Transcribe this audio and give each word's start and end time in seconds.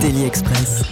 Daily 0.00 0.24
Express. 0.24 0.82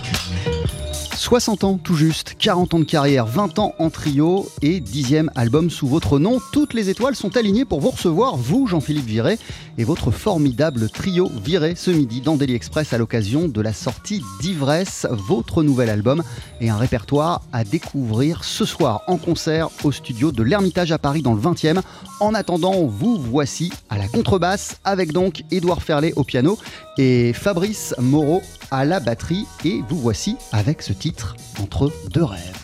60 1.17 1.65
ans 1.65 1.79
tout 1.83 1.95
juste, 1.95 2.35
40 2.39 2.75
ans 2.75 2.79
de 2.81 2.85
carrière, 2.85 3.25
20 3.25 3.59
ans 3.59 3.75
en 3.79 3.89
trio 3.89 4.47
et 4.63 4.81
10e 4.81 5.29
album 5.35 5.71
sous 5.71 5.87
votre 5.87 6.19
nom. 6.19 6.39
Toutes 6.53 6.75
les 6.75 6.91
étoiles 6.91 7.17
sont 7.17 7.37
alignées 7.37 7.65
pour 7.65 7.81
vous 7.81 7.91
recevoir, 7.91 8.37
vous 8.37 8.67
Jean-Philippe 8.67 9.07
Viré, 9.07 9.39
et 9.79 9.85
votre 9.85 10.11
formidable 10.11 10.89
trio 10.91 11.31
Viré 11.43 11.75
ce 11.77 11.91
midi 11.91 12.21
dans 12.21 12.37
Daily 12.37 12.55
Express 12.55 12.93
à 12.93 12.99
l'occasion 12.99 13.49
de 13.49 13.61
la 13.61 13.73
sortie 13.73 14.23
d'Ivresse, 14.41 15.07
votre 15.11 15.63
nouvel 15.63 15.89
album 15.89 16.23
et 16.61 16.69
un 16.69 16.77
répertoire 16.77 17.43
à 17.53 17.65
découvrir 17.65 18.45
ce 18.45 18.65
soir 18.65 19.03
en 19.07 19.17
concert 19.17 19.71
au 19.83 19.93
studio 19.93 20.31
de 20.31 20.43
l'Ermitage 20.43 20.93
à 20.93 20.99
Paris 20.99 21.23
dans 21.23 21.35
le 21.35 21.41
20e. 21.41 21.81
En 22.21 22.35
attendant, 22.35 22.85
vous 22.85 23.17
voici 23.17 23.73
à 23.89 23.99
la 23.99 24.09
contrebasse 24.09 24.77
avec 24.85 25.13
donc 25.13 25.43
Édouard 25.51 25.83
Ferlet 25.83 26.13
au 26.17 26.25
piano 26.25 26.59
et 26.99 27.33
Fabrice 27.33 27.95
Moreau 27.99 28.43
à 28.71 28.85
la 28.85 29.01
batterie 29.01 29.47
et 29.65 29.83
vous 29.89 29.99
voici 29.99 30.37
avec 30.53 30.83
ce 30.83 30.93
titre 30.93 31.37
Entre 31.61 31.93
deux 32.11 32.25
rêves. 32.25 32.64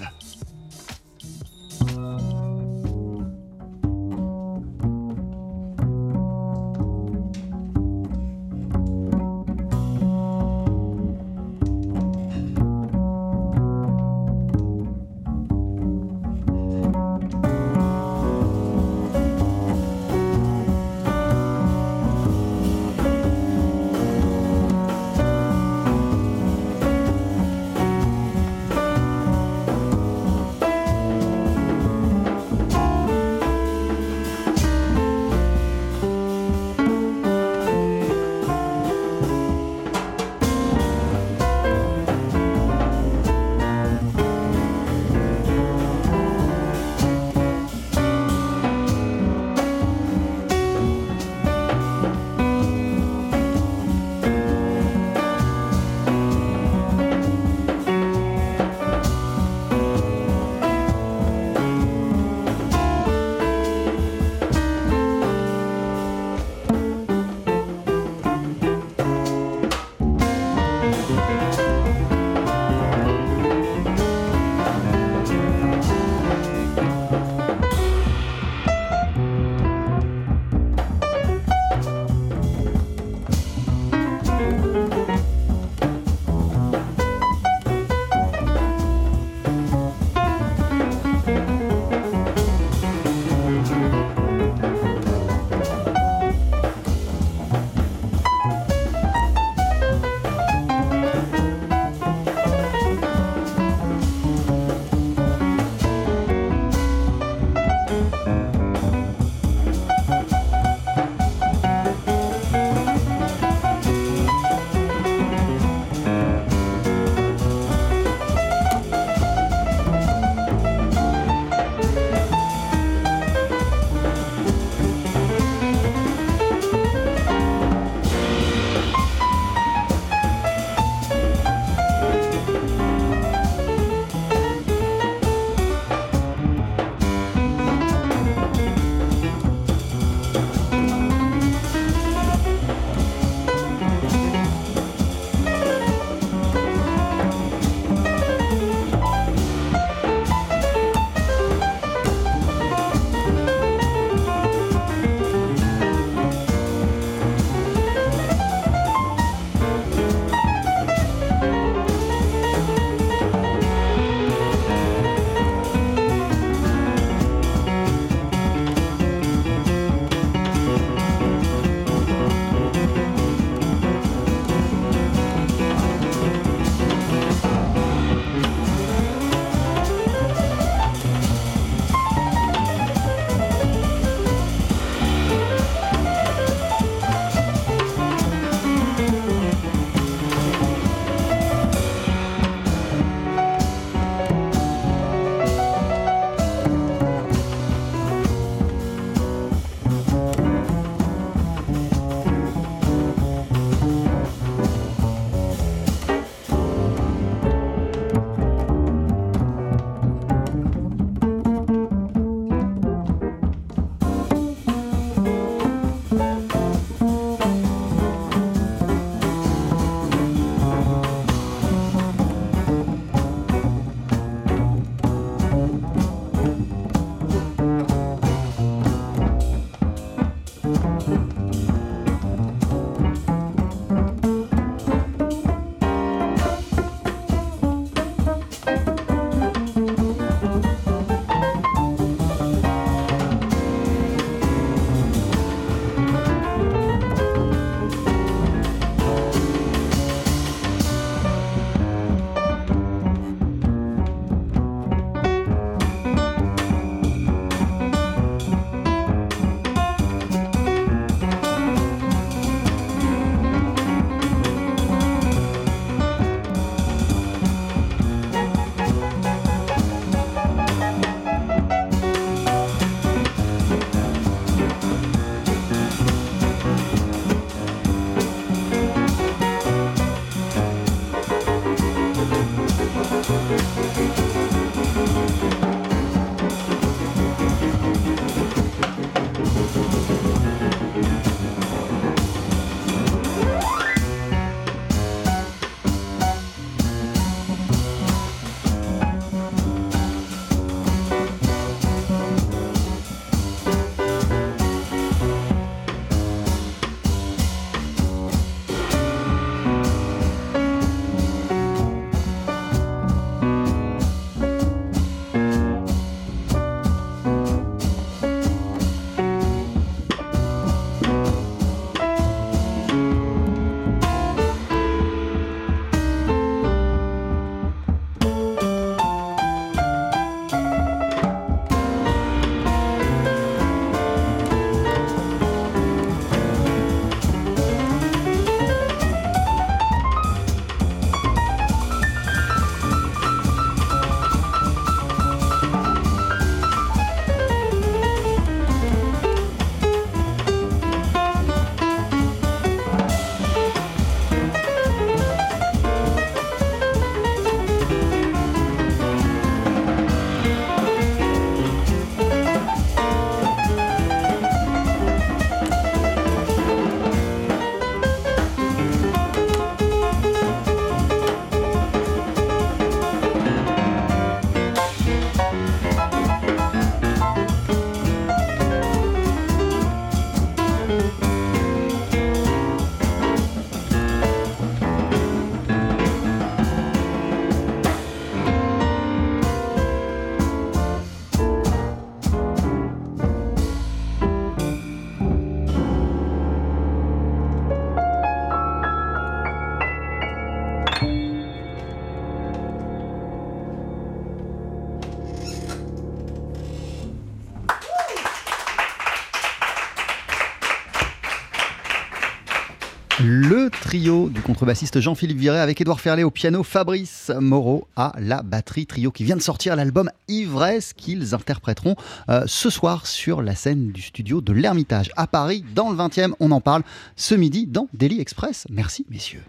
Trio 414.00 414.31
du 414.31 414.41
contrebassiste 414.41 414.99
Jean-Philippe 414.99 415.37
Viré 415.37 415.61
avec 415.61 415.79
Édouard 415.79 416.00
Ferlet 416.00 416.23
au 416.23 416.31
piano, 416.31 416.62
Fabrice 416.62 417.31
Moreau 417.38 417.87
à 417.97 418.14
la 418.19 418.41
batterie. 418.41 418.87
Trio 418.87 419.11
qui 419.11 419.25
vient 419.25 419.37
de 419.37 419.43
sortir 419.43 419.76
l'album 419.76 420.08
Ivresse 420.26 420.94
qu'ils 420.94 421.35
interpréteront 421.35 421.97
euh, 422.31 422.44
ce 422.47 422.70
soir 422.70 423.06
sur 423.06 423.43
la 423.43 423.55
scène 423.55 423.93
du 423.93 424.00
studio 424.00 424.41
de 424.41 424.55
l'Ermitage 424.55 425.11
à 425.19 425.26
Paris 425.26 425.67
dans 425.75 425.91
le 425.91 425.99
20e. 425.99 426.32
On 426.41 426.50
en 426.50 426.62
parle 426.62 426.82
ce 427.14 427.35
midi 427.35 427.67
dans 427.67 427.88
Daily 427.93 428.23
Express. 428.23 428.67
Merci 428.70 429.05
messieurs. 429.11 429.43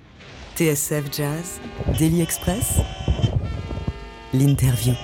TSF 0.57 1.05
Jazz, 1.15 1.61
Daily 1.97 2.19
Express, 2.19 2.79
l'interview. 4.33 4.95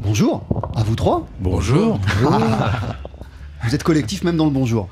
Bonjour 0.00 0.42
à 0.74 0.82
vous 0.84 0.96
trois. 0.96 1.26
Bonjour. 1.40 2.00
Vous 3.64 3.74
êtes 3.74 3.82
collectif 3.82 4.24
même 4.24 4.38
dans 4.38 4.46
le 4.46 4.52
bonjour. 4.52 4.88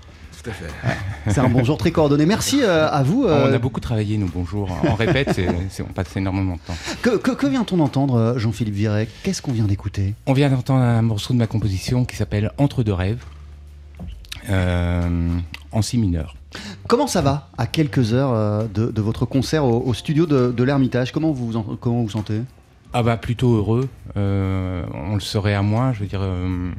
Tout 0.46 0.50
à 0.50 0.54
fait. 0.54 1.30
C'est 1.32 1.40
un 1.40 1.48
bonjour 1.48 1.76
très 1.76 1.90
coordonné. 1.90 2.24
Merci 2.24 2.60
euh, 2.62 2.88
à 2.88 3.02
vous. 3.02 3.24
euh, 3.24 3.48
On 3.50 3.52
a 3.52 3.58
beaucoup 3.58 3.80
travaillé, 3.80 4.16
nous, 4.16 4.30
bonjour. 4.32 4.68
On 4.84 4.94
répète, 4.94 5.40
on 5.80 5.92
passe 5.92 6.16
énormément 6.16 6.54
de 6.54 6.60
temps. 6.60 6.76
que 7.02 7.16
que- 7.16 7.32
que 7.32 7.46
vient-on 7.48 7.78
d'entendre, 7.78 8.14
euh, 8.14 8.38
Jean-Philippe 8.38 8.74
Viré? 8.74 9.08
Qu'est-ce 9.24 9.42
qu'on 9.42 9.50
vient 9.50 9.64
d'écouter? 9.64 10.14
On 10.26 10.34
vient 10.34 10.48
d'entendre 10.48 10.82
un 10.82 11.02
morceau 11.02 11.32
de 11.34 11.38
ma 11.38 11.48
composition 11.48 12.04
qui 12.04 12.14
s'appelle 12.14 12.52
Entre 12.58 12.84
deux 12.84 12.92
rêves, 12.92 13.24
euh, 14.50 15.30
en 15.72 15.82
si 15.82 15.98
mineur. 15.98 16.36
Comment 16.86 17.08
ça 17.08 17.22
va 17.22 17.48
à 17.58 17.66
quelques 17.66 18.12
heures 18.12 18.32
euh, 18.32 18.66
de, 18.72 18.92
de 18.92 19.02
votre 19.02 19.26
concert 19.26 19.64
au, 19.64 19.82
au 19.84 19.94
studio 19.94 20.26
de, 20.26 20.52
de 20.56 20.62
l'Ermitage? 20.62 21.10
Comment 21.10 21.32
vous 21.32 21.46
vous 21.48 21.56
en- 21.56 21.76
comment 21.80 22.02
vous 22.02 22.10
sentez? 22.10 22.40
Ah 22.92 23.02
bah 23.02 23.16
plutôt 23.16 23.56
heureux. 23.56 23.88
Euh, 24.16 24.84
on 24.94 25.14
le 25.14 25.20
serait 25.20 25.54
à 25.54 25.62
moins. 25.62 25.92
Je 25.92 26.00
veux 26.00 26.06
dire, 26.06 26.20
euh, 26.22 26.70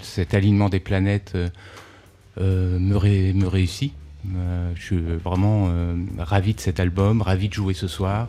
cet 0.00 0.32
alignement 0.32 0.70
des 0.70 0.80
planètes 0.80 1.32
euh, 1.34 1.48
euh, 1.48 1.48
me, 2.40 2.96
ré- 2.96 3.32
me 3.34 3.46
réussit. 3.46 3.92
Euh, 4.36 4.70
je 4.74 4.82
suis 4.82 4.98
vraiment 5.24 5.68
euh, 5.70 5.94
ravi 6.18 6.54
de 6.54 6.60
cet 6.60 6.80
album, 6.80 7.22
ravi 7.22 7.48
de 7.48 7.54
jouer 7.54 7.72
ce 7.74 7.86
soir 7.88 8.28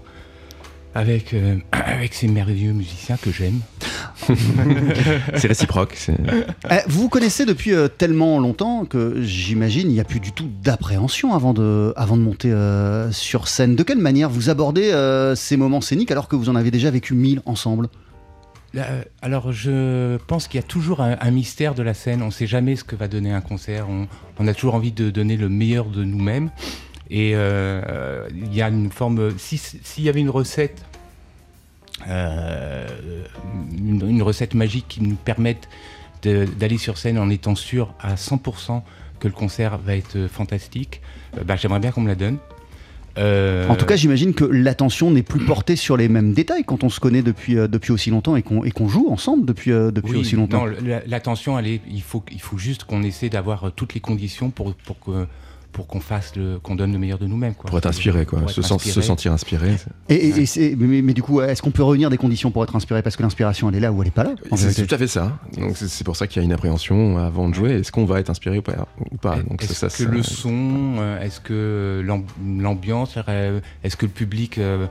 avec, 0.95 1.33
euh, 1.33 1.57
avec 1.71 2.13
ces 2.13 2.27
merveilleux 2.27 2.73
musiciens 2.73 3.17
que 3.17 3.31
j'aime. 3.31 3.59
C'est 5.35 5.47
réciproque. 5.47 5.97
Eh, 6.69 6.75
Vous 6.87 7.01
vous 7.03 7.09
connaissez 7.09 7.45
depuis 7.45 7.73
euh, 7.73 7.87
tellement 7.87 8.39
longtemps 8.39 8.85
que 8.85 9.21
j'imagine 9.21 9.89
il 9.89 9.93
n'y 9.93 9.99
a 9.99 10.03
plus 10.03 10.19
du 10.19 10.31
tout 10.31 10.47
d'appréhension 10.63 11.33
avant 11.33 11.53
de, 11.53 11.93
avant 11.95 12.17
de 12.17 12.21
monter 12.21 12.51
euh, 12.51 13.11
sur 13.11 13.47
scène. 13.47 13.75
De 13.75 13.83
quelle 13.83 13.97
manière 13.99 14.29
vous 14.29 14.49
abordez 14.49 14.91
euh, 14.91 15.35
ces 15.35 15.57
moments 15.57 15.81
scéniques 15.81 16.11
alors 16.11 16.27
que 16.27 16.35
vous 16.35 16.49
en 16.49 16.55
avez 16.55 16.71
déjà 16.71 16.91
vécu 16.91 17.13
mille 17.13 17.41
ensemble? 17.45 17.85
euh, 17.85 18.08
alors, 19.21 19.51
je 19.51 20.17
pense 20.27 20.47
qu'il 20.47 20.59
y 20.59 20.63
a 20.63 20.67
toujours 20.67 21.01
un, 21.01 21.31
mystère 21.31 21.73
de 21.75 21.83
la 21.83 21.93
scène. 21.93 22.21
On 22.21 22.27
ne 22.27 22.31
sait 22.31 22.47
jamais 22.47 22.75
ce 22.75 22.83
que 22.83 22.95
va 22.95 23.07
donner 23.07 23.31
un 23.31 23.41
concert. 23.41 23.87
On, 23.89 24.47
a 24.47 24.53
toujours 24.53 24.75
envie 24.75 24.91
de 24.91 25.09
donner 25.09 25.37
le 25.37 25.49
meilleur 25.49 25.85
de 25.85 26.03
nous-mêmes. 26.03 26.51
Et 27.09 27.31
euh, 27.33 28.27
il 28.31 28.53
y 28.53 28.61
a 28.61 28.69
une 28.69 28.91
forme. 28.91 29.37
si- 29.37 29.57
S'il 29.57 30.03
y 30.03 30.09
avait 30.09 30.19
une 30.19 30.29
recette, 30.29 30.85
euh, 32.07 32.87
une, 33.75 34.21
recette 34.21 34.53
magique 34.53 34.85
qui 34.87 35.01
nous 35.01 35.15
permette 35.15 35.67
d'aller 36.23 36.77
sur 36.77 36.97
scène 36.97 37.17
en 37.17 37.29
étant 37.29 37.55
sûr 37.55 37.93
à 37.99 38.15
100% 38.15 38.83
que 39.19 39.27
le 39.27 39.33
concert 39.33 39.77
va 39.77 39.95
être 39.95 40.27
fantastique, 40.27 41.01
euh, 41.37 41.43
bah, 41.43 41.55
j'aimerais 41.55 41.79
bien 41.79 41.91
qu'on 41.91 42.01
me 42.01 42.07
la 42.07 42.15
donne. 42.15 42.37
Euh, 43.19 43.67
En 43.67 43.75
tout 43.75 43.85
cas, 43.85 43.95
j'imagine 43.95 44.33
que 44.33 44.45
l'attention 44.45 45.11
n'est 45.11 45.23
plus 45.23 45.45
portée 45.45 45.75
sur 45.75 45.97
les 45.97 46.07
mêmes 46.07 46.33
détails 46.33 46.63
quand 46.63 46.83
on 46.83 46.89
se 46.89 46.99
connaît 46.99 47.21
depuis, 47.21 47.57
euh, 47.57 47.67
depuis 47.67 47.91
aussi 47.91 48.09
longtemps 48.09 48.35
et 48.35 48.41
qu'on 48.41 48.87
joue 48.87 49.09
ensemble 49.09 49.45
depuis, 49.45 49.71
euh, 49.71 49.91
depuis 49.91 50.13
Oui, 50.13 50.17
aussi 50.19 50.35
longtemps. 50.35 50.65
L'attention, 51.07 51.59
il 51.59 52.01
faut, 52.01 52.23
il 52.31 52.41
faut 52.41 52.57
juste 52.57 52.85
qu'on 52.85 53.03
essaie 53.03 53.29
d'avoir 53.29 53.71
toutes 53.75 53.93
les 53.93 53.99
conditions 53.99 54.49
pour, 54.49 54.73
pour 54.73 54.99
que 54.99 55.27
pour 55.71 55.87
qu'on 55.87 55.99
fasse 55.99 56.35
le, 56.35 56.59
qu'on 56.59 56.75
donne 56.75 56.91
le 56.91 56.97
meilleur 56.99 57.19
de 57.19 57.27
nous-mêmes. 57.27 57.53
quoi. 57.53 57.69
Pour 57.69 57.77
être 57.77 57.85
inspiré, 57.85 58.25
quoi. 58.25 58.39
Pour 58.39 58.49
Se, 58.49 58.59
être 58.61 59.01
sentir 59.01 59.31
inspiré. 59.31 59.75
Et, 60.09 60.15
et- 60.15 60.39
et 60.41 60.45
c'est- 60.45 60.75
mais, 60.77 61.01
mais 61.01 61.13
du 61.13 61.21
coup, 61.21 61.41
est-ce 61.41 61.61
qu'on 61.61 61.71
peut 61.71 61.83
revenir 61.83 62.09
des 62.09 62.17
conditions 62.17 62.51
pour 62.51 62.63
être 62.63 62.75
inspiré 62.75 63.01
Parce 63.01 63.15
que 63.15 63.21
l'inspiration, 63.23 63.69
elle 63.69 63.75
est 63.75 63.79
là 63.79 63.91
ou 63.91 64.01
elle 64.01 64.07
est 64.07 64.11
pas 64.11 64.23
là 64.23 64.31
C'est 64.55 64.85
tout 64.87 64.93
à 64.93 64.97
fait 64.97 65.07
ça. 65.07 65.37
Donc 65.57 65.77
c'est 65.77 65.87
c'est 65.87 66.03
pour 66.03 66.15
ça 66.15 66.27
qu'il 66.27 66.41
y 66.41 66.43
a 66.43 66.45
une 66.45 66.53
appréhension 66.53 67.17
avant 67.17 67.47
de 67.49 67.53
jouer. 67.53 67.71
Est-ce 67.73 67.91
qu'on 67.91 68.05
va 68.05 68.19
être 68.19 68.29
inspiré 68.29 68.57
ou 68.57 68.61
pas, 68.61 68.87
ou 69.11 69.17
pas 69.17 69.37
Donc 69.37 69.63
Est-ce 69.63 69.73
ça, 69.73 69.89
ça, 69.89 69.97
que 69.97 70.03
ça- 70.03 70.09
le 70.09 70.23
son, 70.23 70.95
euh, 70.99 71.21
est-ce 71.21 71.39
que 71.39 72.03
l'am- 72.05 72.23
l'ambiance, 72.45 73.15
euh, 73.27 73.59
est-ce 73.83 73.95
que 73.95 74.05
le 74.05 74.11
public 74.11 74.57
euh, 74.57 74.87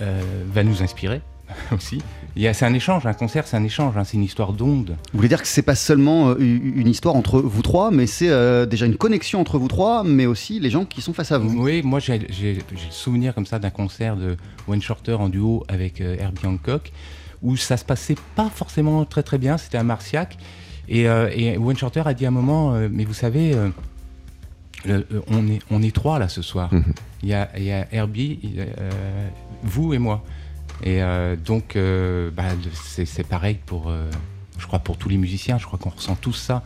euh, 0.00 0.22
va 0.52 0.64
nous 0.64 0.82
inspirer 0.82 1.22
aussi? 1.72 2.02
C'est 2.36 2.64
un 2.64 2.74
échange, 2.74 3.06
un 3.06 3.12
concert, 3.14 3.46
c'est 3.46 3.56
un 3.56 3.62
échange, 3.64 3.96
hein, 3.96 4.02
c'est 4.04 4.16
une 4.16 4.24
histoire 4.24 4.52
d'onde. 4.52 4.96
Vous 5.12 5.18
voulez 5.18 5.28
dire 5.28 5.40
que 5.40 5.46
c'est 5.46 5.62
pas 5.62 5.76
seulement 5.76 6.30
euh, 6.30 6.36
une 6.38 6.88
histoire 6.88 7.14
entre 7.14 7.40
vous 7.40 7.62
trois, 7.62 7.90
mais 7.92 8.06
c'est 8.06 8.28
euh, 8.28 8.66
déjà 8.66 8.86
une 8.86 8.96
connexion 8.96 9.40
entre 9.40 9.56
vous 9.58 9.68
trois, 9.68 10.02
mais 10.02 10.26
aussi 10.26 10.58
les 10.58 10.68
gens 10.70 10.84
qui 10.84 11.00
sont 11.00 11.12
face 11.12 11.30
à 11.32 11.38
vous. 11.38 11.62
Oui, 11.62 11.82
moi 11.84 12.00
j'ai 12.00 12.18
le 12.18 12.60
souvenir 12.90 13.34
comme 13.34 13.46
ça 13.46 13.58
d'un 13.60 13.70
concert 13.70 14.16
de 14.16 14.36
Wayne 14.66 14.82
Shorter 14.82 15.12
en 15.14 15.28
duo 15.28 15.62
avec 15.68 16.00
euh, 16.00 16.16
Herbie 16.18 16.46
Hancock, 16.46 16.90
où 17.42 17.56
ça 17.56 17.76
se 17.76 17.84
passait 17.84 18.16
pas 18.34 18.50
forcément 18.52 19.04
très 19.04 19.22
très 19.22 19.38
bien, 19.38 19.56
c'était 19.56 19.78
à 19.78 19.84
Marciac. 19.84 20.36
Et, 20.88 21.08
euh, 21.08 21.30
et 21.32 21.56
Wayne 21.56 21.78
Shorter 21.78 22.02
a 22.04 22.14
dit 22.14 22.24
à 22.24 22.28
un 22.28 22.32
moment, 22.32 22.72
mais 22.90 23.04
vous 23.04 23.14
savez, 23.14 23.54
le- 24.84 25.06
on, 25.28 25.46
est, 25.48 25.60
on 25.70 25.82
est 25.82 25.94
trois 25.94 26.18
là 26.18 26.28
ce 26.28 26.42
soir. 26.42 26.72
Mhm. 26.74 26.84
Il 27.22 27.28
y, 27.30 27.34
a, 27.34 27.48
il 27.56 27.62
y 27.64 27.72
a 27.72 27.86
Herbie, 27.92 28.38
il 28.42 28.56
y 28.56 28.60
a, 28.60 28.66
vous 29.62 29.94
et 29.94 29.98
moi. 29.98 30.22
Et 30.84 31.02
euh, 31.02 31.34
donc, 31.34 31.76
euh, 31.76 32.30
bah, 32.30 32.44
c'est 32.84 33.06
c'est 33.06 33.24
pareil 33.24 33.58
pour, 33.66 33.88
euh, 33.88 34.08
je 34.58 34.66
crois, 34.66 34.78
pour 34.78 34.96
tous 34.98 35.08
les 35.08 35.16
musiciens. 35.16 35.56
Je 35.58 35.64
crois 35.66 35.78
qu'on 35.78 35.88
ressent 35.90 36.14
tous 36.14 36.34
ça, 36.34 36.62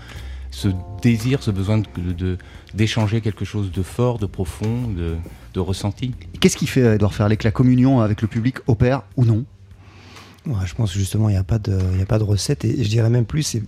ce 0.51 0.69
désir, 1.03 1.43
ce 1.43 1.51
besoin 1.53 1.79
de- 1.79 2.13
de- 2.13 2.37
d'échanger 2.75 3.21
quelque 3.21 3.45
chose 3.45 3.71
de 3.71 3.83
fort, 3.83 4.19
de 4.19 4.27
profond, 4.27 4.89
de, 4.89 5.17
de 5.55 5.61
ressenti. 5.61 6.15
Qu'est-ce 6.41 6.57
qui 6.57 6.67
fait, 6.67 6.81
Edouard 6.97 7.15
Ferlet, 7.15 7.37
que 7.37 7.45
la 7.45 7.53
communion 7.53 8.01
avec 8.01 8.21
le 8.21 8.27
public 8.29 8.57
opère 8.67 9.03
ou 9.17 9.25
non? 9.25 9.45
Ouais, 10.47 10.67
je 10.67 10.75
pense 10.75 10.93
justement, 10.93 11.29
il 11.29 11.33
n'y 11.33 11.39
a, 11.39 11.45
pas 11.45 11.59
de- 11.61 11.79
il 11.93 11.99
y 11.99 12.03
a 12.03 12.07
pas 12.07 12.19
de 12.19 12.25
recette. 12.25 12.65
Et 12.65 12.83
je 12.83 12.89
dirais 12.89 13.11
même 13.11 13.25
plus, 13.27 13.45
c'est- 13.45 13.63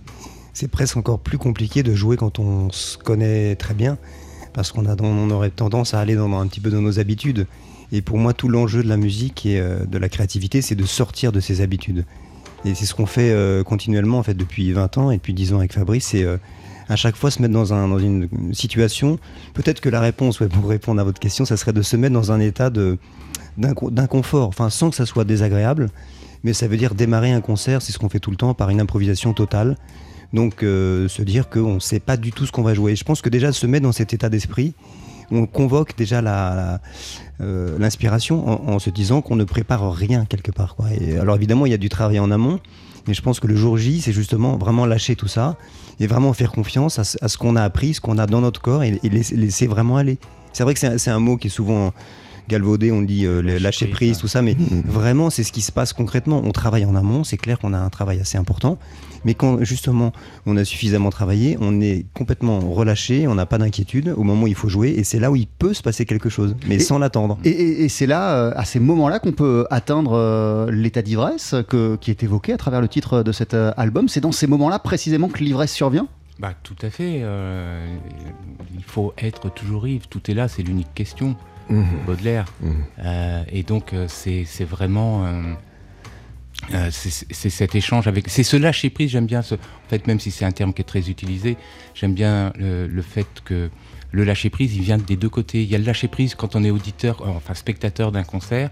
c'est 0.53 0.67
presque 0.67 0.97
encore 0.97 1.19
plus 1.19 1.37
compliqué 1.37 1.81
de 1.81 1.93
jouer 1.95 2.17
quand 2.17 2.39
on 2.39 2.69
se 2.71 2.97
connaît 2.97 3.55
très 3.55 3.73
bien. 3.73 3.97
Parce 4.53 4.73
qu'on 4.73 4.85
a, 4.85 4.95
dans- 4.97 5.05
on 5.05 5.29
aurait 5.31 5.49
tendance 5.49 5.93
à 5.93 6.01
aller 6.01 6.15
dans, 6.15 6.37
un 6.37 6.47
petit 6.47 6.59
peu 6.59 6.69
dans 6.71 6.81
nos 6.81 6.99
habitudes. 6.99 7.47
Et 7.91 8.01
pour 8.01 8.17
moi, 8.17 8.33
tout 8.33 8.47
l'enjeu 8.47 8.83
de 8.83 8.87
la 8.87 8.97
musique 8.97 9.45
et 9.45 9.59
euh, 9.59 9.85
de 9.85 9.97
la 9.97 10.09
créativité, 10.09 10.61
c'est 10.61 10.75
de 10.75 10.85
sortir 10.85 11.31
de 11.31 11.39
ses 11.39 11.61
habitudes. 11.61 12.05
Et 12.63 12.75
c'est 12.75 12.85
ce 12.85 12.93
qu'on 12.93 13.05
fait 13.05 13.31
euh, 13.31 13.63
continuellement, 13.63 14.19
en 14.19 14.23
fait, 14.23 14.33
depuis 14.33 14.71
20 14.71 14.97
ans 14.97 15.11
et 15.11 15.17
depuis 15.17 15.33
10 15.33 15.53
ans 15.53 15.57
avec 15.57 15.73
Fabrice. 15.73 16.07
C'est 16.07 16.23
euh, 16.23 16.37
à 16.87 16.95
chaque 16.95 17.15
fois 17.15 17.31
se 17.31 17.41
mettre 17.41 17.53
dans, 17.53 17.73
un, 17.73 17.87
dans 17.87 17.99
une 17.99 18.29
situation. 18.53 19.19
Peut-être 19.53 19.81
que 19.81 19.89
la 19.89 19.99
réponse, 19.99 20.37
pour 20.37 20.69
répondre 20.69 21.01
à 21.01 21.03
votre 21.03 21.19
question, 21.19 21.43
ça 21.43 21.57
serait 21.57 21.73
de 21.73 21.81
se 21.81 21.97
mettre 21.97 22.13
dans 22.13 22.31
un 22.31 22.39
état 22.39 22.69
d'inconfort, 23.57 24.47
enfin, 24.47 24.69
sans 24.69 24.89
que 24.89 24.95
ça 24.95 25.05
soit 25.05 25.25
désagréable 25.25 25.89
mais 26.43 26.53
ça 26.53 26.67
veut 26.67 26.77
dire 26.77 26.95
démarrer 26.95 27.31
un 27.31 27.39
concert, 27.39 27.83
c'est 27.83 27.91
ce 27.91 27.99
qu'on 27.99 28.09
fait 28.09 28.19
tout 28.19 28.31
le 28.31 28.35
temps, 28.35 28.55
par 28.55 28.71
une 28.71 28.81
improvisation 28.81 29.31
totale. 29.31 29.77
Donc 30.33 30.61
se 30.61 31.21
dire 31.21 31.51
qu'on 31.51 31.75
ne 31.75 31.79
sait 31.79 31.99
pas 31.99 32.17
du 32.17 32.31
tout 32.31 32.47
ce 32.47 32.51
qu'on 32.51 32.63
va 32.63 32.73
jouer. 32.73 32.95
Je 32.95 33.03
pense 33.03 33.21
que 33.21 33.29
déjà 33.29 33.51
se 33.51 33.67
mettre 33.67 33.83
dans 33.83 33.91
cet 33.91 34.15
état 34.15 34.27
d'esprit, 34.27 34.73
on 35.31 35.45
convoque 35.45 35.95
déjà 35.97 36.21
la- 36.21 36.79
euh, 37.41 37.77
l'inspiration 37.79 38.69
en, 38.69 38.79
se 38.79 38.89
disant 38.89 39.21
qu'on 39.21 39.35
ne 39.35 39.43
prépare 39.43 39.91
rien 39.93 40.25
quelque 40.25 40.51
part. 40.51 40.75
Et 40.99 41.17
alors 41.17 41.35
évidemment, 41.35 41.65
il 41.65 41.71
y 41.71 41.75
a 41.75 41.77
du 41.79 41.89
travail 41.89 42.19
en 42.19 42.29
amont, 42.31 42.59
mais 43.07 43.13
je 43.13 43.21
pense 43.21 43.39
que 43.39 43.47
le 43.47 43.55
jour 43.55 43.77
J, 43.77 44.01
c'est 44.01 44.11
justement 44.13 44.57
vraiment 44.57 44.85
lâcher 44.85 45.15
tout 45.15 45.27
ça 45.27 45.57
et 45.99 46.07
vraiment 46.07 46.33
faire 46.33 46.51
confiance 46.51 46.99
à 46.99 47.03
ce, 47.03 47.37
qu'on 47.37 47.55
a 47.55 47.63
appris, 47.63 47.95
ce 47.95 48.01
qu'on 48.01 48.17
a 48.17 48.27
dans 48.27 48.41
notre 48.41 48.61
corps 48.61 48.83
et, 48.83 48.99
et 49.03 49.09
laisser, 49.09 49.67
vraiment 49.67 49.97
aller. 49.97 50.17
C'est 50.53 50.63
vrai 50.63 50.73
que 50.73 50.97
c'est 50.97 51.11
un 51.11 51.19
mot 51.19 51.37
qui 51.37 51.47
est 51.47 51.51
souvent 51.51 51.93
galvaudé, 52.51 52.91
on 52.91 53.01
dit 53.01 53.25
euh, 53.25 53.41
Lâcher 53.41 53.59
lâcher 53.59 53.87
prise, 53.87 54.17
tout 54.19 54.27
ça, 54.27 54.41
mais 54.41 54.55
vraiment 54.85 55.29
c'est 55.29 55.43
ce 55.43 55.51
qui 55.51 55.61
se 55.61 55.71
passe 55.71 55.93
concrètement. 55.93 56.41
On 56.45 56.51
travaille 56.51 56.85
en 56.85 56.95
amont, 56.95 57.23
c'est 57.23 57.37
clair 57.37 57.57
qu'on 57.59 57.73
a 57.73 57.79
un 57.79 57.89
travail 57.89 58.19
assez 58.19 58.37
important, 58.37 58.77
mais 59.25 59.33
quand 59.33 59.63
justement 59.63 60.11
on 60.45 60.57
a 60.57 60.65
suffisamment 60.65 61.09
travaillé, 61.09 61.57
on 61.61 61.79
est 61.81 62.05
complètement 62.13 62.59
relâché, 62.59 63.27
on 63.27 63.35
n'a 63.35 63.45
pas 63.45 63.57
d'inquiétude 63.57 64.13
au 64.17 64.23
moment 64.23 64.43
où 64.43 64.47
il 64.47 64.55
faut 64.55 64.69
jouer, 64.69 64.89
et 64.97 65.03
c'est 65.03 65.19
là 65.19 65.31
où 65.31 65.35
il 65.35 65.47
peut 65.47 65.73
se 65.73 65.81
passer 65.81 66.05
quelque 66.05 66.29
chose, 66.29 66.55
mais 66.67 66.75
Et- 66.75 66.79
sans 66.79 66.99
l'attendre. 66.99 67.37
Et, 67.45 67.49
et- 67.49 67.83
et 67.85 67.89
c'est 67.89 68.05
là, 68.07 68.35
euh, 68.35 68.51
à 68.55 68.65
ces 68.65 68.79
moments-là, 68.79 69.19
qu'on 69.19 69.31
peut 69.31 69.65
atteindre 69.71 70.13
euh, 70.13 70.69
l'état 70.71 71.01
d'ivresse 71.01 71.55
que- 71.67 71.95
qui 72.01 72.11
est 72.11 72.21
évoqué 72.23 72.53
à 72.53 72.57
travers 72.57 72.81
le 72.81 72.87
titre 72.87 73.23
de 73.23 73.31
cet 73.31 73.53
euh, 73.53 73.71
album. 73.77 74.07
C'est 74.09 74.21
dans 74.21 74.31
ces 74.31 74.47
moments-là 74.47 74.79
précisément 74.79 75.29
que 75.29 75.39
l'ivresse 75.43 75.73
survient? 75.73 76.07
Bah, 76.39 76.53
tout 76.63 76.75
à 76.81 76.89
fait. 76.89 77.19
euh, 77.21 77.85
il 78.75 78.83
faut 78.83 79.13
être 79.19 79.53
toujours 79.53 79.87
ivre. 79.87 80.07
Tout 80.07 80.31
est 80.31 80.33
là, 80.33 80.47
c'est 80.47 80.63
l'unique 80.63 80.91
question. 80.95 81.35
Mhm. 81.69 81.85
Baudelaire. 82.05 82.45
Mhm. 82.61 82.73
Euh, 82.99 83.43
et 83.51 83.63
donc, 83.63 83.93
euh, 83.93 84.05
c'est 84.07 84.45
vraiment. 84.65 85.25
euh, 85.25 86.89
c'est 86.91 87.49
cet 87.49 87.75
échange 87.75 88.07
avec. 88.07 88.29
C'est 88.29 88.43
ce 88.43 88.57
lâcher 88.57 88.89
prise, 88.89 89.11
j'aime 89.11 89.25
bien. 89.25 89.41
Ce, 89.41 89.55
en 89.55 89.89
fait, 89.89 90.05
même 90.07 90.19
si 90.19 90.31
c'est 90.31 90.45
un 90.45 90.51
terme 90.51 90.73
qui 90.73 90.81
est 90.81 90.85
très 90.85 91.09
utilisé, 91.09 91.57
j'aime 91.95 92.13
bien 92.13 92.53
le, 92.57 92.87
le 92.87 93.01
fait 93.01 93.27
que 93.45 93.69
le 94.11 94.23
lâcher 94.23 94.49
prise, 94.49 94.75
il 94.75 94.81
vient 94.81 94.97
des 94.97 95.15
deux 95.15 95.29
côtés. 95.29 95.63
Il 95.63 95.69
y 95.69 95.75
a 95.75 95.77
le 95.77 95.85
lâcher 95.85 96.07
prise 96.07 96.35
quand 96.35 96.55
on 96.55 96.63
est 96.63 96.69
auditeur, 96.71 97.23
enfin 97.25 97.53
spectateur 97.53 98.11
d'un 98.11 98.23
concert, 98.23 98.69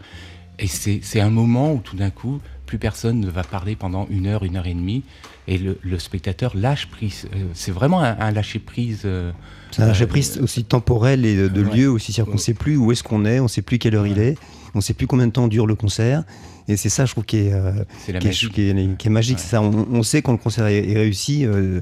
et 0.59 0.67
c'est 0.67 0.99
c'est 1.03 1.19
un 1.21 1.29
moment 1.29 1.73
où 1.73 1.79
tout 1.79 1.95
d'un 1.95 2.09
coup, 2.09 2.39
plus 2.65 2.77
personne 2.77 3.19
ne 3.19 3.29
va 3.29 3.43
parler 3.43 3.75
pendant 3.75 4.07
une 4.09 4.27
heure, 4.27 4.43
une 4.43 4.57
heure 4.57 4.67
et 4.67 4.73
demie, 4.73 5.03
et 5.47 5.57
le, 5.57 5.79
le 5.81 5.97
spectateur 5.99 6.55
lâche 6.55 6.87
prise. 6.87 7.27
Euh, 7.33 7.45
c'est 7.53 7.71
vraiment 7.71 8.01
un, 8.03 8.15
un 8.19 8.31
lâcher 8.31 8.59
prise. 8.59 9.01
euh, 9.05 9.31
C'est 9.71 9.81
un 9.81 9.87
lâcher 9.87 10.03
euh, 10.03 10.07
prise 10.07 10.39
aussi 10.41 10.63
temporel 10.63 11.25
et 11.25 11.35
de, 11.35 11.47
de 11.47 11.63
ouais. 11.63 11.75
lieu 11.77 11.89
aussi. 11.89 12.13
C'est-à-dire 12.13 12.31
qu'on 12.31 12.37
ne 12.37 12.43
sait 12.43 12.53
plus 12.53 12.77
où 12.77 12.91
est-ce 12.91 13.03
qu'on 13.03 13.25
est, 13.25 13.39
on 13.39 13.43
ne 13.43 13.47
sait 13.47 13.63
plus 13.63 13.79
quelle 13.79 13.95
heure 13.95 14.05
il 14.05 14.19
est, 14.19 14.37
on 14.75 14.79
ne 14.79 14.83
sait 14.83 14.93
plus 14.93 15.07
combien 15.07 15.25
de 15.27 15.31
temps 15.31 15.47
dure 15.47 15.65
le 15.65 15.75
concert. 15.75 16.23
Et 16.69 16.77
c'est 16.77 16.89
ça, 16.89 17.05
je 17.05 17.11
trouve, 17.11 17.25
qui 17.25 17.37
est, 17.37 17.51
euh, 17.51 17.71
C'est 18.05 18.11
la 18.13 18.19
qui 18.19 18.27
est- 18.27 18.29
magie. 18.29 18.49
qui 18.49 18.61
est- 18.69 18.97
qui 18.97 19.07
est 19.07 19.09
magique. 19.09 19.37
Ouais. 19.37 19.43
C'est 19.43 19.49
ça. 19.49 19.61
On, 19.61 19.87
on 19.91 20.03
sait 20.03 20.21
quand 20.21 20.31
le 20.31 20.37
concert 20.37 20.67
est, 20.67 20.87
est 20.89 20.93
réussi. 20.97 21.45
euh, 21.45 21.81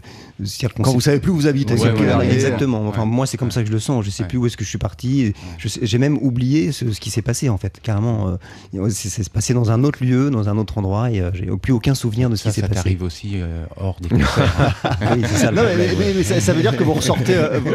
Quand 0.81 0.91
vous 0.93 1.01
savez 1.01 1.19
plus 1.19 1.31
où 1.31 1.35
vous 1.35 1.47
habitez, 1.47 1.73
Ouais. 1.73 2.29
Exactement. 2.31 2.87
Enfin, 2.87 3.01
Ouais. 3.01 3.07
moi, 3.07 3.25
c'est 3.27 3.37
comme 3.37 3.51
ça 3.51 3.61
que 3.61 3.67
je 3.67 3.73
le 3.73 3.79
sens. 3.79 4.05
Je 4.05 4.09
sais 4.09 4.23
Ouais. 4.23 4.29
plus 4.29 4.37
où 4.37 4.45
est-ce 4.45 4.55
que 4.57 4.63
je 4.63 4.69
suis 4.69 4.77
parti. 4.77 5.33
Sais- 5.65 5.79
J'ai 5.83 5.97
même 5.97 6.17
oublié 6.21 6.71
ce, 6.71 6.91
ce 6.91 6.99
qui 6.99 7.09
s'est 7.09 7.21
passé, 7.21 7.49
en 7.49 7.57
fait. 7.57 7.79
Carrément, 7.83 8.37
euh, 8.73 8.89
c'est 8.89 9.29
passé 9.29 9.53
dans 9.53 9.71
un 9.71 9.83
autre 9.83 10.03
lieu, 10.03 10.29
dans 10.29 10.47
un 10.49 10.57
autre 10.57 10.77
endroit, 10.77 11.11
et 11.11 11.19
euh, 11.21 11.31
j'ai 11.33 11.45
plus 11.57 11.73
aucun 11.73 11.93
souvenir 11.95 12.29
de 12.29 12.35
ce 12.35 12.43
Ça, 12.45 12.49
qui 12.49 12.55
s'est 12.55 12.61
ça 12.61 12.67
passé. 12.69 12.81
t'arrive 12.83 13.03
aussi 13.03 13.31
euh, 13.35 13.65
hors 13.77 13.97
des 13.99 14.09
concerts. 14.09 14.75
Oui, 15.15 15.21
c'est 15.27 15.37
ça 15.37 15.51
le 15.51 15.57
Non, 15.57 15.63
mais, 15.63 15.87
problème, 15.87 16.13
mais- 16.17 16.23
ça, 16.23 16.39
ça 16.39 16.53
veut 16.53 16.61
dire 16.61 16.77
que 16.77 16.83
vous 16.83 16.93
ressortez, 16.93 17.35
euh, 17.35 17.59
vous, 17.59 17.71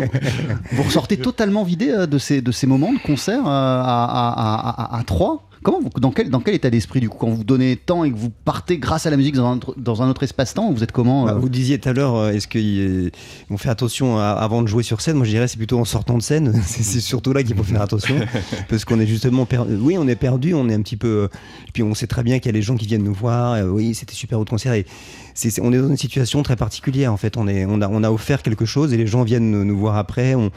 vous 0.73 0.83
ressortez 0.83 1.16
totalement 1.19 1.64
vidé 1.64 1.90
euh, 1.90 2.07
de 2.07 2.19
ces, 2.19 2.40
de 2.42 2.52
ces 2.52 2.66
moments 2.66 2.92
de 2.92 2.99
concert 3.00 3.40
euh, 3.47 3.50
à, 3.50 3.83
à, 3.83 4.33
à, 4.33 4.97
à, 4.97 4.99
à 4.99 5.02
trois 5.04 5.49
Comment 5.62 5.81
vous- 5.81 5.88
dans, 6.00 6.11
quel, 6.11 6.28
dans 6.31 6.40
quel 6.40 6.54
état 6.54 6.71
d'esprit 6.71 7.00
du 7.00 7.09
coup 7.09 7.19
quand 7.19 7.31
vous 7.31 7.45
donnez 7.45 7.76
temps 7.76 8.04
et 8.04 8.11
que 8.11 8.16
vous 8.16 8.31
partez 8.45 8.78
grâce 8.78 9.07
à 9.07 9.11
la 9.11 9.16
musique 9.16 9.35
dans 9.37 9.47
un 9.47 9.57
autre, 9.57 9.75
dans 9.78 10.02
un 10.02 10.09
autre 10.11 10.23
espace-temps 10.23 10.73
vous 10.73 10.83
êtes 10.83 10.92
comment 10.92 11.25
Bah, 11.25 11.33
euh 11.33 11.38
vous 11.38 11.49
disiez 11.49 11.78
tout 11.78 11.88
à 11.88 11.92
l'heure, 11.92 12.16
euh, 12.16 12.31
est-ce 12.33 12.47
qu'on 12.49 13.57
fait 13.57 13.69
attention 13.69 14.19
à- 14.19 14.25
avant 14.31 14.62
de 14.62 14.69
jouer 14.69 14.83
sur 14.83 15.00
scène? 15.00 15.16
Moi, 15.16 15.25
je 15.26 15.31
dirais 15.31 15.49
c'est 15.49 15.57
plutôt 15.57 15.78
en 15.78 15.85
sortant 15.85 16.16
de 16.19 16.23
scène. 16.23 16.52
c'est 16.66 17.00
surtout 17.00 17.33
là 17.33 17.42
qu'il 17.42 17.57
faut 17.57 17.62
faire 17.62 17.83
attention, 17.83 18.16
parce 18.69 18.85
qu'on 18.85 18.99
est 19.00 19.07
justement 19.07 19.47
perdu. 19.47 19.76
Oui, 19.81 19.97
on 19.99 20.09
est 20.09 20.16
perdu, 20.16 20.54
on 20.54 20.69
est 20.69 20.75
un 20.75 20.83
petit 20.83 20.97
peu. 20.97 21.09
euh, 21.09 21.28
Puis 21.73 21.83
on 21.83 21.95
sait 21.95 22.07
très 22.07 22.23
bien 22.23 22.38
qu'il 22.38 22.47
y 22.47 22.54
a 22.54 22.57
les 22.59 22.62
gens 22.62 22.76
qui 22.76 22.87
viennent 22.87 23.04
nous 23.04 23.14
voir. 23.14 23.59
oui, 23.66 23.95
c'était 23.95 24.14
super 24.14 24.38
au 24.40 24.45
concert. 24.45 24.73
Et 24.75 24.85
on 25.61 25.73
est 25.73 25.78
dans 25.78 25.88
une 25.88 25.97
situation 25.97 26.42
très 26.42 26.57
particulière 26.57 27.12
en 27.12 27.16
fait. 27.16 27.37
On 27.37 27.47
est, 27.49 27.64
on 27.66 27.81
a, 27.81 27.88
on 27.88 28.02
a 28.04 28.11
offert 28.11 28.42
quelque 28.42 28.64
chose 28.66 28.92
et 28.92 28.97
les 28.97 29.07
gens 29.07 29.23
viennent 29.23 29.50
nous, 29.50 29.64
nous 29.64 29.78
voir 29.78 29.97
après. 29.97 30.35
On, 30.35 30.50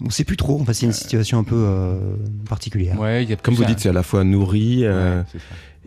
on 0.00 0.10
sait 0.10 0.24
plus 0.24 0.36
trop. 0.36 0.60
Enfin, 0.60 0.72
c'est 0.72 0.86
une 0.86 0.92
situation 0.92 1.38
un 1.38 1.44
peu 1.44 1.56
euh, 1.56 2.16
particulière. 2.48 2.98
Ouais, 2.98 3.22
il 3.24 3.30
y 3.30 3.32
a 3.32 3.36
Comme 3.36 3.54
vous 3.54 3.64
dites, 3.64 3.80
c'est 3.80 3.88
à 3.88 3.92
la 3.92 4.02
fois 4.02 4.24
nourri 4.24 4.84
euh, 4.84 5.20
Ouais, 5.20 5.40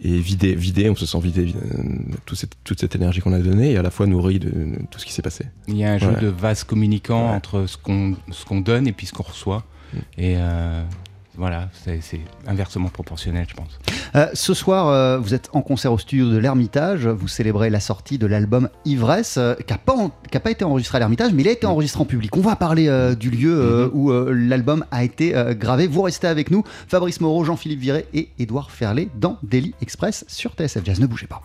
et 0.04 0.20
vidé, 0.20 0.54
vidé, 0.54 0.90
on 0.92 0.96
se 0.96 1.06
sent 1.08 1.20
vidé 1.20 1.54
euh, 1.56 1.84
de 1.84 2.18
toute 2.26 2.38
cette, 2.38 2.54
toute 2.64 2.80
cette 2.80 2.96
énergie 2.96 3.20
qu'on 3.20 3.34
a 3.34 3.40
donnée, 3.40 3.72
et 3.72 3.78
à 3.78 3.82
la 3.82 3.90
fois 3.90 4.06
nourri 4.06 4.38
de, 4.40 4.50
de 4.50 4.76
tout 4.92 5.00
ce 5.00 5.06
qui 5.06 5.12
s'est 5.14 5.24
passé. 5.24 5.46
Il 5.68 5.76
y 5.78 5.84
a 5.86 5.94
un 5.94 5.98
jeu 5.98 6.10
Ouais. 6.10 6.22
de 6.22 6.28
vase 6.28 6.64
communicant 6.64 7.30
Ouais. 7.30 7.36
entre 7.36 7.66
ce 7.66 7.78
qu'on 7.78 8.16
ce 8.32 8.46
qu'on 8.46 8.62
donne 8.62 8.88
et 8.88 8.92
puis 8.92 9.08
ce 9.08 9.14
qu'on 9.14 9.24
reçoit. 9.24 9.64
Mm. 9.94 9.98
Et 10.20 10.34
euh, 10.38 10.84
voilà, 11.38 11.70
c'est 11.84 12.20
inversement 12.48 12.90
proportionnel, 12.90 13.46
je 13.48 13.54
pense. 13.54 13.80
Euh, 14.16 14.28
ce 14.34 14.54
soir, 14.54 14.88
euh, 14.88 15.20
vous 15.20 15.34
êtes 15.34 15.50
en 15.54 15.62
concert 15.62 15.94
au 15.94 15.98
studio 15.98 16.30
de 16.32 16.38
l'Ermitage. 16.38 17.06
Vous 17.08 17.28
célébrez 17.28 17.70
la 17.70 17.80
sortie 17.80 18.18
de 18.18 18.26
l'album 18.26 18.70
Ivresse, 18.86 19.36
euh, 19.38 19.54
qui 19.56 19.72
n'a 19.72 19.78
pas, 19.78 19.94
en- 19.96 20.12
été 20.50 20.64
enregistré 20.66 20.96
à 20.98 21.00
l'Ermitage, 21.00 21.34
mais 21.34 21.44
il 21.44 21.48
a 21.48 21.52
été 21.52 21.68
enregistré 21.68 22.02
en 22.02 22.06
public. 22.06 22.36
On 22.36 22.42
va 22.42 22.56
parler 22.56 22.88
euh, 22.88 23.14
du 23.16 23.30
lieu 23.30 23.54
euh, 23.60 23.90
où 23.94 24.12
euh, 24.12 24.32
l'album 24.34 24.84
a 24.92 25.04
été 25.04 25.36
euh, 25.36 25.54
gravé. 25.54 25.88
Vous 25.88 26.02
restez 26.02 26.28
avec 26.28 26.50
nous, 26.52 26.64
Fabrice 26.88 27.22
Moreau, 27.22 27.44
Jean-Philippe 27.44 27.80
Viré 27.82 28.06
et 28.14 28.30
Édouard 28.40 28.72
Ferlet 28.72 29.10
dans 29.16 29.38
Daily 29.44 29.74
Express 29.82 30.26
sur 30.28 30.54
TSF 30.54 30.84
Jazz. 30.86 31.00
Ne 31.00 31.06
bougez 31.06 31.28
pas. 31.28 31.42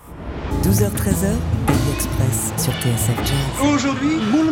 12h-13h, 0.63 1.33
Daily 1.67 1.81
Express 1.95 2.53
sur 2.57 2.73
TSF 2.75 3.17
Jazz. 3.27 3.69
Aujourd'hui, 3.75 4.17
moule 4.31 4.52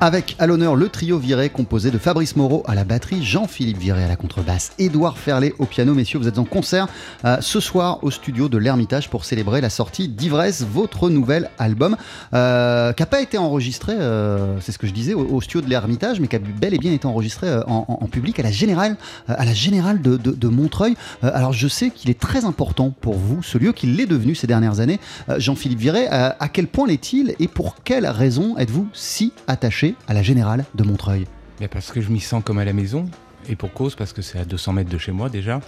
Avec 0.00 0.36
à 0.38 0.46
l'honneur 0.46 0.76
le 0.76 0.88
trio 0.88 1.18
viré 1.18 1.50
composé 1.50 1.90
de 1.90 1.98
Fabrice 1.98 2.36
Moreau 2.36 2.62
à 2.68 2.76
la 2.76 2.84
batterie, 2.84 3.24
Jean-Philippe 3.24 3.78
Viré 3.78 4.04
à 4.04 4.06
la 4.06 4.14
contrebasse, 4.14 4.70
Édouard 4.78 5.18
Ferlet 5.18 5.54
au 5.58 5.66
piano. 5.66 5.92
Messieurs, 5.92 6.20
vous 6.20 6.28
êtes 6.28 6.38
en 6.38 6.44
concert 6.44 6.86
euh, 7.24 7.38
ce 7.40 7.58
soir 7.58 7.98
au 8.04 8.12
studio 8.12 8.48
de 8.48 8.58
l'Ermitage 8.58 9.10
pour 9.10 9.24
célébrer 9.24 9.60
la 9.60 9.70
sortie 9.70 10.06
d'Ivresse, 10.06 10.62
votre 10.62 11.10
nouvel 11.10 11.50
album, 11.58 11.96
euh, 12.32 12.92
qui 12.92 13.02
n'a 13.02 13.06
pas 13.06 13.20
été 13.20 13.38
enregistré, 13.38 13.92
euh, 13.98 14.60
c'est 14.60 14.70
ce 14.70 14.78
que 14.78 14.86
je 14.86 14.92
disais, 14.92 15.14
au, 15.14 15.40
studio 15.40 15.62
de 15.62 15.68
l'Ermitage, 15.68 16.20
mais 16.20 16.28
qui 16.28 16.36
a 16.36 16.38
bel 16.38 16.74
et 16.74 16.78
bien 16.78 16.92
été 16.92 17.08
enregistré 17.08 17.48
en, 17.66 18.06
public 18.06 18.38
à 18.38 18.44
la 18.44 18.52
Générale, 18.52 18.96
à 19.26 19.44
la 19.44 19.52
Générale 19.52 20.00
de, 20.00 20.48
Montreuil. 20.48 20.94
Alors 21.22 21.52
je 21.52 21.66
sais 21.66 21.90
qu'il 21.90 22.08
est 22.08 22.18
très 22.18 22.44
important 22.44 22.94
pour 23.00 23.14
vous, 23.14 23.42
ce 23.42 23.58
lieu, 23.58 23.72
qu'il 23.72 23.96
l'est 23.96 24.06
devenu 24.06 24.36
ces 24.36 24.46
dernières 24.46 24.78
années. 24.78 25.00
Jean-Philippe 25.38 25.80
Viré, 25.80 26.06
à 26.06 26.48
quel 26.52 26.68
point 26.68 26.86
l'est-il 26.86 27.34
et 27.40 27.48
pour 27.48 27.74
quelle 27.82 28.06
raison 28.06 28.56
êtes-vous 28.58 28.88
si 28.92 29.32
attaché 29.48 29.87
à 30.08 30.14
la 30.14 30.22
Générale 30.22 30.64
de 30.74 30.82
Montreuil 30.84 31.26
Mais 31.60 31.68
parce 31.68 31.90
que 31.92 32.00
je 32.00 32.10
m'y 32.10 32.20
sens 32.20 32.42
comme 32.44 32.58
à 32.58 32.64
la 32.64 32.72
maison, 32.72 33.06
et 33.48 33.56
pour 33.56 33.72
cause, 33.72 33.94
parce 33.94 34.12
que 34.12 34.22
c'est 34.22 34.38
à 34.38 34.44
200 34.44 34.72
mètres 34.74 34.90
de 34.90 34.98
chez 34.98 35.12
moi 35.12 35.28
déjà, 35.28 35.60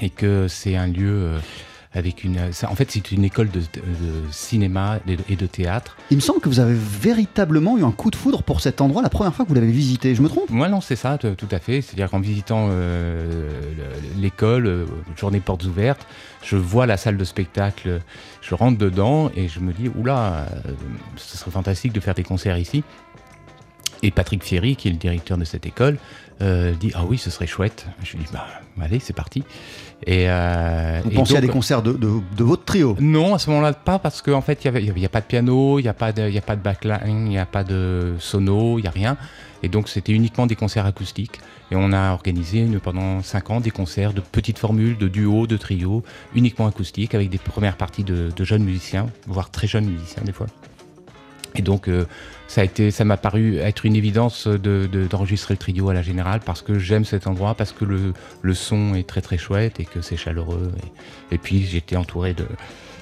et 0.00 0.10
que 0.10 0.46
c'est 0.48 0.76
un 0.76 0.86
lieu 0.86 1.10
euh, 1.10 1.38
avec 1.92 2.22
une... 2.22 2.52
ça- 2.52 2.70
en 2.70 2.74
fait, 2.76 2.90
c'est 2.90 3.10
une 3.10 3.24
école 3.24 3.50
de, 3.50 3.60
de 3.60 3.64
cinéma 4.30 5.00
et 5.28 5.34
de- 5.36 5.46
théâtre. 5.46 5.96
Il 6.10 6.16
me 6.18 6.20
semble 6.20 6.40
que 6.40 6.48
vous 6.48 6.60
avez 6.60 6.74
véritablement 6.74 7.76
eu 7.78 7.82
un 7.84 7.90
coup 7.90 8.10
de 8.10 8.16
foudre 8.16 8.42
pour 8.42 8.60
cet 8.60 8.80
endroit 8.80 9.02
la 9.02 9.08
première 9.08 9.34
fois 9.34 9.44
que 9.44 9.48
vous 9.48 9.54
l'avez 9.54 9.72
visité. 9.72 10.14
Je 10.14 10.22
me 10.22 10.28
trompe? 10.28 10.50
Moi, 10.50 10.68
non, 10.68 10.80
c'est 10.80 10.94
ça, 10.96 11.18
tout 11.18 11.48
à 11.50 11.58
fait. 11.58 11.80
C'est-à-dire 11.80 12.10
qu'en 12.10 12.20
visitant 12.20 12.68
euh, 12.70 13.50
le- 13.76 14.20
l'école, 14.22 14.66
euh, 14.66 14.84
journée 15.16 15.40
portes 15.40 15.64
ouvertes, 15.64 16.06
je 16.44 16.56
vois 16.56 16.86
la 16.86 16.96
salle 16.98 17.16
de 17.16 17.24
spectacle, 17.24 18.00
je 18.42 18.54
rentre 18.54 18.78
dedans 18.78 19.30
et 19.34 19.48
je 19.48 19.58
me 19.58 19.72
dis, 19.72 19.88
oula, 19.96 20.46
ce 21.16 21.38
serait 21.38 21.50
fantastique 21.50 21.92
de 21.92 22.00
faire 22.00 22.14
des 22.14 22.22
concerts 22.22 22.58
ici. 22.58 22.84
Et 24.02 24.10
Patrick 24.10 24.44
Fieri, 24.44 24.76
qui 24.76 24.88
est 24.88 24.92
le 24.92 24.96
directeur 24.96 25.38
de 25.38 25.44
cette 25.44 25.66
école, 25.66 25.98
euh, 26.40 26.72
dit, 26.78 26.92
ah 26.94 27.02
oui, 27.04 27.18
ce 27.18 27.30
serait 27.30 27.48
chouette. 27.48 27.86
Je 28.04 28.16
lui 28.16 28.24
dis, 28.24 28.30
bah, 28.32 28.46
allez, 28.80 29.00
c'est 29.00 29.12
parti. 29.12 29.42
Et, 30.06 30.26
euh, 30.30 31.00
Vous 31.04 31.10
pensiez 31.10 31.36
à 31.36 31.40
des 31.40 31.48
concerts 31.48 31.82
de, 31.82 31.92
de- 31.94 32.20
de 32.36 32.44
votre 32.44 32.64
trio? 32.64 32.96
Non, 33.00 33.34
à 33.34 33.40
ce 33.40 33.50
moment-là, 33.50 33.72
pas 33.72 33.98
parce 33.98 34.22
qu'en 34.22 34.40
fait, 34.40 34.64
il 34.64 34.94
n'y 34.94 35.04
a 35.04 35.08
pas 35.08 35.20
de 35.20 35.26
piano, 35.26 35.80
il 35.80 35.82
n'y 35.82 35.88
a, 35.88 35.94
pas 35.94 36.12
de- 36.12 36.30
y 36.30 36.38
a 36.38 36.42
pas 36.42 36.54
de 36.54 36.62
backline, 36.62 37.26
il 37.26 37.30
n'y 37.30 37.38
a 37.38 37.46
pas 37.46 37.64
de 37.64 38.14
sono, 38.20 38.78
il 38.78 38.82
n'y 38.82 38.88
a 38.88 38.92
rien. 38.92 39.16
Et 39.64 39.68
donc, 39.68 39.88
c'était 39.88 40.12
uniquement 40.12 40.46
des 40.46 40.54
concerts 40.54 40.86
acoustiques. 40.86 41.40
Et 41.72 41.74
on 41.76 41.92
a 41.92 42.12
organisé 42.12 42.60
une- 42.60 42.78
pendant 42.78 43.20
5 43.24 43.50
ans 43.50 43.60
des 43.60 43.72
concerts 43.72 44.12
de 44.12 44.20
petites 44.20 44.60
formules, 44.60 44.96
de 44.96 45.08
duos, 45.08 45.48
de 45.48 45.56
trios, 45.56 46.04
uniquement 46.36 46.68
acoustiques, 46.68 47.16
avec 47.16 47.30
des 47.30 47.38
premières 47.38 47.76
parties 47.76 48.04
de, 48.04 48.30
de 48.34 48.44
jeunes 48.44 48.62
musiciens, 48.62 49.08
voire 49.26 49.50
très 49.50 49.66
jeunes 49.66 49.86
musiciens 49.86 50.22
des 50.22 50.32
fois. 50.32 50.46
Et 51.56 51.62
donc, 51.62 51.88
euh, 51.88 52.04
ça 52.48 52.62
a 52.62 52.64
été, 52.64 52.90
ça 52.90 53.04
m'a 53.04 53.16
paru 53.16 53.58
être 53.58 53.84
une 53.86 53.94
évidence 53.94 54.48
de- 54.48 54.88
de- 54.90 55.06
d'enregistrer 55.06 55.54
le 55.54 55.58
trio 55.58 55.90
à 55.90 55.94
la 55.94 56.02
générale 56.02 56.40
parce 56.44 56.62
que 56.62 56.78
j'aime 56.78 57.04
cet 57.04 57.26
endroit, 57.28 57.54
parce 57.54 57.70
que 57.72 57.84
le, 57.84 58.14
le 58.42 58.54
son 58.54 58.94
est 58.96 59.06
très 59.06 59.20
très 59.20 59.38
chouette 59.38 59.78
et 59.78 59.84
que 59.84 60.00
c'est 60.00 60.16
chaleureux. 60.16 60.72
Et, 61.30 61.34
et 61.34 61.38
puis, 61.38 61.62
j'étais 61.64 61.94
entouré 61.96 62.32
de 62.34 62.46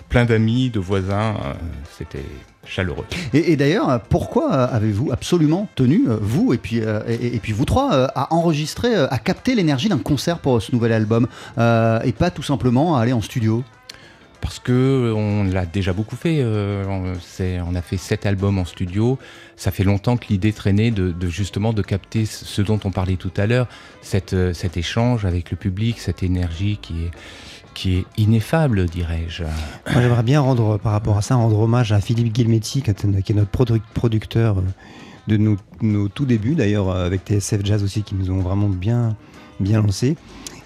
plein 0.09 0.25
d'amis, 0.25 0.69
de 0.71 0.81
voisins. 0.81 1.37
euh, 1.45 1.53
C'était 1.97 2.25
chaleureux. 2.65 3.05
Et, 3.33 3.55
d'ailleurs, 3.57 4.01
pourquoi 4.11 4.53
euh, 4.53 4.67
avez-vous 4.73 5.13
absolument 5.13 5.69
tenu, 5.77 6.09
euh, 6.09 6.17
vous 6.21 6.53
et 6.53 6.59
puis, 6.59 6.79
et, 7.07 7.39
puis 7.41 7.53
vous 7.53 7.65
trois, 7.65 8.11
à 8.17 8.35
enregistrer, 8.35 8.95
à 8.97 9.19
capter 9.19 9.55
l'énergie 9.55 9.89
d'un 9.89 9.99
concert 9.99 10.41
pour 10.41 10.61
ce 10.61 10.73
nouvel 10.73 10.91
album 10.93 11.29
et 11.57 12.13
pas 12.13 12.31
tout 12.35 12.43
simplement 12.43 12.97
à 12.97 13.03
aller 13.03 13.13
en 13.13 13.23
studio? 13.23 13.63
Parce 14.41 14.59
que 14.59 15.13
on 15.17 15.45
l'a 15.45 15.67
déjà 15.67 15.93
beaucoup 15.93 16.17
fait. 16.17 16.39
euh, 16.41 16.85
on, 16.87 17.75
a 17.75 17.83
fait 17.83 17.97
sept 17.97 18.27
albums 18.27 18.59
en 18.59 18.65
studio. 18.65 19.19
Ça 19.57 19.71
fait 19.71 19.85
longtemps 19.85 20.17
que 20.17 20.27
l'idée 20.29 20.53
traînait 20.53 20.91
de, 20.91 21.15
justement 21.29 21.73
de 21.73 21.83
capter 21.83 22.27
ce 22.27 22.63
dont 22.63 22.79
on 22.85 22.91
parlait 22.91 23.17
tout 23.17 23.33
à 23.37 23.47
l'heure, 23.47 23.67
euh, 24.33 24.53
cet 24.53 24.77
échange 24.77 25.25
avec 25.25 25.51
le 25.51 25.57
public, 25.57 25.99
cette 25.99 26.23
énergie 26.23 26.79
qui 26.79 27.05
est, 27.99 28.05
ineffable, 28.17 28.87
dirais-je. 28.87 29.45
J'aimerais 29.93 30.23
bien 30.23 30.41
rendre, 30.41 30.79
par 30.79 30.93
rapport 30.93 31.19
à 31.19 31.23
ça, 31.23 31.35
rendre 31.35 31.59
hommage 31.59 31.93
à 31.93 32.01
Philippe 32.01 32.33
Guilmetti, 32.33 32.83
qui 32.83 32.91
est, 32.91 33.31
notre 33.35 33.51
produ- 33.51 33.81
producteur 33.95 34.59
euh, 34.59 34.63
de 35.29 35.37
nos, 35.37 35.57
nos 35.83 36.09
tout 36.09 36.25
débuts, 36.25 36.55
d'ailleurs, 36.55 36.89
euh, 36.91 37.05
avec 37.07 37.23
TSF 37.25 37.65
Jazz 37.65 37.83
aussi, 37.83 38.03
qui 38.03 38.15
nous 38.15 38.31
ont 38.31 38.39
vraiment 38.41 38.69
bien, 38.69 39.17
bien 39.61 39.83
lancé. 39.83 40.17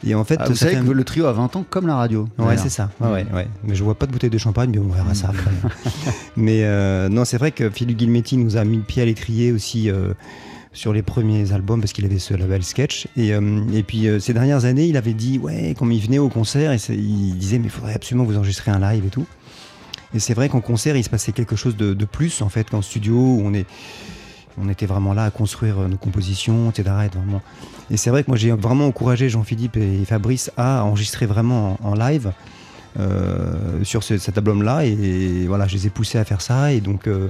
Et 0.07 0.15
en 0.15 0.25
fait, 0.25 0.37
Ah, 0.41 0.49
Vous 0.49 0.55
savez 0.55 0.77
fait 0.77 0.85
que 0.85 0.91
le 0.91 1.05
trio 1.05 1.27
a 1.27 1.33
20 1.33 1.57
ans 1.57 1.65
comme 1.69 1.87
la 1.87 1.97
radio. 1.97 2.29
Ouais, 2.39 2.57
c'est 2.57 2.69
ça. 2.71 2.91
Ouais, 3.01 3.09
ouais, 3.11 3.27
ouais. 3.35 3.49
Mais 3.65 3.75
je 3.75 3.85
vois 3.85 3.95
pas 3.95 4.07
de 4.07 4.13
bouteille 4.13 4.31
de 4.31 4.39
champagne, 4.39 4.71
mais 4.73 4.79
on 4.79 4.89
verra 4.89 5.15
ça 5.15 5.29
après. 5.29 5.51
mais 6.37 6.65
euh, 6.65 7.09
non, 7.09 7.25
c'est 7.25 7.37
vrai 7.39 7.51
que 7.53 7.69
Philippe 7.71 7.99
Guilmetti 7.99 8.37
nous 8.37 8.57
a 8.57 8.65
mis 8.65 8.79
le 8.79 8.83
pied 8.83 9.03
à 9.03 9.05
l'étrier 9.05 9.53
aussi 9.53 9.91
euh, 9.91 10.15
sur 10.73 10.93
les 10.93 11.03
premiers 11.03 11.53
albums 11.53 11.81
parce 11.81 11.93
qu'il 11.93 12.05
avait 12.07 12.19
ce 12.19 12.33
label 12.35 12.63
Sketch. 12.63 13.09
Et, 13.17 13.35
euh, 13.35 13.61
et 13.75 13.83
puis 13.83 14.07
ces 14.21 14.33
dernières 14.33 14.65
années, 14.65 14.87
il 14.87 14.97
avait 14.97 15.15
dit, 15.15 15.39
ouais, 15.39 15.75
quand 15.79 15.89
il 15.91 16.01
venait 16.01 16.19
au 16.19 16.29
concert, 16.29 16.73
et 16.73 16.79
il 16.91 17.37
disait, 17.37 17.59
mais 17.59 17.67
il 17.67 17.71
faudrait 17.71 17.95
absolument 17.95 18.25
vous 18.25 18.37
enregistrez 18.39 18.71
un 18.71 18.79
live 18.81 19.05
et 19.05 19.11
tout. 19.11 19.27
Et 20.15 20.19
c'est 20.19 20.35
vrai 20.35 20.49
qu'en 20.49 20.61
concert, 20.61 20.97
il 20.97 21.05
se 21.05 21.11
passait 21.11 21.33
quelque 21.33 21.57
chose 21.57 21.77
de, 21.77 21.95
de 21.95 22.05
plus 22.05 22.43
en 22.43 22.49
fait 22.49 22.69
qu'en 22.71 22.83
studio 22.83 23.15
où 23.15 23.43
on 23.45 23.55
est. 23.55 23.67
On 24.63 24.69
était 24.69 24.87
vraiment 24.87 25.13
là 25.15 25.25
à 25.25 25.31
construire 25.31 25.79
euh, 25.81 25.89
nos 25.89 25.97
compositions, 25.97 26.71
etc. 26.71 26.91
Et, 27.07 27.17
vraiment... 27.17 27.43
et 27.91 27.97
c'est 27.97 28.11
vrai 28.11 28.23
que 28.25 28.29
moi 28.31 28.37
j'ai 28.37 28.51
vraiment 28.53 28.87
encouragé 28.87 29.29
Jean-Philippe 29.29 29.77
et 29.77 30.05
Fabrice 30.05 30.51
à 30.57 30.85
enregistrer 30.85 31.27
vraiment 31.27 31.79
en, 31.83 31.91
en 31.91 31.95
live 31.95 32.33
euh, 32.99 33.83
sur 33.85 34.03
ce- 34.03 34.19
cet 34.19 34.37
album-là. 34.39 34.85
Et, 34.85 35.47
voilà, 35.47 35.67
je 35.67 35.75
les 35.75 35.87
ai 35.87 35.91
poussés 35.91 36.19
à 36.19 36.25
faire 36.25 36.41
ça. 36.41 36.73
Et 36.73 36.81
donc, 36.81 37.07
euh, 37.07 37.29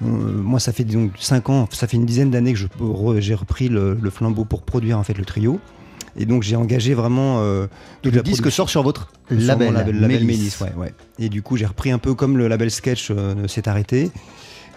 moi, 0.00 0.60
ça 0.60 0.72
fait 0.72 0.84
donc 0.84 1.12
5 1.18 1.48
ans, 1.50 1.68
ça 1.72 1.86
fait 1.86 1.96
une 1.96 2.06
dizaine 2.06 2.30
d'années 2.30 2.54
que 2.54 2.60
re- 2.80 3.20
j'ai 3.20 3.34
repris 3.34 3.68
le, 3.68 3.98
le 4.00 4.10
flambeau 4.10 4.44
pour 4.44 4.62
produire 4.62 4.98
en 4.98 5.02
fait 5.04 5.16
le 5.18 5.24
trio. 5.24 5.60
Et 6.20 6.26
donc 6.26 6.42
j'ai 6.42 6.56
engagé 6.56 6.94
vraiment 6.94 7.36
euh, 7.42 7.66
toute 8.02 8.12
le 8.12 8.18
la 8.18 8.22
disque 8.24 8.50
sort 8.50 8.68
sur 8.70 8.82
votre 8.82 9.12
sur 9.28 9.36
label, 9.38 9.72
label, 9.72 10.00
label 10.00 10.24
Mélis. 10.24 10.26
Mélis, 10.38 10.56
ouais, 10.62 10.72
ouais. 10.76 10.94
Et 11.20 11.28
du 11.28 11.42
coup, 11.42 11.56
j'ai 11.56 11.66
repris 11.66 11.92
un 11.92 11.98
peu 11.98 12.14
comme 12.14 12.36
le 12.38 12.48
label 12.48 12.70
Sketch 12.72 13.08
euh, 13.10 13.46
s'est 13.46 13.68
arrêté. 13.68 14.10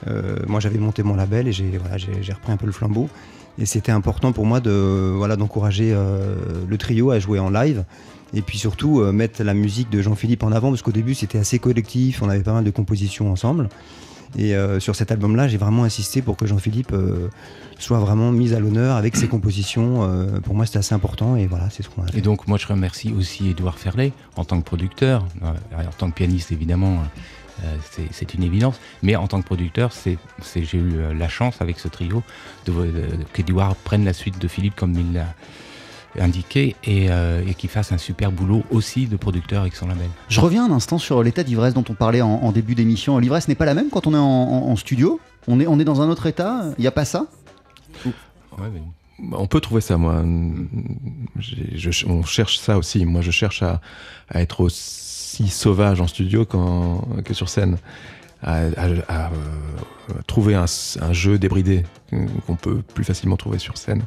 Euh, 0.07 0.37
moi, 0.47 0.59
j'avais 0.59 0.79
monté 0.79 1.03
mon 1.03 1.15
label 1.15 1.47
et 1.47 1.51
j'ai 1.51 1.77
voilà, 1.77 1.95
repris 2.33 2.51
un 2.51 2.57
peu 2.57 2.65
le 2.65 2.71
flambeau. 2.71 3.09
Et 3.59 3.65
c'était 3.65 3.91
important 3.91 4.31
pour 4.31 4.45
moi 4.45 4.59
de 4.59 5.13
voilà 5.15 5.35
d'encourager 5.35 5.91
euh, 5.93 6.35
le 6.67 6.77
trio 6.77 7.11
à 7.11 7.19
jouer 7.19 7.39
en 7.39 7.49
live. 7.49 7.83
Et 8.33 8.41
puis 8.41 8.57
surtout 8.57 9.01
euh, 9.01 9.11
mettre 9.11 9.43
la 9.43 9.53
musique 9.53 9.89
de 9.89 10.01
Jean-Philippe 10.01 10.43
en 10.43 10.51
avant 10.51 10.69
parce 10.69 10.81
qu'au 10.81 10.91
début 10.91 11.15
c'était 11.15 11.37
assez 11.37 11.59
collectif, 11.59 12.21
on 12.21 12.29
avait 12.29 12.43
pas 12.43 12.53
mal 12.53 12.63
de 12.63 12.71
compositions 12.71 13.31
ensemble. 13.31 13.69
Et 14.37 14.55
euh, 14.55 14.79
sur 14.79 14.95
cet 14.95 15.11
album-là, 15.11 15.49
j'ai 15.49 15.57
vraiment 15.57 15.83
insisté 15.83 16.21
pour 16.21 16.37
que 16.37 16.47
Jean-Philippe 16.47 16.93
euh, 16.93 17.27
soit 17.77 17.99
vraiment 17.99 18.31
mis 18.31 18.53
à 18.53 18.61
l'honneur 18.61 18.95
avec 18.95 19.17
ses 19.17 19.27
compositions. 19.27 20.07
Pour 20.43 20.55
moi, 20.55 20.65
c'était 20.65 20.77
assez 20.77 20.95
important 20.95 21.35
et 21.35 21.47
voilà, 21.47 21.69
c'est 21.69 21.83
ce 21.83 21.89
qu'on 21.89 22.03
a 22.03 22.07
fait. 22.07 22.19
Et 22.19 22.21
donc, 22.21 22.47
moi, 22.47 22.57
je 22.57 22.65
remercie 22.65 23.11
aussi 23.11 23.49
Édouard 23.49 23.77
Ferlet 23.77 24.13
en 24.37 24.45
tant 24.45 24.57
que 24.61 24.63
producteur, 24.63 25.25
en 25.41 25.91
tant 25.97 26.09
que 26.09 26.15
pianiste, 26.15 26.53
évidemment. 26.53 26.99
Euh, 27.63 27.75
c'est- 28.11 28.33
une 28.33 28.43
évidence, 28.43 28.79
mais 29.03 29.15
en 29.15 29.27
tant 29.27 29.41
que 29.41 29.45
producteur, 29.45 29.91
j'ai 30.03 30.77
eu 30.77 30.93
euh, 30.95 31.13
la 31.13 31.27
chance 31.27 31.61
avec 31.61 31.79
ce 31.79 31.87
trio 31.87 32.23
de, 32.65 32.73
qu'Edouard 33.33 33.75
prenne 33.75 34.05
la 34.05 34.13
suite 34.13 34.39
de 34.39 34.47
Philippe 34.47 34.75
comme 34.75 34.93
il 34.93 35.13
l'a 35.13 35.33
indiqué 36.19 36.75
et, 36.83 37.07
euh, 37.09 37.41
et 37.47 37.53
qu'il 37.53 37.69
fasse 37.69 37.91
un 37.93 37.97
super 37.97 38.31
boulot 38.31 38.63
aussi 38.69 39.07
de 39.07 39.15
producteur 39.15 39.61
avec 39.61 39.75
son 39.75 39.87
label. 39.87 40.09
Je 40.27 40.41
reviens 40.41 40.65
un 40.65 40.71
instant 40.71 40.97
sur 40.97 41.23
l'état 41.23 41.43
d'ivresse 41.43 41.73
dont 41.73 41.85
on 41.89 41.93
parlait 41.93 42.21
en, 42.21 42.29
en 42.33 42.51
début 42.51 42.75
d'émission. 42.75 43.17
L'ivresse 43.17 43.47
n'est 43.47 43.55
pas 43.55 43.65
la 43.65 43.73
même 43.73 43.89
quand 43.89 44.07
on 44.07 44.13
est 44.13 44.17
en, 44.17 44.21
en- 44.21 44.69
en 44.71 44.75
studio? 44.75 45.19
On 45.47 45.59
est, 45.59 45.67
on 45.67 45.79
est 45.79 45.85
dans 45.85 46.01
un 46.01 46.09
autre 46.09 46.25
état? 46.27 46.65
Il 46.77 46.81
n'y 46.81 46.87
a 46.87 46.91
pas 46.91 47.05
ça? 47.05 47.27
Bah, 48.57 48.65
On 49.31 49.47
peut 49.47 49.61
trouver 49.61 49.81
ça, 49.81 49.97
moi. 49.97 50.23
On 52.07 52.23
cherche 52.23 52.59
ça 52.59 52.77
aussi. 52.77 53.05
Moi, 53.05 53.21
je 53.21 53.31
cherche 53.31 53.63
à, 53.63 53.81
être 54.33 54.61
aussi 54.61 55.47
sauvage 55.49 56.01
en 56.01 56.07
studio 56.07 56.45
que 56.45 57.33
sur 57.33 57.49
scène. 57.49 57.77
À, 58.43 58.55
à- 58.55 58.85
à, 59.07 59.25
euh, 59.27 60.13
trouver 60.25 60.55
un, 60.55 60.65
jeu 61.11 61.37
débridé 61.37 61.83
qu'on 62.47 62.55
peut 62.55 62.81
plus 62.95 63.03
facilement 63.03 63.37
trouver 63.37 63.59
sur 63.59 63.77
scène. 63.77 64.01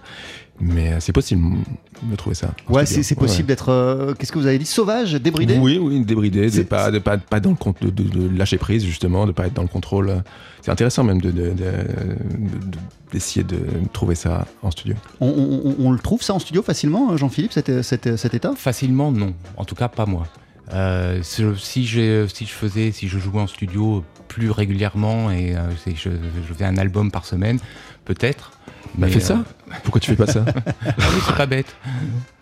Mais 0.61 0.93
euh, 0.93 0.97
c'est 1.01 1.13
possible 1.13 1.59
de 2.03 2.17
trouver 2.17 2.35
ça. 2.35 2.53
Ouais, 2.69 2.85
c'est 2.85 3.03
c'est 3.05 3.15
possible 3.15 3.47
d'être. 3.49 3.69
euh, 3.71 4.13
Qu'est-ce 4.15 4.33
que 4.33 4.39
vous 4.41 4.47
avez 4.47 4.59
dit? 4.59 4.67
Sauvage 4.67 5.13
Débridé? 5.15 5.57
Oui, 5.59 5.79
oui, 5.81 6.05
débridé, 6.05 6.47
de 6.47 6.49
C'est- 6.51 6.65
pas, 6.65 6.91
de 6.91 6.99
pas, 6.99 7.17
pas 7.19 7.39
dans 7.41 7.51
le 7.51 7.57
compte, 7.57 7.81
de, 7.81 7.91
de- 7.91 8.03
de 8.29 8.37
lâcher 8.37 8.59
prise 8.59 8.85
justement, 8.85 9.27
de 9.27 9.33
pas 9.33 9.47
être 9.47 9.55
dans 9.55 9.63
le 9.63 9.69
contrôle. 9.69 10.23
C'est 10.63 10.71
intéressant 10.73 11.05
même 11.05 11.21
de, 11.21 11.31
de- 11.31 11.51
de- 11.51 11.55
de- 11.55 12.79
d'essayer 13.13 13.45
de, 13.45 13.59
trouver 13.93 14.17
ça 14.17 14.47
en 14.63 14.71
studio. 14.73 14.97
on, 15.21 15.29
on- 15.29 15.61
on- 15.71 15.87
on 15.87 15.93
le 15.93 15.99
trouve 16.01 16.23
ça 16.23 16.35
en 16.35 16.39
studio 16.41 16.63
facilement, 16.63 17.17
Jean-Philippe, 17.17 17.53
cet, 17.53 17.83
cet- 17.83 18.17
cet 18.17 18.35
état? 18.35 18.53
Facilement, 18.57 19.13
non. 19.13 19.33
En 19.57 19.65
tout 19.65 19.77
cas, 19.77 19.87
pas 19.89 20.07
moi. 20.07 20.27
Euh, 20.73 21.21
si, 21.23 21.87
je 21.87 22.27
faisais, 22.47 22.91
si 22.93 23.09
je 23.09 23.19
jouais 23.19 23.41
en 23.41 23.47
studio 23.47 24.03
plus 24.29 24.51
régulièrement 24.51 25.31
et 25.31 25.55
euh, 25.57 25.61
si 25.77 25.95
je, 25.95 26.09
je 26.11 26.53
faisais 26.55 26.65
un 26.65 26.77
album 26.79 27.11
par 27.11 27.27
semaine, 27.27 27.59
peut-être. 28.05 28.53
Bah 28.97 29.07
Mais, 29.07 29.13
fais 29.13 29.21
ça. 29.21 29.35
euh, 29.35 29.75
Pourquoi 29.83 30.01
tu 30.01 30.11
fais 30.11 30.17
pas 30.17 30.27
ça 30.27 30.45
ah 30.47 30.61
oui, 30.99 31.21
c'est 31.27 31.37
pas 31.37 31.47
bête. 31.47 31.75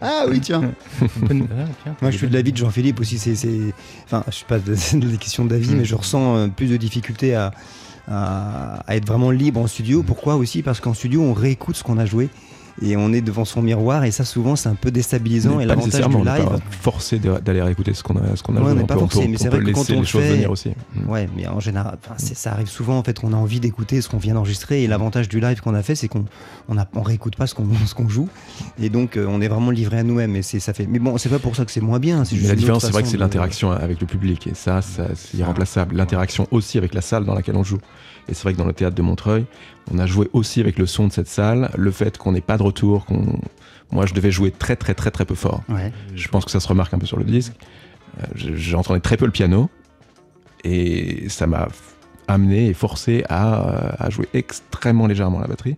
Ah 0.00 0.24
oui, 0.28 0.38
tiens. 0.40 0.72
Bonne- 1.16 1.48
ah, 1.50 1.64
tiens, 1.82 1.96
Moi, 2.02 2.10
je 2.10 2.18
suis 2.18 2.28
de 2.28 2.34
l'avis 2.34 2.52
de 2.52 2.56
Jean-Philippe 2.58 3.00
aussi. 3.00 3.18
C'est, 3.18 3.34
c'est- 3.34 3.72
enfin, 4.04 4.22
je 4.28 4.32
suis 4.32 4.44
pas 4.44 4.58
de, 4.58 4.74
des 4.94 5.16
questions 5.16 5.44
d'avis, 5.46 5.70
Mm. 5.74 5.78
mais 5.78 5.84
je 5.84 5.94
ressens 5.94 6.36
euh, 6.36 6.48
plus 6.48 6.66
de 6.68 6.76
difficulté 6.76 7.34
à, 7.34 7.52
à, 8.06 8.80
à 8.86 8.96
être 8.96 9.06
vraiment 9.06 9.30
libre 9.30 9.60
en 9.60 9.64
Mm. 9.64 9.68
studio. 9.68 10.02
Pourquoi 10.02 10.36
aussi? 10.36 10.62
Parce 10.62 10.80
qu'en 10.80 10.94
studio, 10.94 11.22
on 11.22 11.32
réécoute 11.32 11.76
ce 11.76 11.82
qu'on 11.84 11.98
a 11.98 12.04
joué 12.06 12.28
et 12.80 12.96
on 12.96 13.12
est 13.12 13.20
devant 13.20 13.44
son 13.44 13.60
miroir, 13.62 14.04
et 14.04 14.10
ça, 14.10 14.24
souvent, 14.24 14.56
c'est 14.56 14.68
un 14.68 14.74
peu 14.74 14.90
déstabilisant. 14.90 15.60
Et 15.60 15.66
l'avantage 15.66 16.08
du 16.08 16.16
on 16.16 16.24
live, 16.24 16.44
pas 16.44 16.58
forcé 16.80 17.18
d'aller 17.18 17.60
réécouter 17.62 17.92
ce 17.94 18.02
qu'on 18.02 18.16
a, 18.16 18.34
ce 18.34 18.42
qu'on 18.42 18.56
a 18.56 18.60
Ouais, 18.60 18.70
on 18.70 18.74
n'est 18.74 18.82
On 18.82 18.86
pas 18.86 18.96
on 18.96 19.00
forcé, 19.08 19.28
mais 19.28 19.36
c'est 19.36 19.48
on 19.48 19.50
vrai 19.50 19.60
que 19.60 19.70
quand 19.72 19.90
on 19.90 19.92
les 19.94 19.98
le 20.00 20.04
choses 20.06 20.22
fait- 20.22 20.32
venir 20.34 20.50
aussi. 20.50 20.70
Mm. 20.94 21.10
Ouais, 21.10 21.28
mais 21.36 21.46
en 21.48 21.60
général, 21.60 21.98
ça 22.16 22.52
arrive 22.52 22.68
souvent. 22.68 22.98
En 22.98 23.02
fait, 23.02 23.18
on 23.22 23.32
a 23.32 23.36
envie 23.36 23.60
d'écouter 23.60 24.00
ce 24.00 24.08
qu'on 24.08 24.18
vient 24.18 24.34
d'enregistrer. 24.34 24.82
Et 24.82 24.86
l'avantage 24.86 25.28
du 25.28 25.40
live 25.40 25.60
qu'on 25.60 25.74
a 25.74 25.82
fait, 25.82 25.94
c'est 25.94 26.08
qu'on 26.08 26.24
on, 26.68 26.76
on 26.94 27.02
réécoute 27.02 27.36
pas 27.36 27.46
ce 27.46 27.54
qu'on 27.54 27.66
ce 27.86 27.94
qu'on 27.94 28.08
joue. 28.08 28.28
Et 28.80 28.88
donc, 28.88 29.16
euh, 29.16 29.26
on 29.28 29.40
est 29.40 29.48
vraiment 29.48 29.70
livré 29.70 29.98
à 29.98 30.02
nous-mêmes. 30.02 30.34
Et 30.36 30.42
c'est 30.42 30.60
ça 30.60 30.72
fait. 30.72 30.86
Mais 30.86 30.98
bon, 30.98 31.18
c'est 31.18 31.28
pas 31.28 31.38
pour 31.38 31.54
ça 31.56 31.64
que 31.64 31.70
c'est 31.70 31.80
moins 31.80 31.98
bien. 31.98 32.20
Mais 32.20 32.36
juste 32.36 32.48
la 32.48 32.54
différence, 32.56 32.84
c'est 32.86 32.92
vrai 32.92 33.02
que 33.02 33.08
c'est 33.08 33.16
de- 33.16 33.20
l'interaction 33.22 33.70
avec 33.72 34.00
le 34.00 34.06
public. 34.06 34.46
Et 34.46 34.54
ça, 34.54 34.80
ça 34.82 35.08
c'est 35.14 35.36
irremplaçable. 35.38 35.94
L'interaction 35.96 36.46
aussi 36.50 36.78
avec 36.78 36.94
la 36.94 37.00
salle 37.02 37.24
dans 37.24 37.34
laquelle 37.34 37.56
on 37.56 37.64
joue. 37.64 37.78
Et 38.28 38.34
c'est 38.34 38.42
vrai 38.44 38.52
que 38.52 38.58
dans 38.58 38.66
le 38.66 38.72
théâtre 38.72 38.94
de 38.94 39.02
Montreuil, 39.02 39.44
on 39.90 39.98
a 39.98 40.06
joué 40.06 40.28
aussi 40.32 40.60
avec 40.60 40.78
le 40.78 40.86
son 40.86 41.08
de 41.08 41.12
cette 41.12 41.26
salle, 41.28 41.70
le 41.76 41.90
fait 41.90 42.16
qu'on 42.18 42.32
n'ait 42.32 42.40
pas 42.40 42.56
de 42.56 42.62
retour, 42.62 43.04
qu'on. 43.04 43.40
Moi, 43.90 44.06
je 44.06 44.14
devais 44.14 44.30
jouer 44.30 44.50
très, 44.50 44.76
très, 44.76 44.94
très, 44.94 45.10
très 45.10 45.24
peu 45.24 45.34
fort. 45.34 45.62
Ouais. 45.68 45.92
Je 46.14 46.28
pense 46.28 46.44
que 46.44 46.50
ça 46.50 46.60
se 46.60 46.68
remarque 46.68 46.94
un 46.94 46.98
peu 46.98 47.06
sur 47.06 47.18
le 47.18 47.24
disque. 47.24 47.52
Euh, 48.20 48.24
je- 48.36 48.54
J'entendais 48.54 49.00
très 49.00 49.16
peu 49.16 49.26
le 49.26 49.32
piano. 49.32 49.68
Et 50.64 51.28
ça 51.28 51.46
m'a 51.46 51.68
amené 52.28 52.68
et 52.68 52.74
forcé 52.74 53.24
à, 53.28 53.68
euh, 53.68 53.92
à 53.98 54.10
jouer 54.10 54.28
extrêmement 54.32 55.06
légèrement 55.06 55.40
la 55.40 55.48
batterie 55.48 55.76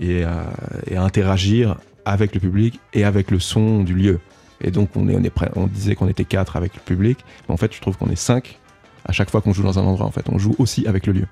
et 0.00 0.22
à, 0.24 0.44
et 0.90 0.96
à 0.96 1.02
interagir 1.02 1.76
avec 2.04 2.34
le 2.34 2.40
public 2.40 2.78
et 2.92 3.04
avec 3.04 3.30
le 3.30 3.40
son 3.40 3.82
du 3.82 3.94
lieu. 3.94 4.20
Et 4.60 4.70
donc, 4.70 4.90
on, 4.96 5.08
est, 5.08 5.16
on, 5.16 5.22
est 5.24 5.30
prêt, 5.30 5.50
on 5.56 5.66
disait 5.66 5.94
qu'on 5.94 6.08
était 6.08 6.24
quatre 6.26 6.56
avec 6.56 6.74
le 6.74 6.80
public. 6.80 7.18
Mais 7.48 7.54
en 7.54 7.56
fait, 7.56 7.72
je 7.74 7.80
trouve 7.80 7.96
qu'on 7.96 8.10
est 8.10 8.16
cinq 8.16 8.58
à 9.06 9.12
chaque 9.12 9.30
fois 9.30 9.40
qu'on 9.40 9.52
joue 9.52 9.62
dans 9.64 9.78
un 9.78 9.82
endroit. 9.82 10.06
En 10.06 10.10
fait, 10.12 10.26
on 10.30 10.38
joue 10.38 10.54
aussi 10.58 10.86
avec 10.86 11.06
le 11.06 11.12
lieu. 11.14 11.26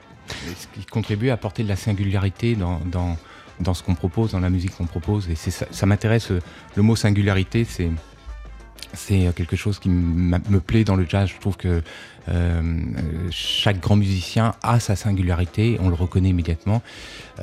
Ce 0.58 0.66
qui 0.78 0.84
contribue 0.86 1.30
à 1.30 1.34
apporter 1.34 1.62
de 1.62 1.68
la 1.68 1.76
singularité 1.76 2.54
dans, 2.56 2.80
dans, 2.86 3.16
dans 3.60 3.74
ce 3.74 3.82
qu'on 3.82 3.94
propose, 3.94 4.32
dans 4.32 4.40
la 4.40 4.50
musique 4.50 4.76
qu'on 4.76 4.86
propose. 4.86 5.28
Et 5.30 5.34
ça, 5.34 5.66
ça 5.70 5.86
m'intéresse. 5.86 6.30
euh, 6.30 6.40
Le 6.76 6.82
mot 6.82 6.96
singularité, 6.96 7.64
c'est 7.64 7.90
c'est 8.92 9.32
quelque 9.36 9.54
chose 9.54 9.78
qui 9.78 9.88
me 9.88 10.58
plaît 10.58 10.82
dans 10.82 10.96
le 10.96 11.06
jazz. 11.08 11.28
Je 11.32 11.38
trouve 11.38 11.56
que 11.56 11.68
euh, 11.68 11.80
euh, 12.28 12.62
chaque 13.30 13.78
grand 13.78 13.94
musicien 13.94 14.54
a 14.64 14.80
sa 14.80 14.96
singularité, 14.96 15.78
on 15.80 15.88
le 15.88 15.94
reconnaît 15.94 16.30
immédiatement. 16.30 16.82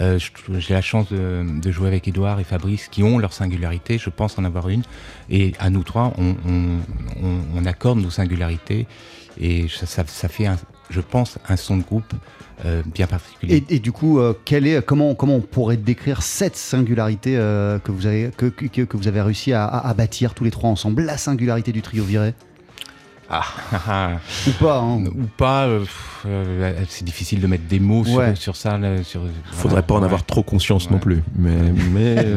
Euh, 0.02 0.20
J'ai 0.58 0.74
la 0.74 0.82
chance 0.82 1.08
de, 1.10 1.46
jouer 1.72 1.88
avec 1.88 2.06
Edouard 2.06 2.42
et 2.42 2.44
Fabrice 2.44 2.90
qui 2.90 3.02
ont 3.02 3.18
leur 3.18 3.32
singularité, 3.32 3.98
je 3.98 4.10
pense 4.10 4.38
en 4.38 4.44
avoir 4.44 4.68
une. 4.68 4.84
Et 5.30 5.54
à 5.60 5.70
nous 5.70 5.84
trois, 5.84 6.12
on, 6.18 6.36
on- 6.46 6.80
on- 7.56 7.66
accorde 7.66 8.00
nos 8.00 8.10
singularités 8.10 8.86
et 9.40 9.68
ça- 9.70 10.06
ça 10.06 10.28
fait, 10.28 10.48
un- 10.48 10.58
je 10.90 11.02
pense, 11.02 11.38
un 11.50 11.56
son 11.58 11.78
de 11.78 11.84
groupe 11.84 12.14
euh, 12.66 12.82
bien 12.86 13.06
particulier. 13.08 13.64
Et, 13.70 13.76
et 13.76 13.80
du 13.80 13.92
coup, 13.92 14.20
euh, 14.20 14.34
quelle 14.46 14.66
est, 14.66 14.84
comment, 14.84 15.14
comment 15.16 15.36
on 15.36 15.42
pourrait 15.42 15.78
décrire 15.78 16.22
cette 16.24 16.56
singularité 16.56 17.38
euh, 17.38 17.78
que, 17.80 17.92
vous 17.92 18.08
avez, 18.08 18.32
que, 18.36 18.48
que, 18.48 18.82
que 18.84 18.98
vous 18.98 19.08
avez 19.08 19.22
réussi 19.22 19.54
à, 19.54 19.66
à- 19.66 19.88
à 19.90 19.94
bâtir 19.94 20.34
tous 20.34 20.44
les 20.44 20.52
trois 20.52 20.70
ensemble 20.70 21.04
La 21.04 21.18
singularité 21.18 21.72
du 21.72 21.82
trio 21.82 22.04
viré? 22.04 22.34
Ah, 23.30 23.44
Ou 24.48 24.52
pas 24.64 24.80
hein 24.80 25.04
ou 25.04 25.26
pas, 25.36 25.66
euh, 25.68 25.84
euh, 26.26 26.74
c'est 26.88 27.04
difficile 27.04 27.42
de 27.42 27.48
mettre 27.48 27.66
des 27.66 27.82
mots 27.82 28.06
sur, 28.06 28.16
Ouais. 28.16 28.36
sur 28.36 28.56
ça. 28.56 28.78
là, 28.78 29.04
sur, 29.04 29.22
Faudrait 29.52 29.70
voilà, 29.70 29.82
pas 29.82 29.94
en 29.96 30.00
ouais. 30.00 30.06
avoir 30.06 30.26
trop 30.26 30.44
conscience 30.44 30.86
Ouais. 30.86 30.94
non 30.94 31.00
plus. 31.00 31.22
Mais, 31.36 31.52
mais 31.92 32.16
euh, 32.20 32.36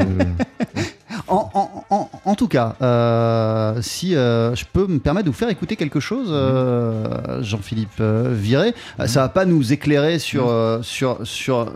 En, 1.29 1.51
en- 1.55 1.85
en- 1.91 2.11
en 2.25 2.35
tout 2.35 2.49
cas, 2.49 2.77
euh, 2.83 3.81
si 3.83 4.15
euh, 4.17 4.55
je 4.55 4.65
peux 4.71 4.87
me 4.87 4.99
permettre 4.99 5.27
de 5.27 5.31
vous 5.31 5.37
faire 5.37 5.49
écouter 5.51 5.77
quelque 5.77 6.01
chose, 6.01 6.29
euh, 6.31 7.43
Jean-Philippe 7.43 8.01
Viré, 8.01 8.75
euh, 8.99 9.07
ça 9.07 9.23
va 9.23 9.29
pas 9.29 9.45
nous 9.45 9.73
éclairer 9.73 10.19
sur, 10.19 10.49
euh, 10.49 10.81
sur, 10.83 11.19
sur, 11.25 11.73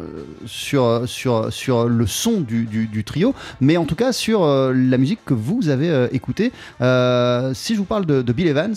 sur, 0.46 1.02
sur, 1.06 1.52
sur 1.52 1.84
le 1.88 2.06
son 2.06 2.40
du, 2.40 2.64
du- 2.64 2.86
du 2.86 3.04
trio, 3.04 3.34
mais 3.60 3.76
en 3.76 3.84
tout 3.84 3.94
cas 3.96 4.12
sur 4.12 4.46
la 4.46 4.98
musique 4.98 5.20
que 5.24 5.34
vous 5.34 5.68
avez 5.68 6.08
écoutée. 6.12 6.52
Si 6.80 7.74
je 7.74 7.78
vous 7.78 7.84
parle 7.84 8.06
de, 8.06 8.22
de 8.22 8.32
Bill 8.32 8.48
Evans, 8.48 8.74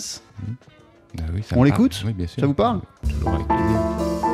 Ah 1.18 1.22
oui, 1.34 1.42
ça 1.42 1.56
On 1.56 1.62
l'écoute? 1.64 2.02
Oui. 2.06 2.14
Ça 2.38 2.46
vous 2.46 2.54
parle? 2.54 2.80
Toujours 3.08 3.34
avec 3.34 3.46
plaisir. 3.48 4.27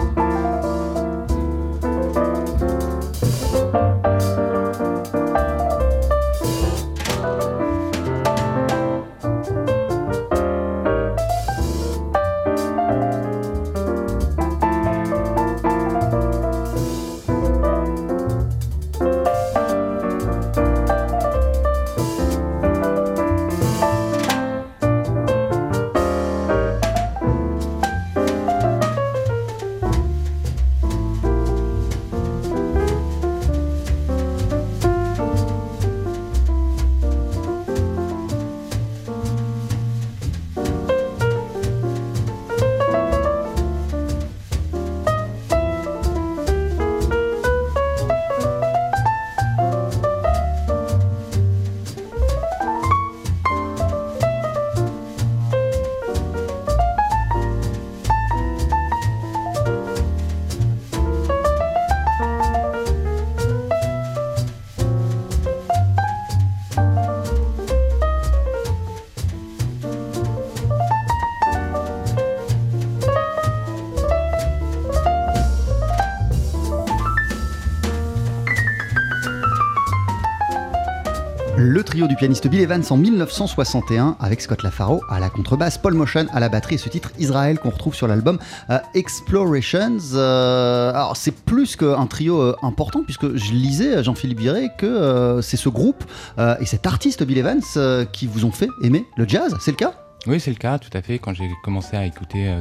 Du 82.15 82.19
pianiste 82.19 82.47
Bill 82.47 82.61
Evans 82.61 82.85
en 82.91 82.97
1961 82.97 84.17
avec 84.21 84.41
Scott 84.41 84.63
LaFaro 84.63 85.03
à 85.11 85.19
la 85.19 85.31
contrebasse, 85.31 85.79
Paul 85.79 85.95
Motion 85.95 86.27
à 86.33 86.39
la 86.39 86.49
batterie 86.49 86.77
et 86.77 86.79
ce 86.79 86.89
titre 86.89 87.11
Israël 87.19 87.59
qu'on 87.59 87.71
retrouve 87.71 87.97
sur 87.97 88.07
l'album 88.07 88.39
euh, 88.71 88.79
Explorations. 88.95 89.99
Euh, 90.15 90.91
alors 90.91 91.17
c'est 91.17 91.35
plus 91.35 91.75
qu'un 91.75 92.07
trio 92.07 92.41
euh, 92.41 92.57
important 92.63 93.03
puisque 93.03 93.35
je 93.35 93.53
lisais 93.53 94.05
Jean-Philippe 94.05 94.39
Viré 94.39 94.69
que 94.79 95.41
c'est 95.43 95.57
ce 95.57 95.69
groupe 95.69 96.05
et 96.39 96.67
cet 96.67 96.87
artiste 96.87 97.25
Bill 97.25 97.39
Evans 97.39 98.07
qui 98.13 98.29
vous 98.29 98.45
ont 98.45 98.53
fait 98.53 98.69
aimer 98.81 99.05
le 99.17 99.27
jazz, 99.27 99.57
c'est 99.59 99.73
le 99.73 99.77
cas? 99.77 99.95
Oui, 100.29 100.39
c'est 100.39 100.53
le 100.53 100.57
cas, 100.57 100.79
tout 100.79 100.97
à 100.97 101.03
fait. 101.03 101.19
Quand 101.19 101.35
j'ai 101.35 101.51
commencé 101.65 101.97
à 101.97 102.07
écouter 102.07 102.55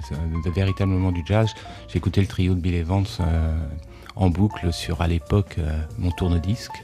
véritablement 0.55 1.11
du 1.11 1.21
jazz, 1.27 1.49
j'ai 1.89 1.97
écouté 1.97 2.21
le 2.21 2.27
trio 2.27 2.55
de 2.55 2.59
Bill 2.59 2.73
Evans 2.73 3.05
en 4.15 4.29
boucle 4.29 4.73
sur, 4.73 5.01
à 5.01 5.07
l'époque, 5.07 5.57
mon 5.99 6.09
tourne-disque. 6.11 6.81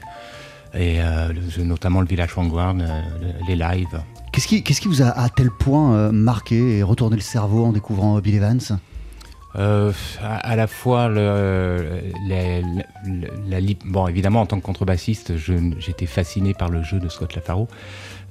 Et 0.74 1.00
euh, 1.02 1.32
le- 1.32 1.64
notamment 1.64 2.00
le 2.00 2.06
Village 2.06 2.32
Vanguard, 2.34 2.74
euh, 2.78 3.02
le- 3.20 3.46
les 3.48 3.56
lives. 3.56 4.00
Qu'est-ce 4.32 4.46
qui, 4.46 4.62
qu'est-ce 4.62 4.80
qui 4.80 4.88
vous 4.88 5.02
a 5.02 5.08
à 5.08 5.28
tel 5.28 5.50
point 5.50 5.94
euh, 5.94 6.12
marqué 6.12 6.78
et 6.78 6.82
retourné 6.84 7.16
le 7.16 7.22
cerveau 7.22 7.64
en 7.64 7.72
découvrant 7.72 8.18
Bill 8.20 8.36
Evans? 8.36 8.60
Euh, 9.56 9.92
à, 10.22 10.36
à 10.36 10.54
la 10.54 10.68
fois 10.68 11.08
le, 11.08 12.00
la, 12.28 12.60
la- 12.60 13.28
la 13.48 13.58
li- 13.60 13.76
bon 13.84 14.06
évidemment 14.06 14.42
en 14.42 14.46
tant 14.46 14.60
que 14.60 14.64
contrebassiste 14.64 15.32
j'étais 15.36 16.06
fasciné 16.06 16.54
par 16.54 16.68
le 16.68 16.84
jeu 16.84 17.00
de 17.00 17.08
Scott 17.08 17.34
Lafaro. 17.34 17.66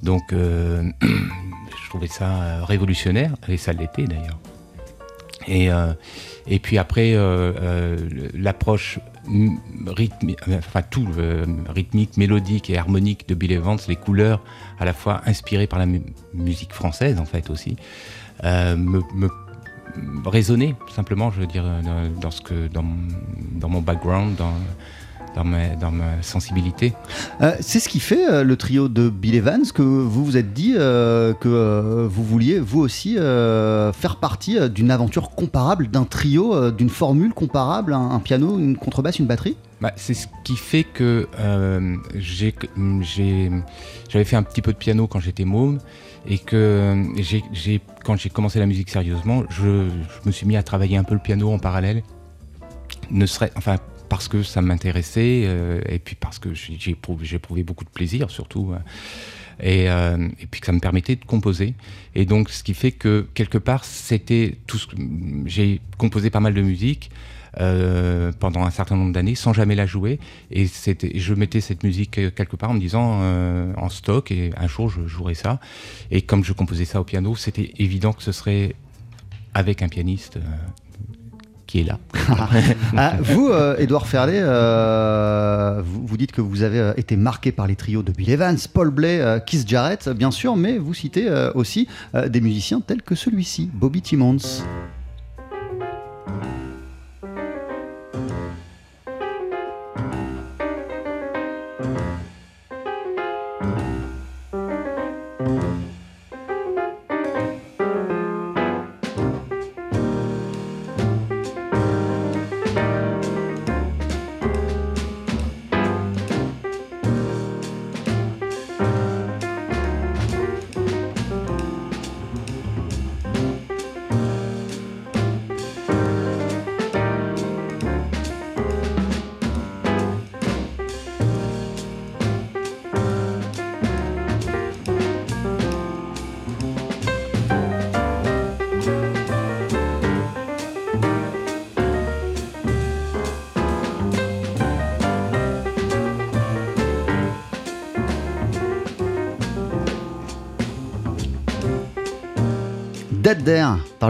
Donc 0.02 0.32
euh, 0.32 0.82
je 1.02 1.88
trouvais 1.90 2.06
ça 2.06 2.64
révolutionnaire 2.64 3.32
et 3.48 3.58
ça 3.58 3.74
l'était 3.74 4.04
d'ailleurs. 4.06 4.38
Et 5.46 5.70
euh, 5.70 5.92
et 6.46 6.58
puis 6.58 6.78
après 6.78 7.14
l'approche 8.34 8.98
rythmi- 9.86 10.36
enfin 10.58 10.82
tout 10.82 11.06
euh, 11.18 11.46
rythmique 11.68 12.16
mélodique 12.16 12.68
et 12.70 12.76
harmonique 12.78 13.28
de 13.28 13.34
Bill 13.34 13.52
Evans 13.52 13.78
les 13.88 13.96
couleurs 13.96 14.42
à 14.78 14.84
la 14.84 14.92
fois 14.92 15.22
inspirées 15.26 15.66
par 15.66 15.78
la 15.78 15.86
mu- 15.86 16.02
musique 16.34 16.72
française 16.72 17.18
en 17.20 17.24
fait 17.24 17.50
aussi 17.50 17.76
euh, 18.44 18.76
me, 18.76 19.00
me 19.14 19.28
simplement, 20.94 21.30
je 21.32 21.40
veux 21.40 21.46
dire, 21.46 21.64
euh, 21.66 22.08
dans, 22.20 22.30
dans 22.72 22.82
mon- 22.82 23.08
dans 23.58 23.68
mon 23.68 23.80
background, 23.80 24.36
dans 25.34 25.44
ma, 25.44 25.68
dans 25.76 25.90
ma 25.90 26.22
sensibilité. 26.22 26.92
Euh, 27.40 27.54
c'est 27.60 27.80
ce 27.80 27.88
qui 27.88 28.00
fait 28.00 28.28
euh, 28.28 28.44
le 28.44 28.56
trio 28.56 28.88
de 28.88 29.08
Bill 29.08 29.34
Evans 29.34 29.62
que 29.72 29.82
vous 29.82 30.24
vous 30.24 30.36
êtes 30.36 30.52
dit 30.52 30.74
euh, 30.76 31.32
que 31.34 32.06
vous 32.06 32.24
vouliez 32.24 32.58
vous 32.58 32.80
aussi 32.80 33.14
faire 33.14 34.16
partie 34.20 34.58
d'une 34.70 34.90
aventure 34.90 35.30
comparable, 35.30 35.88
d'un 35.88 36.04
trio, 36.04 36.70
d'une 36.70 36.90
formule 36.90 37.32
comparable, 37.32 37.92
un, 37.92 38.10
un 38.10 38.18
piano, 38.20 38.58
une 38.58 38.76
contrebasse, 38.76 39.18
une 39.18 39.26
batterie? 39.26 39.56
Bah, 39.80 39.92
c'est 39.96 40.14
ce 40.14 40.26
qui 40.44 40.56
fait 40.56 40.84
que 40.84 41.26
j'ai, 42.16 42.54
j'ai- 43.00 43.50
j'avais 44.08 44.24
fait 44.24 44.36
un 44.36 44.42
petit 44.42 44.62
peu 44.62 44.72
de 44.72 44.78
piano 44.78 45.06
quand 45.06 45.20
j'étais 45.20 45.44
môme 45.44 45.78
et 46.26 46.38
que 46.38 47.02
j'ai, 47.16 47.42
j'ai- 47.52 47.80
quand 48.04 48.16
j'ai 48.16 48.28
commencé 48.28 48.58
la 48.58 48.66
musique 48.66 48.90
sérieusement, 48.90 49.44
je, 49.48 49.88
je 49.88 50.26
me 50.26 50.32
suis 50.32 50.46
mis 50.46 50.56
à 50.56 50.62
travailler 50.62 50.96
un 50.96 51.04
peu 51.04 51.14
le 51.14 51.20
piano 51.20 51.50
en 51.50 51.58
parallèle, 51.58 52.02
ne 53.10 53.24
serait, 53.26 53.50
enfin 53.56 53.76
parce 54.10 54.26
que 54.26 54.42
ça 54.42 54.60
m'intéressait 54.60 55.44
euh, 55.46 55.80
et 55.88 56.00
puis 56.00 56.16
parce 56.16 56.38
que 56.38 56.52
j'ai, 56.52 56.90
éprouvé, 56.90 57.62
beaucoup 57.62 57.84
de 57.84 57.90
plaisir 57.90 58.28
surtout. 58.30 58.72
euh, 58.72 58.78
et, 59.62 59.88
euh, 59.88 60.28
et 60.40 60.46
puis 60.46 60.60
que 60.60 60.66
ça 60.66 60.72
me 60.72 60.80
permettait 60.80 61.16
de 61.16 61.24
composer. 61.24 61.74
Et 62.14 62.24
donc, 62.24 62.48
ce 62.48 62.62
qui 62.62 62.74
fait 62.74 62.92
que 62.92 63.26
quelque 63.34 63.58
part, 63.58 63.84
c'était 63.84 64.56
tout 64.66 64.78
ce 64.78 64.86
que 64.86 64.96
j'ai 65.44 65.80
composé 65.96 66.30
pas 66.30 66.40
mal 66.40 66.54
de 66.54 66.62
musique 66.62 67.10
pendant 68.38 68.64
un 68.64 68.70
certain 68.70 68.96
nombre 68.96 69.12
d'années 69.12 69.34
sans 69.34 69.52
jamais 69.52 69.74
la 69.74 69.84
jouer. 69.84 70.18
Et 70.50 70.66
c'était, 70.66 71.12
je 71.18 71.34
mettais 71.34 71.60
cette 71.60 71.82
musique 71.82 72.12
quelque 72.12 72.56
part 72.56 72.70
en 72.70 72.74
me 72.74 72.80
disant 72.80 73.20
en 73.76 73.88
stock 73.90 74.30
et 74.30 74.50
un 74.56 74.66
jour 74.66 74.88
je 74.88 75.06
jouerai 75.06 75.34
ça. 75.34 75.60
Et 76.10 76.22
comme 76.22 76.42
je 76.42 76.54
composais 76.54 76.86
ça 76.86 77.00
au 77.00 77.04
piano, 77.04 77.36
c'était 77.36 77.72
évident 77.76 78.14
que 78.14 78.22
ce 78.22 78.32
serait 78.32 78.74
avec 79.52 79.82
un 79.82 79.88
pianiste 79.88 80.38
est 81.78 81.84
là. 81.84 81.98
Ah, 82.96 83.16
vous, 83.20 83.48
euh, 83.48 83.76
Ferlet, 84.04 84.40
euh, 84.40 85.82
vous, 85.84 86.16
dites 86.16 86.32
que 86.32 86.40
vous 86.40 86.62
avez 86.62 86.78
euh, 86.78 86.92
été 86.96 87.16
marqué 87.16 87.52
par 87.52 87.66
les 87.66 87.76
trios 87.76 88.02
de 88.02 88.12
Bill 88.12 88.30
Evans, 88.30 88.56
Paul 88.72 88.90
Bley, 88.90 89.20
euh, 89.20 89.38
Keith 89.40 89.68
Jarrett, 89.68 90.08
bien 90.08 90.30
sûr, 90.30 90.56
mais 90.56 90.78
vous 90.78 90.94
citez 90.94 91.30
aussi 91.54 91.88
des 92.28 92.40
musiciens 92.40 92.80
tels 92.80 93.02
que 93.02 93.14
celui-ci, 93.14 93.70
Bobby 93.72 94.02
Timmons. 94.02 94.38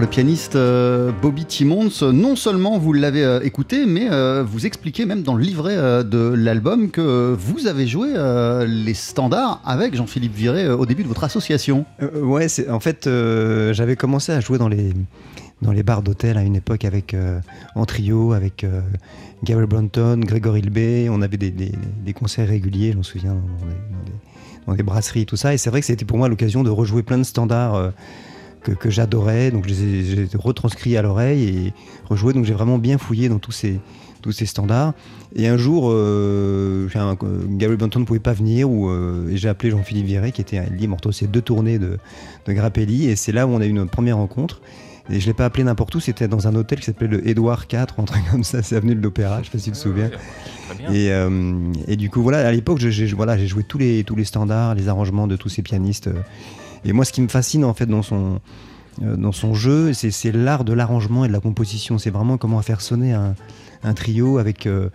Le 0.00 0.06
pianiste 0.06 0.56
euh, 0.56 1.12
Bobby 1.20 1.44
Timmons. 1.44 1.90
Non 2.12 2.36
seulement 2.36 2.78
vous 2.78 2.92
l'avez 2.92 3.22
euh, 3.22 3.40
écouté, 3.42 3.84
mais 3.86 4.08
euh, 4.10 4.42
vous 4.46 4.64
expliquez 4.64 5.04
même 5.04 5.22
dans 5.22 5.34
le 5.34 5.42
livret 5.42 5.76
de 6.04 6.32
l'album 6.34 6.90
que 6.90 7.34
vous 7.38 7.66
avez 7.66 7.86
joué 7.86 8.08
les 8.66 8.94
standards 8.94 9.60
avec 9.64 9.94
Jean-Philippe 9.94 10.34
Viré 10.34 10.68
au 10.68 10.86
début 10.86 11.02
de 11.02 11.08
votre 11.08 11.24
association. 11.24 11.84
Euh, 12.02 12.22
ouais, 12.22 12.46
en 12.70 12.80
fait, 12.80 13.08
j'avais 13.72 13.96
commencé 13.96 14.32
à 14.32 14.40
jouer 14.40 14.58
dans 14.58 14.68
les 14.68 14.92
dans 15.62 15.72
les 15.72 15.82
bars 15.82 16.02
d'hôtel 16.02 16.38
à 16.38 16.42
une 16.42 16.56
époque 16.56 16.86
avec 16.86 17.14
en 17.74 17.84
trio 17.84 18.32
avec 18.32 18.64
Gary 19.44 19.66
Brunton, 19.66 20.20
Grégory 20.20 20.60
Ilbé. 20.60 21.08
On 21.10 21.20
avait 21.20 21.36
des, 21.36 22.12
concerts 22.14 22.48
réguliers, 22.48 22.92
je 22.92 22.98
me 22.98 23.02
souviens, 23.02 23.34
dans 23.34 23.66
des, 23.66 24.12
dans 24.66 24.74
dans 24.74 24.84
brasseries 24.84 25.26
tout 25.26 25.36
ça. 25.36 25.52
Et 25.52 25.58
c'est 25.58 25.68
vrai 25.68 25.80
que 25.80 25.86
c'était 25.86 26.06
pour 26.06 26.16
moi 26.16 26.28
l'occasion 26.28 26.62
de 26.62 26.70
rejouer 26.70 27.02
plein 27.02 27.18
de 27.18 27.24
standards. 27.24 27.92
Euh, 28.68 28.73
que, 28.73 28.73
que 28.73 28.90
j'adorais, 28.90 29.51
donc 29.51 29.64
je 29.64 29.70
les 29.70 29.83
ai, 29.85 30.05
j'ai 30.05 30.29
retranscrits 30.38 30.96
à 30.96 31.03
l'oreille 31.03 31.49
et 31.49 31.73
rejoué, 32.09 32.33
donc 32.33 32.44
j'ai 32.44 32.55
vraiment 32.55 32.79
bien 32.79 32.99
fouillé 32.99 33.29
dans 33.29 33.38
tous 33.38 33.53
ces, 33.53 33.81
tous 34.23 34.33
ces 34.33 34.46
standards. 34.46 34.94
Et 35.35 35.46
un 35.49 35.57
jour, 35.57 35.88
euh, 35.90 36.88
un- 36.94 37.16
euh, 37.23 37.44
Gary 37.49 37.77
Bunton 37.77 38.01
ne 38.01 38.05
pouvait 38.05 38.18
pas 38.18 38.33
venir, 38.33 38.70
ou, 38.70 38.88
euh, 38.90 39.29
et 39.31 39.37
j'ai 39.37 39.49
appelé 39.49 39.70
Jean-Philippe 39.70 40.07
Viré, 40.07 40.33
qui 40.33 40.40
était 40.40 40.61
libre 40.70 40.94
entre 40.94 41.12
ces 41.12 41.27
deux 41.27 41.42
tournées 41.42 41.79
de, 41.79 41.99
de 42.46 42.53
Grappelli, 42.53 43.09
et 43.09 43.16
c'est 43.16 43.33
là 43.33 43.46
où 43.46 43.51
on 43.51 43.61
a 43.61 43.66
eu 43.66 43.73
notre 43.73 43.90
première 43.90 44.16
rencontre. 44.16 44.61
Et 45.12 45.18
je 45.18 45.27
l'ai 45.27 45.35
pas 45.35 45.44
appelé 45.46 45.64
n'importe 45.64 45.92
où, 45.96 46.01
c'était 46.01 46.29
dans 46.29 46.46
un 46.46 46.55
hôtel 46.55 46.79
qui 46.79 46.85
s'appelait 46.85 47.09
le 47.09 47.27
Édouard 47.27 47.64
IV, 47.73 47.87
un 47.99 48.05
truc 48.05 48.23
comme 48.31 48.44
ça, 48.44 48.62
c'est 48.62 48.77
avenue 48.77 48.94
de 48.94 49.01
l'Opéra, 49.03 49.40
je 49.40 49.46
sais 49.46 49.51
pas 49.51 49.59
si 49.59 49.64
tu 49.64 49.70
te 49.73 49.77
souviens. 49.77 50.09
Et, 50.94 51.11
euh, 51.11 51.73
et 51.88 51.96
du 51.96 52.11
coup, 52.11 52.23
voilà, 52.23 52.46
à 52.46 52.53
l'époque, 52.53 52.79
j'ai 52.79 53.07
voilà, 53.07 53.37
joué 53.44 53.64
tous 53.64 53.79
les, 53.79 54.05
tous 54.05 54.14
les 54.14 54.25
standards, 54.25 54.77
les 54.77 54.88
arrangements 54.88 55.27
de 55.27 55.35
tous 55.35 55.49
ces 55.49 55.62
pianistes. 55.62 56.09
Et 56.85 56.93
moi, 56.93 57.05
ce 57.05 57.12
qui 57.12 57.21
me 57.21 57.29
fascine 57.29 57.64
en 57.64 57.75
fait 57.75 57.87
dans 57.87 58.03
son, 58.03 58.40
euh, 59.03 59.16
dans 59.16 59.33
son 59.33 59.55
jeu, 59.55 59.93
c'est 59.93 60.33
l'art 60.33 60.64
de 60.64 60.73
l'arrangement 60.73 61.25
et 61.25 61.29
de 61.29 61.33
la 61.33 61.40
composition. 61.40 61.99
C'est 61.99 62.11
vraiment 62.11 62.38
comment 62.38 62.61
faire 62.62 62.81
sonner 62.81 63.12
un, 63.12 63.35
trio 63.95 64.38
avec 64.38 64.66
euh, 64.66 64.90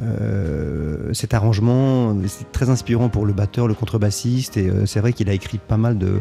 euh, 0.00 1.12
cet 1.12 1.34
arrangement. 1.34 2.16
C'est 2.26 2.50
très 2.52 2.70
inspirant 2.70 3.08
pour 3.08 3.26
le 3.26 3.32
batteur, 3.32 3.68
le 3.68 3.74
contrebassiste. 3.74 4.56
Et 4.56 4.70
c'est 4.86 5.00
vrai 5.00 5.12
qu'il 5.12 5.28
a 5.28 5.32
écrit 5.32 5.58
pas 5.58 5.76
mal 5.76 5.98
de, 5.98 6.20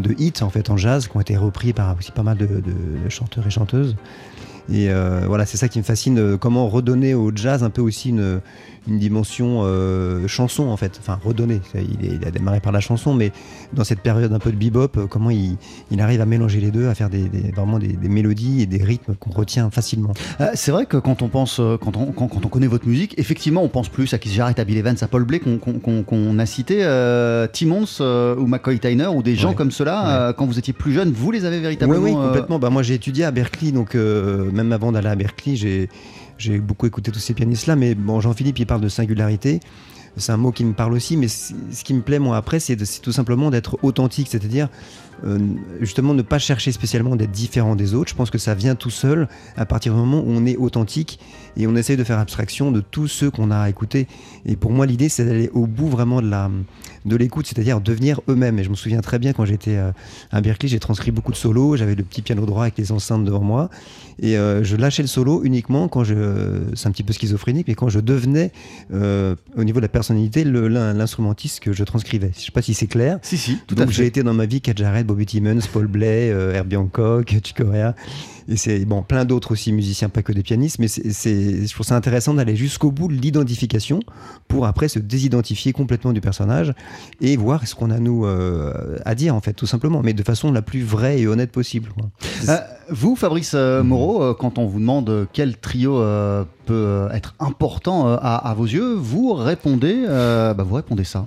de 0.00 0.14
hits 0.18 0.42
en 0.42 0.50
fait 0.50 0.70
en 0.70 0.76
jazz 0.76 1.08
qui 1.08 1.16
ont 1.16 1.20
été 1.20 1.36
repris 1.36 1.72
par 1.72 1.96
aussi 1.96 2.12
pas 2.12 2.22
mal 2.22 2.36
de, 2.36 2.46
de- 2.46 3.08
chanteurs 3.08 3.46
et 3.46 3.50
chanteuses. 3.50 3.96
Et 4.72 4.88
voilà, 5.26 5.46
c'est 5.46 5.56
ça 5.56 5.68
qui 5.68 5.78
me 5.78 5.84
fascine, 5.84 6.36
comment 6.38 6.68
redonner 6.68 7.14
au 7.14 7.30
jazz 7.34 7.62
un 7.62 7.70
peu 7.70 7.82
aussi 7.82 8.08
une, 8.08 8.40
une 8.88 8.98
dimension 8.98 9.62
euh, 9.64 10.26
chanson 10.28 10.64
en 10.68 10.76
fait. 10.76 10.98
Enfin, 11.00 11.18
redonner, 11.24 11.60
Ça, 11.72 11.78
il, 11.80 12.26
a 12.26 12.30
démarré 12.30 12.60
par 12.60 12.72
la 12.72 12.80
chanson, 12.80 13.14
mais 13.14 13.32
dans 13.72 13.84
cette 13.84 14.00
période 14.00 14.32
un 14.32 14.38
peu 14.38 14.52
de 14.52 14.56
bebop, 14.56 14.96
euh, 14.96 15.06
comment 15.06 15.30
il, 15.30 15.56
il 15.90 16.00
arrive 16.00 16.20
à 16.20 16.26
mélanger 16.26 16.60
les 16.60 16.70
deux, 16.70 16.88
à 16.88 16.94
faire 16.94 17.10
des, 17.10 17.24
des- 17.28 17.50
vraiment 17.52 17.78
des, 17.78 17.88
des 17.88 18.08
mélodies 18.08 18.62
et 18.62 18.66
des 18.66 18.82
rythmes 18.82 19.14
qu'on 19.14 19.30
retient 19.30 19.70
facilement. 19.70 20.12
Euh, 20.40 20.48
c'est 20.54 20.70
vrai 20.70 20.86
que 20.86 20.96
quand 20.96 21.22
on 21.22 21.28
pense, 21.28 21.60
quand 21.80 21.96
on, 21.96 22.12
quand, 22.12 22.28
quand 22.28 22.44
on 22.44 22.48
connaît 22.48 22.66
votre 22.68 22.86
musique, 22.86 23.14
effectivement, 23.18 23.62
on 23.62 23.68
pense 23.68 23.88
plus 23.88 24.12
à 24.14 24.18
Keith 24.18 24.32
Jarrett, 24.32 24.58
à 24.58 24.64
Bill 24.64 24.78
Evans, 24.78 24.96
à 25.00 25.08
Paul 25.08 25.24
Bley 25.24 25.40
qu'on 25.40 26.38
a 26.38 26.46
cité, 26.46 26.78
euh, 26.82 27.46
Timmons 27.46 27.84
ou 28.00 28.46
McCoy 28.46 28.78
Tyner 28.78 29.06
ou 29.08 29.22
des 29.22 29.34
gens 29.36 29.50
Ouais. 29.50 29.54
comme 29.54 29.70
cela. 29.70 30.34
quand 30.36 30.46
vous 30.46 30.58
étiez 30.58 30.72
plus 30.72 30.92
jeune, 30.92 31.12
vous 31.12 31.30
les 31.30 31.44
avez 31.44 31.60
véritablement. 31.60 32.02
oui, 32.02 32.12
complètement. 32.12 32.58
Bah, 32.58 32.70
moi, 32.70 32.82
j'ai 32.82 32.94
étudié 32.94 33.24
à 33.24 33.30
Berkeley, 33.30 33.72
donc 33.72 33.94
même 33.94 34.72
avant 34.72 34.92
d'aller 34.92 35.08
à 35.08 35.14
Berkeley, 35.16 35.56
j'ai 35.56 35.88
j'ai 36.38 36.58
beaucoup 36.58 36.86
écouté 36.86 37.10
tous 37.10 37.18
ces 37.18 37.34
pianistes-là. 37.34 37.76
Mais 37.76 37.94
bon, 37.94 38.20
Jean-Philippe, 38.20 38.58
il 38.58 38.66
parle 38.66 38.80
de 38.80 38.88
singularité. 38.88 39.60
C'est 40.16 40.32
un 40.32 40.38
mot 40.38 40.50
qui 40.50 40.64
me 40.64 40.72
parle 40.72 40.94
aussi, 40.94 41.16
mais 41.16 41.28
ce 41.28 41.52
qui 41.84 41.92
me 41.92 42.00
plaît, 42.00 42.18
moi, 42.18 42.38
après, 42.38 42.58
c'est 42.58 42.76
tout 43.02 43.12
simplement 43.12 43.50
d'être 43.50 43.78
authentique, 43.82 44.28
c'est-à-dire 44.30 44.68
euh, 45.24 45.38
justement 45.80 46.14
ne 46.14 46.22
pas 46.22 46.38
chercher 46.38 46.72
spécialement 46.72 47.16
d'être 47.16 47.30
différent 47.30 47.76
des 47.76 47.94
autres. 47.94 48.10
Je 48.10 48.14
pense 48.14 48.30
que 48.30 48.38
ça 48.38 48.54
vient 48.54 48.74
tout 48.74 48.90
seul 48.90 49.28
à 49.56 49.66
partir 49.66 49.92
du 49.92 49.98
moment 49.98 50.20
où 50.20 50.28
on 50.28 50.46
est 50.46 50.56
authentique 50.56 51.20
et 51.56 51.66
on 51.66 51.76
essaye 51.76 51.96
de 51.96 52.04
faire 52.04 52.18
abstraction 52.18 52.70
de 52.70 52.80
tous 52.80 53.08
ceux 53.08 53.30
qu'on 53.30 53.50
a 53.50 53.68
écoutés. 53.68 54.06
Et 54.44 54.56
pour 54.56 54.72
moi, 54.72 54.86
l'idée, 54.86 55.08
c'est 55.08 55.24
d'aller 55.24 55.50
au 55.52 55.66
bout 55.66 55.88
vraiment 55.88 56.20
de 56.20 56.28
la 56.28 56.50
de 57.06 57.16
l'écoute, 57.16 57.46
c'est-à-dire 57.46 57.80
devenir 57.80 58.20
eux-mêmes. 58.28 58.58
Et 58.58 58.64
je 58.64 58.68
me 58.68 58.74
souviens 58.74 59.00
très 59.00 59.18
bien 59.18 59.32
quand 59.32 59.44
j'étais 59.44 59.76
euh, 59.76 59.92
à 60.32 60.40
Berkeley, 60.40 60.68
j'ai 60.68 60.80
transcrit 60.80 61.12
beaucoup 61.12 61.32
de 61.32 61.36
solos, 61.36 61.76
j'avais 61.76 61.94
le 61.94 62.02
petit 62.02 62.20
piano 62.20 62.44
droit 62.44 62.62
avec 62.62 62.76
les 62.76 62.92
enceintes 62.92 63.24
devant 63.24 63.40
moi, 63.40 63.70
et 64.20 64.36
euh, 64.36 64.64
je 64.64 64.76
lâchais 64.76 65.02
le 65.02 65.08
solo 65.08 65.42
uniquement 65.44 65.88
quand 65.88 66.04
je, 66.04 66.62
c'est 66.74 66.88
un 66.88 66.90
petit 66.90 67.02
peu 67.02 67.12
schizophrénique, 67.12 67.68
mais 67.68 67.74
quand 67.74 67.88
je 67.88 68.00
devenais, 68.00 68.50
euh, 68.92 69.36
au 69.56 69.64
niveau 69.64 69.78
de 69.78 69.84
la 69.84 69.88
personnalité, 69.88 70.44
l'instrumentiste 70.44 71.60
que 71.60 71.72
je 71.72 71.84
transcrivais. 71.84 72.32
Je 72.36 72.46
sais 72.46 72.52
pas 72.52 72.62
si 72.62 72.74
c'est 72.74 72.86
clair. 72.86 73.18
Si, 73.22 73.38
si, 73.38 73.58
tout 73.66 73.74
Donc 73.74 73.84
à 73.84 73.86
fait. 73.88 73.94
j'ai 73.94 74.06
été 74.06 74.22
dans 74.22 74.34
ma 74.34 74.46
vie 74.46 74.60
Cat 74.60 74.72
Jarrett, 74.74 75.06
Bobby 75.06 75.26
Timmons, 75.26 75.60
Paul 75.72 75.86
Bley, 75.86 76.30
euh, 76.32 76.54
Herbie 76.54 76.76
Hancock, 76.76 77.36
et 78.48 78.56
c'est 78.56 78.84
bon 78.84 79.02
plein 79.02 79.24
d'autres 79.24 79.52
aussi 79.52 79.72
musiciens, 79.72 80.08
pas 80.08 80.22
que 80.22 80.32
des 80.32 80.42
pianistes, 80.42 80.78
mais 80.78 80.88
c'est, 80.88 81.66
je 81.66 81.72
trouve 81.72 81.86
ça 81.86 81.96
intéressant 81.96 82.34
d'aller 82.34 82.56
jusqu'au 82.56 82.90
bout 82.90 83.08
de 83.08 83.14
l'identification 83.14 84.00
pour 84.48 84.66
après 84.66 84.88
se 84.88 84.98
désidentifier 84.98 85.72
complètement 85.72 86.12
du 86.12 86.20
personnage 86.20 86.72
et 87.20 87.36
voir 87.36 87.66
ce 87.66 87.74
qu'on 87.74 87.90
a 87.90 87.98
nous 87.98 88.24
euh, 88.24 88.98
à 89.04 89.14
dire 89.14 89.34
en 89.34 89.40
fait, 89.40 89.52
tout 89.52 89.66
simplement, 89.66 90.02
mais 90.02 90.12
de 90.12 90.22
façon 90.22 90.52
la 90.52 90.62
plus 90.62 90.82
vraie 90.82 91.20
et 91.20 91.26
honnête 91.26 91.50
possible. 91.50 91.90
Euh, 92.48 92.56
Vous, 92.90 93.16
Fabrice 93.16 93.52
euh, 93.54 93.82
Moreau, 93.82 94.34
quand 94.34 94.58
on 94.58 94.66
vous 94.66 94.80
demande 94.80 95.26
quel 95.32 95.56
trio 95.56 96.02
peut 96.66 97.08
être 97.12 97.34
important 97.38 98.08
à, 98.08 98.54
vos 98.56 98.66
yeux, 98.66 98.94
vous 98.94 99.32
répondez, 99.32 100.04
bah, 100.06 100.54
vous 100.58 100.74
répondez 100.74 101.04
ça. 101.04 101.26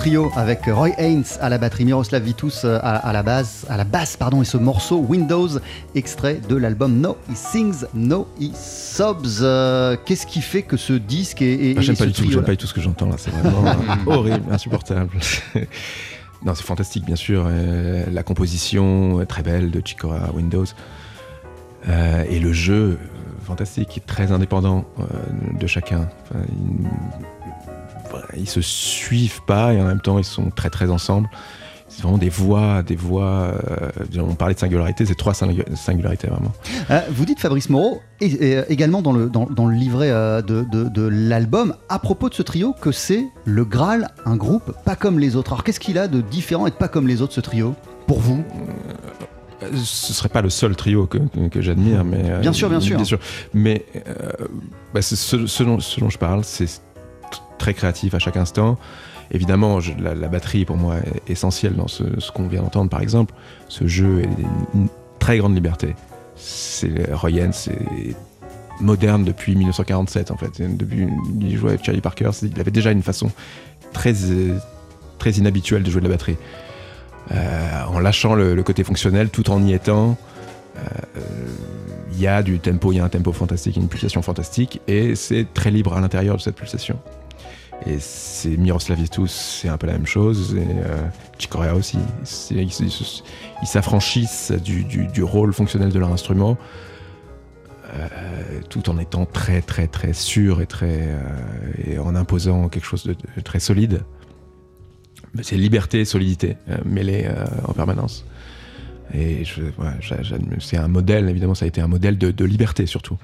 Trio 0.00 0.32
avec 0.34 0.64
Roy 0.64 0.92
Haynes 0.96 1.24
à 1.42 1.50
la 1.50 1.58
batterie, 1.58 1.84
Miroslav 1.84 2.22
Vitus 2.22 2.62
euh, 2.64 2.78
à, 2.82 2.96
à 2.96 3.12
la 3.12 3.22
basse, 3.22 3.66
à 3.68 3.76
la 3.76 3.84
basse 3.84 4.16
pardon, 4.16 4.40
et 4.40 4.46
ce 4.46 4.56
morceau 4.56 4.96
Windows, 4.96 5.48
extrait 5.94 6.40
de 6.48 6.56
l'album 6.56 7.02
No 7.02 7.18
He 7.30 7.36
Sings, 7.36 7.84
No 7.92 8.26
He 8.40 8.50
Sobs. 8.54 9.42
Euh, 9.42 9.98
Qu'est-ce 10.06 10.26
qui 10.26 10.40
fait 10.40 10.62
que 10.62 10.78
ce 10.78 10.94
disque 10.94 11.42
est, 11.42 11.74
Ah, 11.76 11.82
j'aime 11.82 11.98
pas 11.98 12.06
du 12.06 12.12
tout, 12.12 12.22
trio-là 12.22 12.36
j'aime 12.36 12.44
pas 12.46 12.52
du 12.52 12.56
tout 12.56 12.66
ce 12.66 12.72
que 12.72 12.80
j'entends 12.80 13.10
là, 13.10 13.16
c'est 13.18 13.30
vraiment 13.30 13.74
horrible, 14.06 14.50
insupportable. 14.50 15.10
non, 16.46 16.54
c'est 16.54 16.64
fantastique 16.64 17.04
bien 17.04 17.16
sûr, 17.16 17.44
euh, 17.46 18.06
la 18.10 18.22
composition 18.22 19.20
est 19.20 19.26
très 19.26 19.42
belle 19.42 19.70
de 19.70 19.82
Chikora 19.84 20.30
Windows 20.32 20.64
Euh, 21.88 22.24
et 22.28 22.40
le 22.40 22.52
jeu 22.54 22.98
fantastique, 23.44 24.02
très 24.06 24.32
indépendant 24.32 24.84
de 25.58 25.66
chacun. 25.66 26.08
Enfin, 26.22 26.40
ils 28.40 28.48
se 28.48 28.60
suivent 28.60 29.42
pas 29.46 29.72
et 29.74 29.80
en 29.80 29.84
même 29.84 30.00
temps 30.00 30.18
ils 30.18 30.24
sont 30.24 30.50
très 30.50 30.70
très 30.70 30.90
ensemble. 30.90 31.28
C'est 31.92 32.02
vraiment 32.02 32.18
des 32.18 32.28
voix, 32.28 32.84
des 32.84 32.94
voix. 32.94 33.52
euh, 33.68 33.90
on 34.20 34.36
parlait 34.36 34.54
de 34.54 34.60
singularité, 34.60 35.04
c'est 35.06 35.16
trois 35.16 35.32
singu- 35.32 35.64
singularités 35.74 36.28
vraiment. 36.28 36.52
Euh, 36.88 37.00
vous 37.10 37.24
dites 37.24 37.40
Fabrice 37.40 37.68
Moreau, 37.68 38.00
et, 38.20 38.26
et, 38.26 38.56
euh, 38.58 38.62
également 38.68 39.02
dans 39.02 39.12
le, 39.12 39.28
dans, 39.28 39.46
dans 39.46 39.66
le 39.66 39.74
livret 39.74 40.08
euh, 40.12 40.40
de, 40.40 40.64
de- 40.70 40.88
de 40.88 41.02
l'album, 41.02 41.74
à 41.88 41.98
propos 41.98 42.28
de 42.28 42.34
ce 42.34 42.42
trio, 42.42 42.74
que 42.80 42.92
c'est 42.92 43.24
le 43.44 43.64
Graal, 43.64 44.08
un 44.24 44.36
groupe 44.36 44.72
pas 44.84 44.94
comme 44.94 45.18
les 45.18 45.34
autres. 45.34 45.52
Alors 45.52 45.64
qu'est-ce 45.64 45.80
qu'il 45.80 45.98
a 45.98 46.06
de 46.06 46.20
différent 46.20 46.68
et 46.68 46.70
de 46.70 46.76
pas 46.76 46.86
comme 46.88 47.08
les 47.08 47.22
autres 47.22 47.32
ce 47.34 47.40
trio 47.40 47.74
Pour 48.06 48.20
vous? 48.20 48.44
Ce 49.74 50.12
serait 50.14 50.28
pas 50.30 50.40
le 50.42 50.48
seul 50.48 50.74
trio 50.76 51.06
que, 51.06 51.18
que- 51.18 51.48
que 51.48 51.60
j'admire, 51.60 52.04
mais 52.04 52.22
euh, 52.24 52.40
Bien 52.40 52.52
sûr, 52.52 52.70
bien 52.70 52.80
sûr. 52.80 53.18
Mais 53.52 53.84
bah, 54.94 55.02
ce, 55.02 55.16
ce 55.16 55.62
dont, 55.64 55.80
ce 55.80 55.98
dont 56.00 56.08
je 56.08 56.18
parle, 56.18 56.44
c'est 56.44 56.66
très 57.58 57.74
créatif 57.74 58.14
à 58.14 58.18
chaque 58.18 58.36
instant. 58.36 58.78
Évidemment, 59.32 59.78
la, 59.98 60.28
batterie 60.28 60.64
pour 60.64 60.76
moi 60.76 60.96
est 60.96 61.30
essentielle 61.30 61.74
dans 61.74 61.86
ce, 61.86 62.02
qu'on 62.32 62.48
vient 62.48 62.62
d'entendre, 62.62 62.90
par 62.90 63.00
exemple. 63.00 63.32
Ce 63.68 63.86
jeu 63.86 64.22
est 64.22 64.28
une, 64.74 64.88
très 65.20 65.38
grande 65.38 65.54
liberté. 65.54 65.94
C'est 66.34 67.12
Royen, 67.12 67.52
c'est 67.52 67.78
moderne 68.80 69.24
depuis 69.24 69.54
1947 69.54 70.30
en 70.30 70.36
fait. 70.36 70.62
Depuis 70.76 71.06
il 71.40 71.56
jouait 71.56 71.70
avec 71.70 71.84
Charlie 71.84 72.00
Parker, 72.00 72.30
il 72.42 72.58
avait 72.58 72.70
déjà 72.70 72.90
une 72.90 73.02
façon 73.02 73.30
très 73.92 74.14
très 75.18 75.32
inhabituelle 75.32 75.82
de 75.82 75.90
jouer 75.90 76.00
de 76.00 76.06
la 76.06 76.14
batterie. 76.14 76.38
Euh, 77.32 77.84
en 77.84 78.00
lâchant 78.00 78.34
le, 78.34 78.54
le 78.54 78.62
côté 78.62 78.82
fonctionnel 78.82 79.28
tout 79.28 79.50
en 79.50 79.62
y 79.62 79.74
étant. 79.74 80.16
euh, 80.78 80.80
Il 82.12 82.20
y 82.20 82.26
a 82.26 82.42
du 82.42 82.58
tempo, 82.58 82.92
il 82.92 82.96
y 82.96 83.00
a 83.00 83.04
un 83.04 83.08
tempo 83.08 83.32
fantastique, 83.32 83.76
une 83.76 83.88
pulsation 83.88 84.22
fantastique, 84.22 84.80
et 84.88 85.14
c'est 85.14 85.46
très 85.52 85.70
libre 85.70 85.94
à 85.94 86.00
l'intérieur 86.00 86.36
de 86.36 86.40
cette 86.40 86.56
pulsation. 86.56 86.98
Et 87.86 87.98
c'est 87.98 88.56
Miroslav 88.58 88.98
Vitus, 88.98 89.30
c'est 89.30 89.68
un 89.68 89.78
peu 89.78 89.86
la 89.86 89.94
même 89.94 90.06
chose, 90.06 90.54
et 90.54 90.60
euh, 90.84 91.06
Chicorea 91.38 91.74
aussi. 91.74 91.98
Ils 92.50 92.58
ils 92.62 92.70
se- 92.72 93.22
ils 93.62 93.66
s'affranchissent 93.66 94.52
du, 94.52 94.84
du- 94.84 95.06
du 95.06 95.22
rôle 95.22 95.52
fonctionnel 95.54 95.90
de 95.90 95.98
leur 95.98 96.12
instrument, 96.12 96.58
euh, 97.94 98.08
tout 98.68 98.90
en 98.90 98.98
étant 98.98 99.24
très 99.24 99.62
très 99.62 99.86
très 99.88 100.12
sûr 100.12 100.60
et, 100.60 100.66
très, 100.66 100.98
euh, 101.00 101.18
et 101.86 101.98
en 101.98 102.14
imposant 102.14 102.68
quelque 102.68 102.84
chose 102.84 103.04
de, 103.04 103.16
très 103.42 103.60
solide. 103.60 104.02
C'est 105.42 105.56
liberté 105.56 106.00
et 106.00 106.04
solidité 106.04 106.56
euh, 106.68 106.76
mêlées 106.84 107.24
euh, 107.26 107.44
en 107.66 107.72
permanence. 107.72 108.24
Et 109.14 109.42
ouais, 109.78 110.18
c'est 110.60 110.76
un 110.76 110.86
modèle, 110.88 111.28
évidemment, 111.28 111.54
ça 111.54 111.64
a 111.64 111.68
été 111.68 111.80
un 111.80 111.88
modèle 111.88 112.16
de, 112.18 112.30
de 112.30 112.44
liberté 112.44 112.86
surtout, 112.86 113.16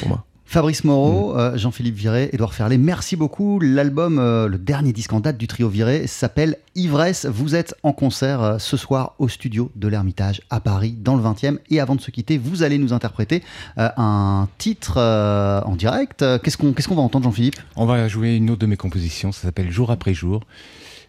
pour 0.00 0.08
moi. 0.08 0.24
Fabrice 0.48 0.84
Moreau, 0.84 1.36
euh, 1.36 1.58
Jean-Philippe 1.58 1.96
Viré, 1.96 2.30
Édouard 2.32 2.54
Ferlet, 2.54 2.78
merci 2.78 3.16
beaucoup. 3.16 3.60
L'album, 3.60 4.18
euh, 4.18 4.48
le 4.48 4.56
dernier 4.56 4.94
disque 4.94 5.12
en 5.12 5.20
date 5.20 5.36
du 5.36 5.46
trio 5.46 5.68
Viré, 5.68 6.06
s'appelle 6.06 6.56
Ivresse. 6.74 7.26
Vous 7.26 7.54
êtes 7.54 7.74
en 7.82 7.92
concert 7.92 8.42
euh, 8.42 8.58
ce 8.58 8.78
soir 8.78 9.14
au 9.18 9.28
studio 9.28 9.70
de 9.76 9.88
l'Ermitage 9.88 10.40
à 10.48 10.60
Paris, 10.60 10.96
dans 10.98 11.16
le 11.16 11.22
20e. 11.22 11.58
Et 11.68 11.80
avant 11.80 11.96
de 11.96 12.00
se 12.00 12.10
quitter, 12.10 12.38
vous 12.38 12.62
allez 12.62 12.78
nous 12.78 12.94
interpréter 12.94 13.42
un 13.76 14.48
titre 14.56 14.96
en 14.96 15.76
direct. 15.76 16.24
Qu'est-ce 16.42 16.56
qu'on 16.56 16.72
qu'est-ce 16.72 16.88
qu'on 16.88 16.96
va 16.96 17.02
entendre, 17.02 17.24
Jean-Philippe? 17.24 17.56
On 17.76 17.84
va 17.84 18.08
jouer 18.08 18.34
une 18.36 18.48
autre 18.48 18.60
de 18.60 18.66
mes 18.66 18.78
compositions, 18.78 19.32
ça 19.32 19.42
s'appelle 19.42 19.70
Jour 19.70 19.90
après 19.90 20.14
jour. 20.14 20.44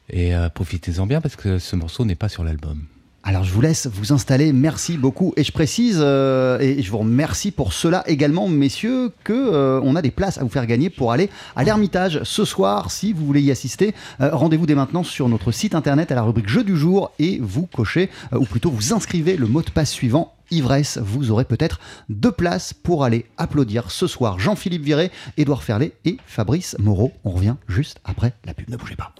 Et 0.09 0.33
profitez-en 0.53 1.07
bien 1.07 1.21
parce 1.21 1.37
que 1.37 1.59
ce 1.59 1.77
morceau 1.77 2.03
n'est 2.03 2.15
pas 2.15 2.27
sur 2.27 2.43
l'album. 2.43 2.81
Alors 3.23 3.43
je 3.43 3.51
vous 3.51 3.61
laisse 3.61 3.87
vous 3.87 4.13
installer, 4.13 4.53
merci 4.53 4.97
beaucoup. 4.97 5.33
Et 5.35 5.43
je 5.43 5.51
précise, 5.51 5.97
euh, 5.99 6.57
et 6.59 6.81
je 6.81 6.89
vous 6.89 6.99
remercie 6.99 7.51
pour 7.51 7.73
cela 7.73 8.03
également, 8.07 8.47
messieurs, 8.47 9.11
que 9.23 9.33
euh, 9.33 9.81
on 9.83 9.95
a 9.95 10.01
des 10.01 10.11
places 10.11 10.37
à 10.37 10.43
vous 10.43 10.49
faire 10.49 10.65
gagner 10.65 10.89
pour 10.89 11.11
aller 11.11 11.29
à 11.55 11.63
l'Ermitage 11.63 12.21
ce 12.23 12.45
soir. 12.45 12.91
Si 12.91 13.13
vous 13.13 13.25
voulez 13.25 13.41
y 13.41 13.51
assister, 13.51 13.93
euh, 14.21 14.29
rendez-vous 14.33 14.65
dès 14.65 14.75
maintenant 14.75 15.03
sur 15.03 15.27
notre 15.27 15.51
site 15.51 15.75
internet 15.75 16.11
à 16.11 16.15
la 16.15 16.21
rubrique 16.21 16.47
Jeux 16.47 16.63
du 16.63 16.77
jour 16.77 17.11
et 17.19 17.39
vous 17.41 17.67
cochez, 17.67 18.09
euh, 18.33 18.37
ou 18.39 18.45
plutôt 18.45 18.71
vous 18.71 18.93
inscrivez 18.93 19.35
le 19.35 19.47
mot 19.47 19.61
de 19.61 19.69
passe 19.69 19.91
suivant. 19.91 20.33
Ivresse, 20.51 20.97
vous 20.97 21.29
aurez 21.29 21.45
peut-être 21.45 21.79
deux 22.09 22.31
places 22.31 22.73
pour 22.73 23.03
aller 23.03 23.25
applaudir 23.37 23.91
ce 23.91 24.07
soir 24.07 24.39
Jean-Philippe 24.39 24.83
Viré, 24.83 25.11
Édouard 25.37 25.61
Ferlet 25.61 25.91
et 26.05 26.17
Fabrice 26.25 26.75
Moreau. 26.79 27.11
On 27.23 27.31
revient 27.31 27.55
juste 27.67 27.99
après 28.05 28.33
la 28.45 28.53
pub, 28.53 28.69
ne 28.69 28.77
bougez 28.77 28.95
pas. 28.95 29.13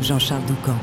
Jean-Charles 0.00 0.44
Doucan, 0.46 0.76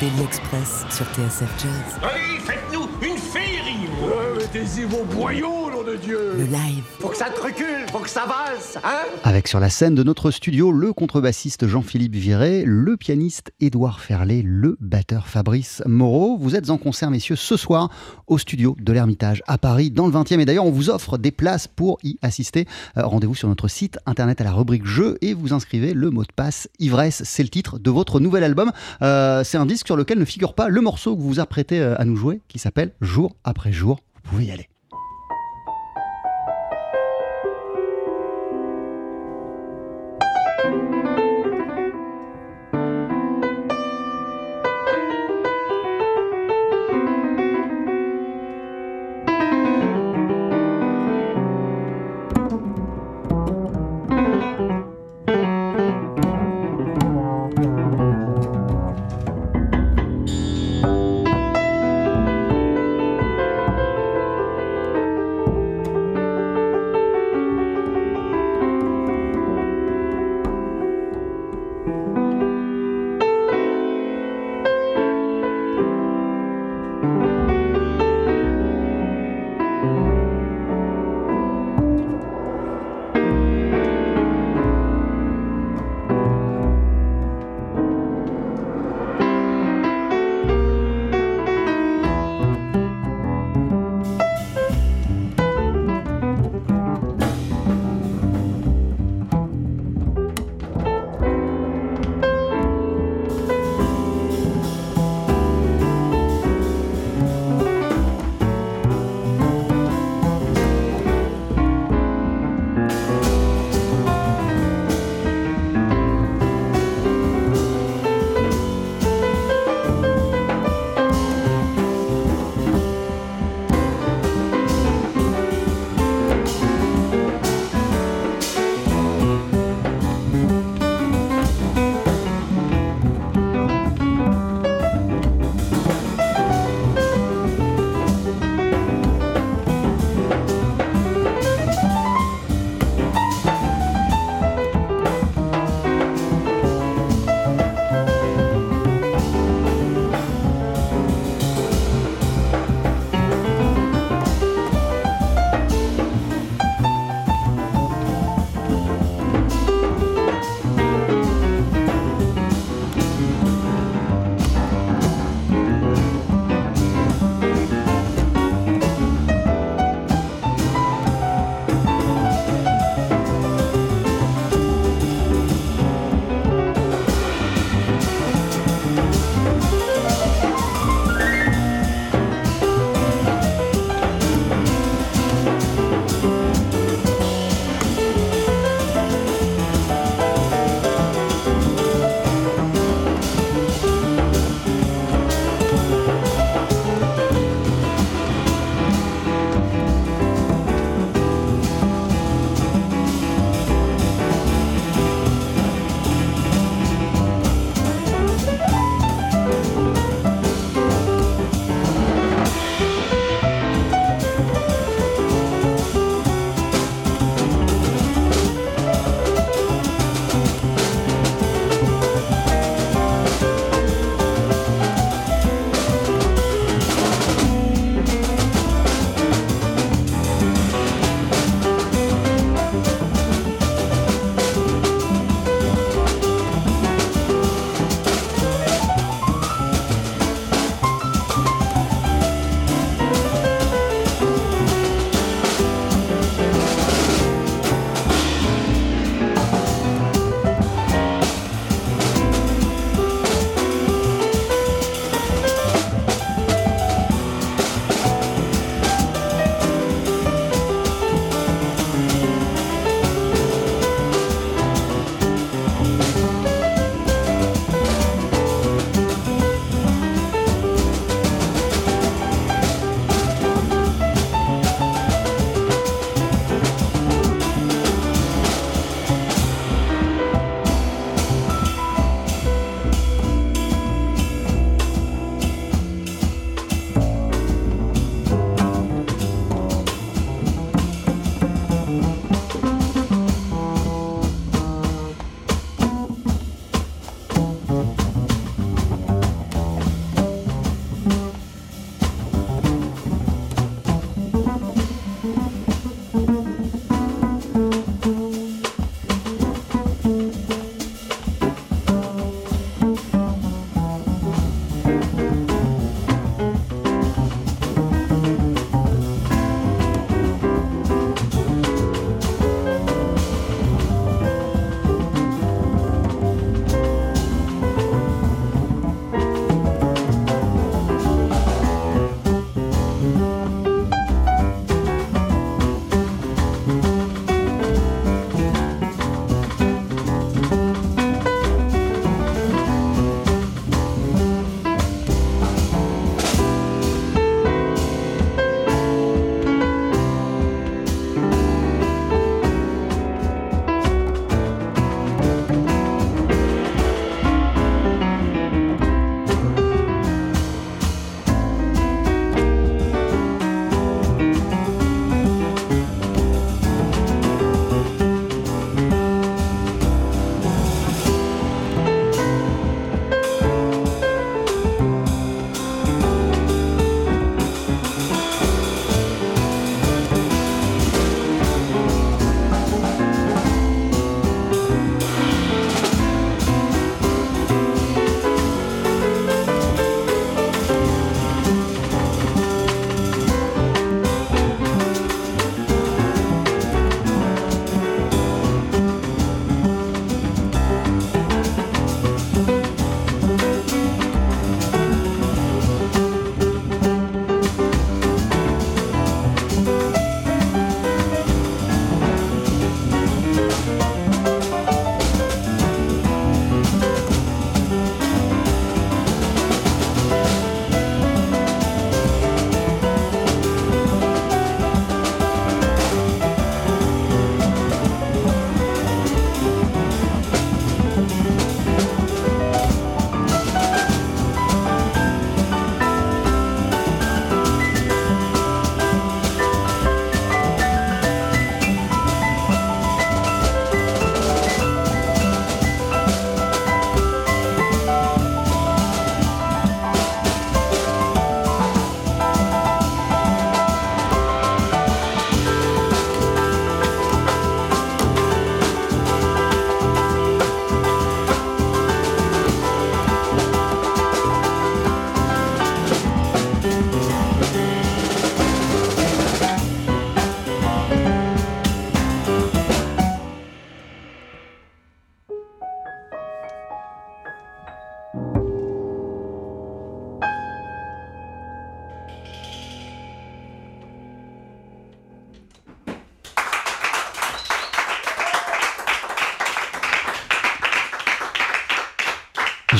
Daily 0.00 0.24
Express 0.24 0.84
sur 0.90 1.06
TSF 1.06 1.50
Jazz. 1.58 1.98
Allez, 2.02 2.38
faites-nous 2.40 2.88
une 3.02 3.16
féerie 3.18 3.88
Mettez-y 4.36 4.84
vos 4.84 5.04
boyaux, 5.04 5.70
nom 5.70 5.75
de 5.86 5.96
Dieu 5.96 6.18
Le 6.36 6.44
live. 6.44 6.82
Faut 6.98 7.08
que 7.08 7.16
ça 7.16 7.26
te 7.30 7.40
recule, 7.40 7.86
faut 7.92 8.00
que 8.00 8.08
ça 8.08 8.24
valse, 8.26 8.76
hein? 8.82 9.04
Avec 9.22 9.46
sur 9.46 9.60
la 9.60 9.70
scène 9.70 9.94
de 9.94 10.02
notre 10.02 10.30
studio 10.30 10.72
le 10.72 10.92
contrebassiste 10.92 11.68
Jean-Philippe 11.68 12.14
Viré, 12.16 12.64
le 12.66 12.96
pianiste 12.96 13.52
Édouard 13.60 14.00
Ferlet, 14.00 14.42
le 14.44 14.76
batteur 14.80 15.28
Fabrice 15.28 15.82
Moreau. 15.86 16.36
Vous 16.38 16.56
êtes 16.56 16.70
en 16.70 16.78
concert, 16.78 17.10
messieurs, 17.10 17.36
ce 17.36 17.56
soir 17.56 17.90
au 18.26 18.36
studio 18.38 18.76
de 18.80 18.92
l'Ermitage 18.92 19.42
à 19.46 19.58
Paris, 19.58 19.90
dans 19.90 20.06
le 20.06 20.12
20e. 20.12 20.40
Et 20.40 20.44
d'ailleurs, 20.44 20.66
on 20.66 20.70
vous 20.72 20.90
offre 20.90 21.18
des 21.18 21.30
places 21.30 21.68
pour 21.68 21.98
y 22.02 22.18
assister. 22.20 22.66
Euh, 22.96 23.06
Rendez-vous 23.06 23.36
sur 23.36 23.48
notre 23.48 23.68
site 23.68 23.98
internet 24.06 24.40
à 24.40 24.44
la 24.44 24.52
rubrique 24.52 24.86
Jeux 24.86 25.18
et 25.20 25.34
vous 25.34 25.52
inscrivez 25.52 25.94
le 25.94 26.10
mot 26.10 26.22
de 26.22 26.32
passe 26.34 26.68
Ivresse. 26.80 27.22
C'est 27.24 27.42
le 27.44 27.48
titre 27.48 27.78
de 27.78 27.90
votre 27.90 28.18
nouvel 28.18 28.42
album. 28.42 28.72
Euh, 29.02 29.44
C'est 29.44 29.58
un 29.58 29.66
disque 29.66 29.86
sur 29.86 29.96
lequel 29.96 30.18
ne 30.18 30.24
figure 30.24 30.54
pas 30.54 30.68
le 30.68 30.80
morceau 30.80 31.14
que 31.16 31.20
vous 31.22 31.28
vous 31.28 31.40
apprêtez 31.40 31.80
euh, 31.80 31.94
à 32.00 32.04
nous 32.04 32.16
jouer, 32.16 32.40
qui 32.48 32.58
s'appelle 32.58 32.92
Jour 33.00 33.36
après 33.44 33.72
jour. 33.72 34.00
Vous 34.24 34.30
pouvez 34.30 34.46
y 34.46 34.50
aller. 34.50 34.68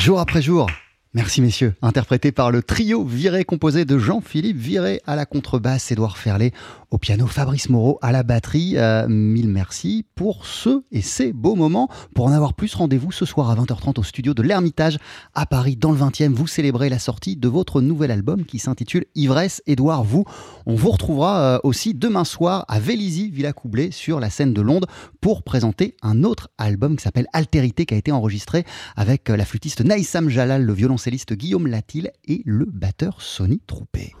Jour 0.07 0.21
après 0.21 0.41
jour. 0.41 0.69
Merci 1.13 1.41
messieurs, 1.41 1.75
interprété 1.81 2.31
par 2.31 2.49
le 2.49 2.63
trio 2.63 3.03
Viré 3.03 3.43
composé 3.43 3.83
de 3.83 3.97
Jean-Philippe 3.97 4.55
Viré 4.55 5.01
à 5.05 5.17
la 5.17 5.25
contrebasse, 5.25 5.91
Édouard 5.91 6.17
Ferlet 6.17 6.53
au 6.89 6.97
piano, 6.97 7.27
Fabrice 7.27 7.69
Moreau 7.69 7.99
à 8.01 8.11
la 8.11 8.23
batterie. 8.23 8.73
Euh, 8.77 9.07
mille 9.07 9.49
merci 9.49 10.05
pour 10.15 10.45
ce 10.45 10.83
et 10.91 11.01
ces 11.01 11.33
beaux 11.33 11.55
moments. 11.55 11.89
Pour 12.15 12.25
en 12.27 12.31
avoir 12.31 12.53
plus, 12.53 12.73
rendez-vous 12.75 13.11
ce 13.11 13.25
soir 13.25 13.49
à 13.49 13.55
20h30 13.55 13.99
au 13.99 14.03
studio 14.03 14.33
de 14.33 14.41
l'Ermitage 14.41 14.97
à 15.33 15.45
Paris 15.45 15.75
dans 15.75 15.91
le 15.91 15.97
20e. 15.97 16.33
Vous 16.33 16.47
célébrez 16.47 16.89
la 16.89 16.99
sortie 16.99 17.35
de 17.35 17.47
votre 17.47 17.81
nouvel 17.81 18.11
album 18.11 18.45
qui 18.45 18.59
s'intitule 18.59 19.05
Ivresse. 19.15 19.61
Édouard, 19.67 20.03
vous, 20.03 20.23
on 20.65 20.75
vous 20.75 20.91
retrouvera 20.91 21.39
euh, 21.39 21.59
aussi 21.63 21.93
demain 21.93 22.23
soir 22.23 22.63
à 22.67 22.79
Vélizy, 22.79 23.29
Villa 23.31 23.53
Coublé, 23.53 23.91
sur 23.91 24.19
la 24.19 24.29
scène 24.29 24.53
de 24.53 24.61
Londres 24.61 24.87
pour 25.19 25.43
présenter 25.43 25.95
un 26.01 26.23
autre 26.23 26.49
album 26.57 26.95
qui 26.95 27.03
s'appelle 27.03 27.27
Altérité 27.33 27.85
qui 27.85 27.93
a 27.93 27.97
été 27.97 28.11
enregistré 28.11 28.63
avec 28.95 29.29
euh, 29.29 29.35
la 29.35 29.45
flûtiste 29.45 29.83
Naïsam 29.83 30.29
Jalal, 30.29 30.63
le 30.63 30.73
violoncelliste 30.73 31.33
Guillaume 31.33 31.67
Latil 31.67 32.11
et 32.25 32.41
le 32.45 32.65
batteur 32.65 33.21
Sonny 33.21 33.61
Troupé. 33.67 34.13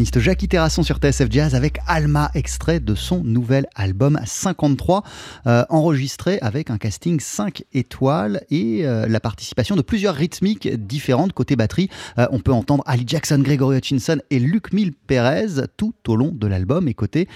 Jackie 0.00 0.48
Terrasson 0.48 0.82
sur 0.82 0.96
TSF 0.96 1.30
Jazz 1.30 1.54
avec 1.54 1.78
Alma, 1.86 2.30
extrait 2.34 2.80
de 2.80 2.94
son 2.94 3.22
nouvel 3.22 3.66
album 3.74 4.18
53, 4.24 5.02
euh, 5.46 5.64
enregistré 5.68 6.38
avec 6.40 6.70
un 6.70 6.78
casting 6.78 7.20
5 7.20 7.64
étoiles 7.74 8.42
et 8.50 8.86
euh, 8.86 9.06
la 9.06 9.20
participation 9.20 9.76
de 9.76 9.82
plusieurs 9.82 10.14
rythmiques 10.14 10.66
différentes 10.68 11.34
côté 11.34 11.56
batterie. 11.56 11.90
Euh, 12.18 12.26
on 12.30 12.40
peut 12.40 12.52
entendre 12.52 12.82
Ali 12.86 13.04
Jackson, 13.06 13.38
Gregory 13.40 13.76
Hutchinson 13.76 14.18
et 14.30 14.38
Luc 14.38 14.72
Mille 14.72 14.92
Pérez 14.94 15.66
tout 15.76 15.94
au 16.08 16.16
long 16.16 16.32
de 16.32 16.46
l'album 16.46 16.88
et 16.88 16.94
côté, 16.94 17.28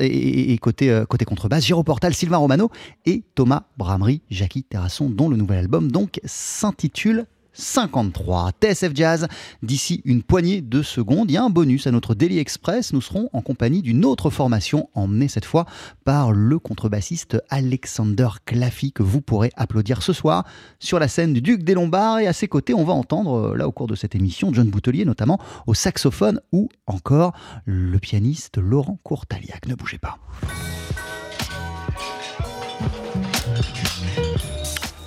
et, 0.00 0.58
côté, 0.58 1.02
côté 1.08 1.24
contrebasse, 1.24 1.64
Giro 1.64 1.84
Portal, 1.84 2.14
Sylvain 2.14 2.38
Romano 2.38 2.70
et 3.06 3.22
Thomas 3.36 3.62
Bramery, 3.78 4.22
Jackie 4.28 4.64
Terrasson, 4.64 5.08
dont 5.08 5.28
le 5.28 5.36
nouvel 5.36 5.58
album 5.58 5.92
donc 5.92 6.20
s'intitule 6.24 7.26
53. 7.52 8.52
TSF 8.60 8.92
Jazz, 8.94 9.28
d'ici 9.62 10.02
une 10.04 10.22
poignée 10.22 10.60
de 10.60 10.82
secondes, 10.82 11.30
il 11.30 11.34
y 11.34 11.36
a 11.36 11.42
un 11.42 11.50
bonus 11.50 11.86
à 11.86 11.90
notre 11.90 12.14
Daily 12.14 12.38
Express. 12.38 12.92
Nous 12.92 13.00
serons 13.00 13.28
en 13.32 13.42
compagnie 13.42 13.82
d'une 13.82 14.04
autre 14.04 14.30
formation, 14.30 14.88
emmenée 14.94 15.28
cette 15.28 15.44
fois 15.44 15.66
par 16.04 16.32
le 16.32 16.58
contrebassiste 16.58 17.42
Alexander 17.50 18.28
Claffy, 18.44 18.92
que 18.92 19.02
vous 19.02 19.20
pourrez 19.20 19.50
applaudir 19.56 20.02
ce 20.02 20.12
soir 20.12 20.44
sur 20.78 20.98
la 20.98 21.08
scène 21.08 21.32
du 21.32 21.42
Duc 21.42 21.62
des 21.62 21.74
Lombards. 21.74 22.20
Et 22.20 22.26
à 22.26 22.32
ses 22.32 22.48
côtés, 22.48 22.74
on 22.74 22.84
va 22.84 22.92
entendre, 22.92 23.52
euh, 23.52 23.56
là 23.56 23.68
au 23.68 23.72
cours 23.72 23.86
de 23.86 23.94
cette 23.94 24.14
émission, 24.14 24.52
John 24.52 24.68
Boutelier, 24.68 25.04
notamment 25.04 25.38
au 25.66 25.74
saxophone, 25.74 26.40
ou 26.52 26.68
encore 26.86 27.32
le 27.64 27.98
pianiste 27.98 28.58
Laurent 28.58 28.98
Courtaliac. 29.02 29.66
Ne 29.66 29.74
bougez 29.74 29.98
pas. 29.98 30.18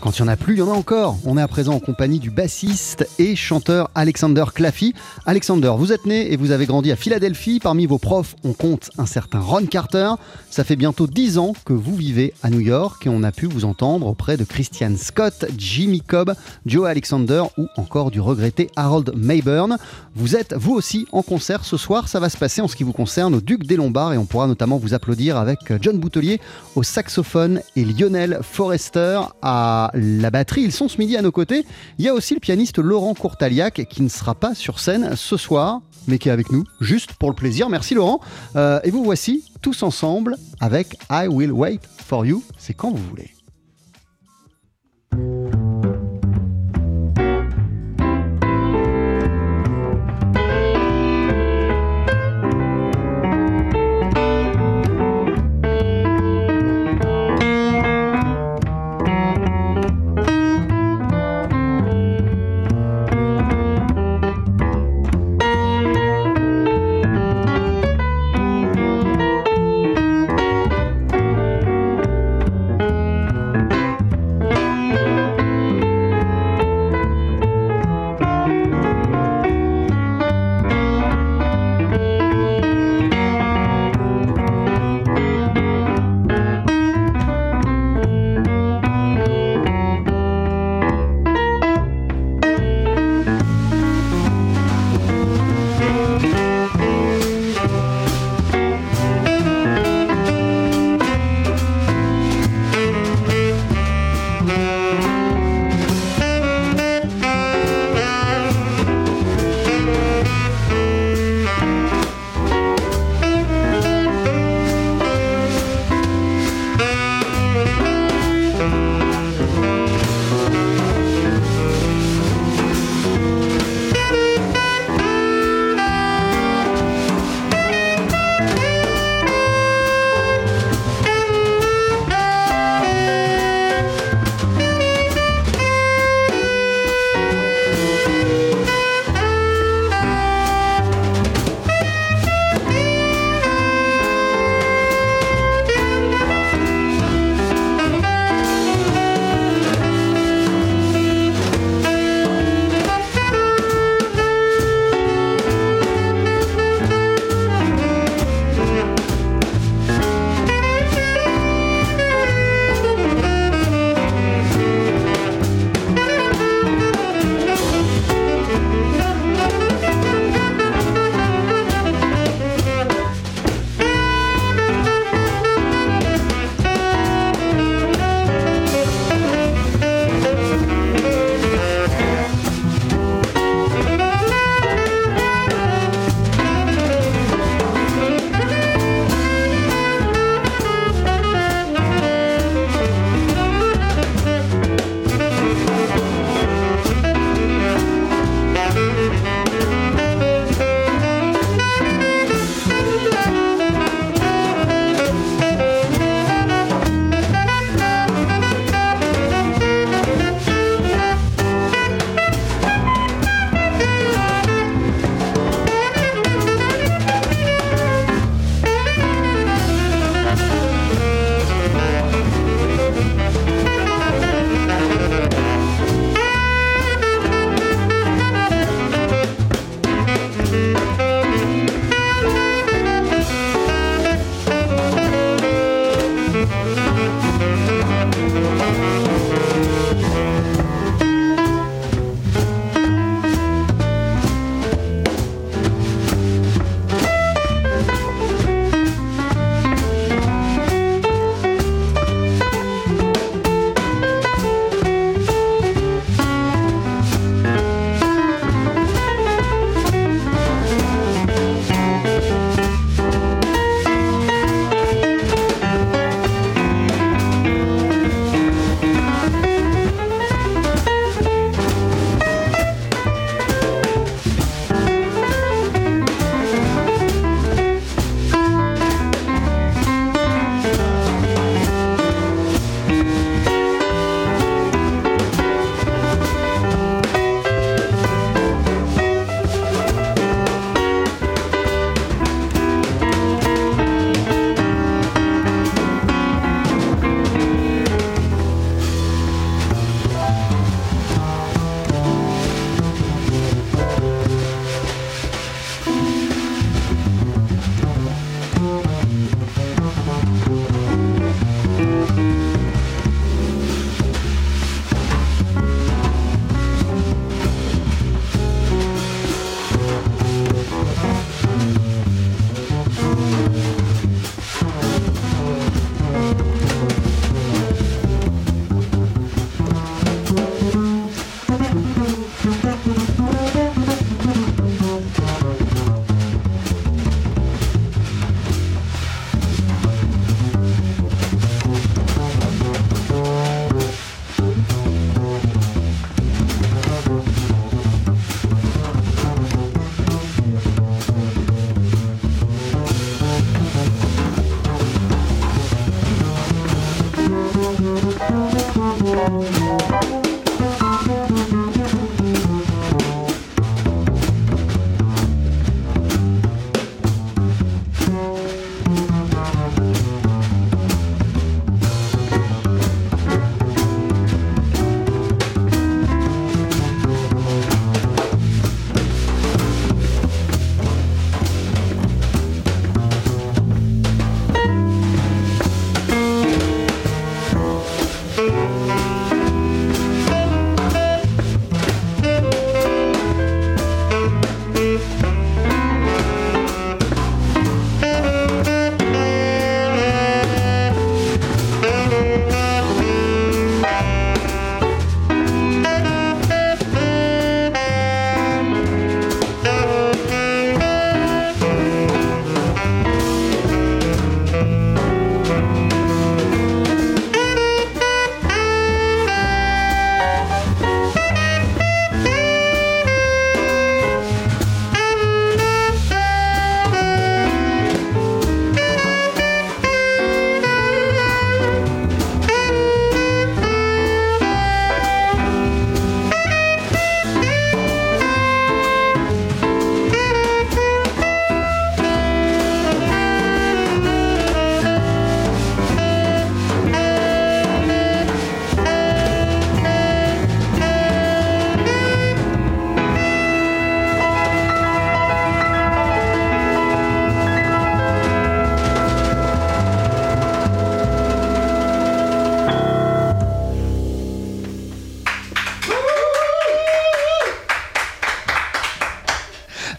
Quand 0.05 0.19
il 0.19 0.21
n'y 0.21 0.29
en 0.29 0.33
a 0.33 0.37
plus, 0.37 0.53
il 0.53 0.59
y 0.59 0.61
en 0.61 0.71
a 0.71 0.75
encore. 0.75 1.17
On 1.25 1.35
est 1.35 1.41
à 1.41 1.47
présent 1.47 1.73
en 1.73 1.79
compagnie 1.79 2.19
du 2.19 2.29
bassiste 2.29 3.09
et 3.17 3.35
chanteur 3.35 3.89
Alexander 3.95 4.43
Claffy. 4.53 4.93
Alexander, 5.25 5.73
vous 5.75 5.91
êtes 5.91 6.05
né 6.05 6.31
et 6.31 6.37
vous 6.37 6.51
avez 6.51 6.67
grandi 6.67 6.91
à 6.91 6.95
Philadelphie. 6.95 7.59
Parmi 7.59 7.87
vos 7.87 7.97
profs, 7.97 8.35
on 8.43 8.53
compte 8.53 8.91
un 8.99 9.07
certain 9.07 9.39
Ron 9.39 9.65
Carter. 9.65 10.11
Ça 10.51 10.63
fait 10.63 10.75
bientôt 10.75 11.07
10 11.07 11.39
ans 11.39 11.53
que 11.65 11.73
vous 11.73 11.95
vivez 11.95 12.35
à 12.43 12.51
New 12.51 12.59
York 12.59 13.07
et 13.07 13.09
on 13.09 13.23
a 13.23 13.31
pu 13.31 13.47
vous 13.47 13.65
entendre 13.65 14.05
auprès 14.05 14.37
de 14.37 14.43
Christian 14.43 14.93
Scott, 14.95 15.45
Jimmy 15.57 16.01
Cobb, 16.01 16.35
Joe 16.67 16.87
Alexander 16.87 17.41
ou 17.57 17.65
encore 17.75 18.11
du 18.11 18.21
regretté 18.21 18.69
Harold 18.75 19.11
Mayburn. 19.15 19.79
Vous 20.13 20.35
êtes 20.35 20.53
vous 20.53 20.73
aussi 20.73 21.07
en 21.13 21.23
concert 21.23 21.65
ce 21.65 21.77
soir. 21.77 22.09
Ça 22.09 22.19
va 22.19 22.29
se 22.29 22.37
passer 22.37 22.61
en 22.61 22.67
ce 22.67 22.75
qui 22.75 22.83
vous 22.83 22.93
concerne 22.93 23.33
au 23.33 23.41
Duc 23.41 23.65
des 23.65 23.75
Lombards 23.75 24.13
et 24.13 24.19
on 24.19 24.25
pourra 24.25 24.45
notamment 24.45 24.77
vous 24.77 24.93
applaudir 24.93 25.35
avec 25.37 25.73
John 25.81 25.97
Boutelier 25.97 26.39
au 26.75 26.83
saxophone 26.83 27.59
et 27.75 27.83
Lionel 27.83 28.37
Forrester 28.43 29.21
à 29.41 29.89
la 29.95 30.29
batterie. 30.29 30.61
Ils 30.61 30.71
sont 30.71 30.87
ce 30.87 30.97
midi 30.97 31.17
à 31.17 31.21
nos 31.21 31.31
côtés. 31.31 31.65
Il 31.97 32.05
y 32.05 32.09
a 32.09 32.13
aussi 32.13 32.33
le 32.33 32.39
pianiste 32.39 32.77
Laurent 32.79 33.13
Courtaliac 33.13 33.87
qui 33.89 34.01
ne 34.01 34.09
sera 34.09 34.35
pas 34.35 34.53
sur 34.53 34.79
scène 34.79 35.15
ce 35.15 35.37
soir, 35.37 35.81
mais 36.07 36.17
qui 36.17 36.29
est 36.29 36.31
avec 36.31 36.51
nous 36.51 36.63
juste 36.81 37.13
pour 37.13 37.29
le 37.29 37.35
plaisir. 37.35 37.69
Merci 37.69 37.95
Laurent. 37.95 38.19
Euh, 38.55 38.79
et 38.83 38.91
vous 38.91 39.03
voici 39.03 39.45
tous 39.61 39.83
ensemble 39.83 40.37
avec 40.59 40.97
I 41.09 41.27
Will 41.27 41.51
Wait 41.51 41.79
for 42.05 42.25
You. 42.25 42.43
C'est 42.57 42.73
quand 42.73 42.91
vous 42.91 43.03
voulez. 43.09 43.31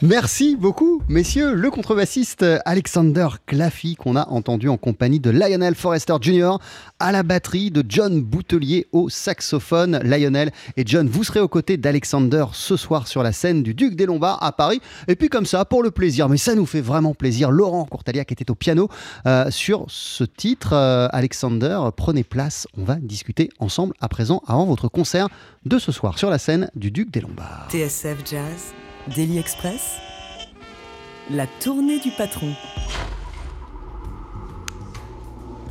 Merci 0.07 0.55
beaucoup, 0.55 1.03
messieurs. 1.09 1.53
Le 1.55 1.69
contrebassiste 1.69 2.45
Alexander 2.65 3.27
Claffy, 3.45 3.97
qu'on 3.97 4.15
a 4.15 4.29
entendu 4.29 4.69
en 4.69 4.77
compagnie 4.77 5.19
de 5.19 5.31
Lionel 5.31 5.75
Forrester 5.75 6.15
Jr. 6.21 6.59
à 7.01 7.11
la 7.11 7.25
batterie, 7.25 7.73
de 7.73 7.85
John 7.89 8.21
Boutelier 8.23 8.87
au 8.93 9.09
saxophone. 9.09 9.99
Lionel 10.05 10.53
et 10.77 10.85
John, 10.87 11.09
vous 11.09 11.25
serez 11.25 11.41
aux 11.41 11.49
côtés 11.49 11.77
d'Alexander 11.77 12.45
ce 12.53 12.77
soir 12.77 13.09
sur 13.09 13.25
la 13.25 13.33
scène 13.33 13.65
du 13.65 13.75
Duc 13.75 13.97
des 13.97 14.07
Lombards 14.07 14.41
à 14.45 14.53
Paris. 14.53 14.81
Et 15.09 15.17
puis 15.17 15.29
comme 15.29 15.45
ça, 15.45 15.65
pour 15.65 15.83
le 15.83 15.91
plaisir, 15.91 16.29
mais 16.29 16.37
ça 16.37 16.55
nous 16.55 16.67
fait 16.67 16.81
vraiment 16.81 17.13
plaisir, 17.13 17.51
Laurent 17.51 17.85
Courtalia 17.85 18.25
qui 18.25 18.35
était 18.35 18.49
au 18.49 18.55
piano 18.55 18.89
euh, 19.27 19.51
sur 19.51 19.87
ce 19.89 20.23
titre. 20.23 20.73
Euh, 20.73 21.09
Alexander, 21.11 21.81
prenez 21.97 22.23
place, 22.23 22.69
on 22.79 22.85
va 22.85 22.95
discuter 22.95 23.49
ensemble 23.59 23.93
à 24.01 24.09
présent 24.09 24.41
avant 24.47 24.67
votre 24.67 24.87
concert 24.87 25.29
de 25.65 25.81
ce 25.81 25.91
soir 25.91 26.17
sur 26.17 26.31
la 26.31 26.39
scène 26.39 26.71
du 26.77 26.93
Duc 26.93 27.11
des 27.11 27.21
Lombards. 27.21 27.67
TSF 27.73 28.19
Jazz, 28.25 28.73
Daily 29.15 29.39
Express, 29.39 29.99
la 31.31 31.47
tournée 31.61 31.99
du 32.01 32.11
patron. 32.11 32.49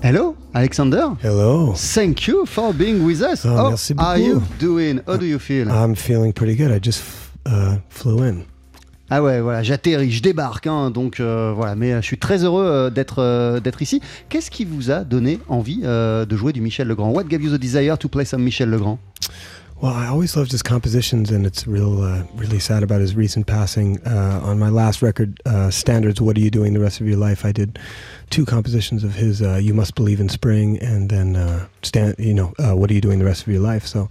Hello, 0.02 0.36
Alexander? 0.54 1.08
Hello. 1.24 1.74
Thank 1.76 2.28
you 2.28 2.46
for 2.46 2.74
being 2.74 3.04
with 3.06 3.22
us. 3.22 3.46
Oh, 3.46 3.50
How 3.50 3.70
merci 3.70 3.94
are 3.98 4.18
beaucoup. 4.18 4.28
you 4.28 4.42
doing? 4.60 5.02
How 5.08 5.18
do 5.18 5.26
you 5.26 5.40
feel? 5.40 5.70
I'm 5.70 5.96
feeling 5.96 6.32
pretty 6.32 6.56
good. 6.56 6.72
I 6.72 6.80
just 6.80 7.04
uh, 7.46 7.78
flew 7.90 8.24
in. 8.24 8.44
Ah 9.10 9.22
ouais, 9.22 9.40
voilà, 9.40 9.62
j'atterris, 9.62 10.10
je 10.12 10.22
débarque, 10.24 10.66
hein, 10.66 10.90
donc 10.90 11.20
euh, 11.20 11.54
voilà, 11.56 11.76
mais 11.76 11.94
euh, 11.94 12.02
je 12.02 12.08
suis 12.08 12.18
très 12.18 12.44
heureux 12.44 12.66
euh, 12.66 12.90
d'être 12.90 13.20
euh, 13.20 13.60
d'être 13.60 13.84
ici. 13.84 14.02
Qu'est-ce 14.30 14.50
qui 14.50 14.66
vous 14.66 14.90
a 14.90 15.04
donné 15.04 15.40
envie 15.48 15.82
euh, 15.84 16.26
de 16.26 16.36
jouer 16.36 16.54
du 16.54 16.62
Michel 16.62 16.88
Legrand? 16.88 17.12
What 17.12 17.26
gave 17.26 17.44
you 17.44 17.56
the 17.56 17.60
desire 17.62 18.00
to 18.00 18.10
play 18.10 18.26
some 18.26 18.42
Michel 18.42 18.70
Legrand? 18.72 18.98
Well, 19.82 19.94
I 19.94 20.08
always 20.08 20.38
loved 20.38 20.52
his 20.52 20.64
compositions, 20.64 21.32
and 21.32 21.46
it's 21.46 21.68
real, 21.68 22.02
uh, 22.02 22.24
really 22.36 22.60
sad 22.60 22.82
about 22.82 23.02
his 23.02 23.14
recent 23.14 23.46
passing. 23.46 24.02
Uh, 24.08 24.40
on 24.42 24.58
my 24.58 24.70
last 24.70 25.02
record, 25.02 25.42
uh, 25.46 25.70
Standards, 25.70 26.22
What 26.22 26.38
Are 26.38 26.40
You 26.40 26.50
Doing 26.50 26.74
the 26.74 26.80
Rest 26.80 27.02
of 27.02 27.08
Your 27.08 27.18
Life? 27.18 27.44
I 27.44 27.52
did 27.52 27.78
two 28.30 28.46
compositions 28.46 29.04
of 29.04 29.16
his, 29.16 29.42
uh, 29.42 29.56
You 29.56 29.74
Must 29.74 29.94
Believe 29.94 30.22
in 30.22 30.30
Spring, 30.30 30.80
and 30.80 31.10
then, 31.10 31.36
uh, 31.36 31.68
stand, 31.84 32.16
you 32.18 32.34
know, 32.34 32.54
uh, 32.58 32.74
What 32.74 32.90
Are 32.90 32.94
You 32.94 33.02
Doing 33.02 33.20
the 33.20 33.26
Rest 33.26 33.42
of 33.42 33.50
Your 33.50 33.62
Life? 33.62 33.86
So 33.86 34.10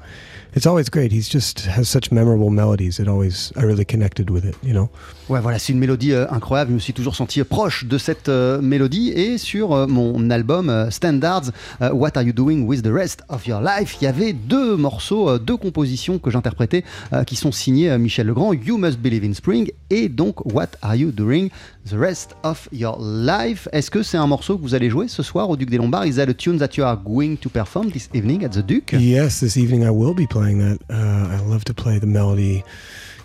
it's 0.55 0.67
always 0.67 0.89
great. 0.91 1.13
He's 1.13 1.29
just 1.29 1.67
has 1.67 1.85
such 1.85 2.11
memorable 2.13 2.51
melodies. 2.51 2.99
It 2.99 3.09
always, 3.09 3.53
I 3.57 3.63
really 3.65 3.85
connected 3.85 4.31
with 4.31 4.45
it, 4.45 4.57
you 4.63 4.73
know? 4.73 4.89
Ouais, 5.29 5.41
voilà, 5.41 5.59
c'est 5.59 5.73
une 5.73 5.79
mélodie 5.79 6.13
euh, 6.13 6.27
incroyable. 6.31 6.71
Je 6.71 6.75
me 6.75 6.81
suis 6.81 6.93
toujours 6.93 7.17
senti 7.17 7.43
proche 7.45 7.87
de 7.87 7.97
cette 7.97 8.29
euh, 8.29 8.61
mélodie. 8.61 9.11
Et 9.11 9.39
sur 9.39 9.73
euh, 9.73 9.87
mon 9.87 10.31
album 10.31 10.69
euh, 10.69 10.91
Standards, 10.91 11.51
euh, 11.81 11.93
What 11.93 12.11
Are 12.17 12.23
You 12.23 12.33
Doing 12.33 12.67
with 12.67 12.83
the 12.83 12.93
Rest 12.93 13.23
of 13.29 13.47
Your 13.47 13.61
Life, 13.63 13.97
il 14.01 14.05
y 14.05 14.07
avait 14.07 14.33
deux 14.33 14.77
morceaux, 14.77 15.31
euh, 15.31 15.39
deux 15.39 15.57
compositions 15.57 16.19
que 16.19 16.31
j'interprétais 16.31 16.85
euh, 17.13 17.25
qui 17.25 17.37
sont 17.37 17.53
signées 17.53 17.91
euh, 17.91 17.99
Michel 17.99 18.27
Legrand, 18.27 18.53
You 18.53 18.77
Must 18.77 18.99
Believe 18.99 19.25
in 19.25 19.33
Spring 19.33 19.71
et 19.91 20.09
donc 20.09 20.45
What 20.53 20.69
Are 20.83 20.95
You 20.95 21.11
Doing 21.11 21.49
the 21.89 21.95
Rest 21.99 22.37
of 22.43 22.69
Your 22.73 22.99
Life. 23.01 23.67
Est-ce 23.73 23.91
que 23.91 24.03
c'est 24.03 24.19
un 24.19 24.27
morceau 24.27 24.59
que 24.59 24.63
vous 24.63 24.75
allez 24.75 24.91
jouer 24.91 25.09
ce 25.09 25.23
soir 25.23 25.49
au 25.49 25.57
Duc 25.57 25.71
des 25.71 25.79
Lombards? 25.79 26.07
Is 26.07 26.17
that 26.17 26.29
a 26.29 26.35
tune 26.35 26.59
that 26.59 26.77
you 26.77 26.85
are 26.85 26.99
going 27.03 27.37
to 27.37 27.49
perform 27.49 27.91
this 27.91 28.09
evening 28.15 28.45
at 28.45 28.51
the 28.51 28.63
Duke 28.63 28.93
Yes, 28.93 29.41
this 29.41 29.57
evening 29.57 29.85
I 29.85 29.91
will 29.91 30.15
be 30.15 30.27
playing 30.29 30.44
that. 30.53 30.79
Uh, 30.91 31.29
I 31.37 31.41
love 31.41 31.65
to 31.65 31.75
play 31.75 31.99
the 31.99 32.07
melody, 32.07 32.63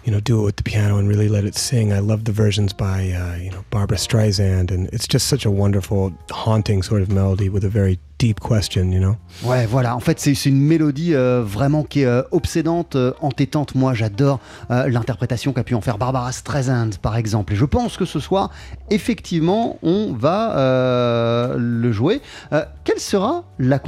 you 0.05 0.11
know, 0.11 0.19
do 0.19 0.39
it 0.41 0.45
with 0.45 0.55
the 0.55 0.63
piano 0.63 0.97
and 0.97 1.07
really 1.07 1.27
let 1.27 1.43
it 1.43 1.55
sing. 1.55 1.91
I 1.91 1.99
love 1.99 2.23
the 2.23 2.31
versions 2.31 2.73
by, 2.73 3.11
uh, 3.11 3.35
you 3.35 3.51
know, 3.51 3.63
Barbara 3.69 3.97
Streisand, 3.97 4.71
and 4.71 4.87
it's 4.93 5.07
just 5.07 5.27
such 5.27 5.45
a 5.45 5.51
wonderful, 5.51 6.13
haunting 6.31 6.83
sort 6.83 7.01
of 7.01 7.11
melody 7.11 7.49
with 7.49 7.63
a 7.65 7.69
very 7.69 7.99
deep 8.17 8.39
question, 8.41 8.91
you 8.91 8.99
know? 8.99 9.15
Ouais, 9.43 9.65
voilà. 9.65 9.95
En 9.95 10.01
fait, 10.01 10.19
c'est 10.19 10.35
c'est 10.35 10.49
une 10.49 10.59
mélodie 10.59 11.15
euh, 11.15 11.41
vraiment 11.41 11.83
qui 11.83 12.01
est 12.01 12.05
euh, 12.05 12.21
obsédante, 12.31 12.95
euh, 12.97 13.13
entêtante. 13.21 13.75
Moi, 13.75 13.93
j'adore 13.93 14.39
euh, 14.71 14.89
l'interprétation 14.89 15.53
qu'a 15.53 15.63
pu 15.63 15.73
en 15.73 15.81
faire 15.81 15.97
Barbara 15.97 16.31
Streisand, 16.33 16.97
par 17.01 17.15
exemple. 17.15 17.53
Et 17.53 17.55
je 17.55 17.63
pense 17.65 17.95
que 17.95 18.03
ce 18.05 18.19
soir, 18.19 18.51
effectivement, 18.89 19.77
on 19.83 20.13
va 20.13 20.57
euh, 20.57 21.55
le 21.57 21.91
jouer. 21.91 22.21
Euh, 22.53 22.63
quelle 22.83 22.99
sera 22.99 23.43
la, 23.59 23.79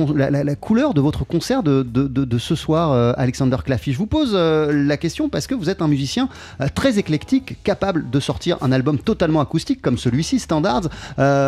couleur 0.55 0.93
de 0.93 1.01
votre 1.01 1.25
concert 1.25 1.63
de, 1.63 2.37
ce 2.37 2.55
soir, 2.55 2.91
euh, 2.91 3.13
Alexander 3.17 3.57
Claffy 3.63 3.93
Je 3.93 3.97
vous 3.97 4.07
pose 4.07 4.35
la 4.35 4.97
question 4.97 5.29
parce 5.29 5.47
que 5.47 5.55
vous 5.55 5.69
êtes 5.69 5.81
un 5.81 5.87
musicien 5.87 6.29
très 6.75 6.99
éclectique, 6.99 7.61
capable 7.63 8.09
de 8.09 8.19
sortir 8.19 8.57
un 8.61 8.71
album 8.71 8.99
totalement 8.99 9.41
acoustique 9.41 9.81
comme 9.81 9.97
celui-ci, 9.97 10.39
Standards, 10.39 10.89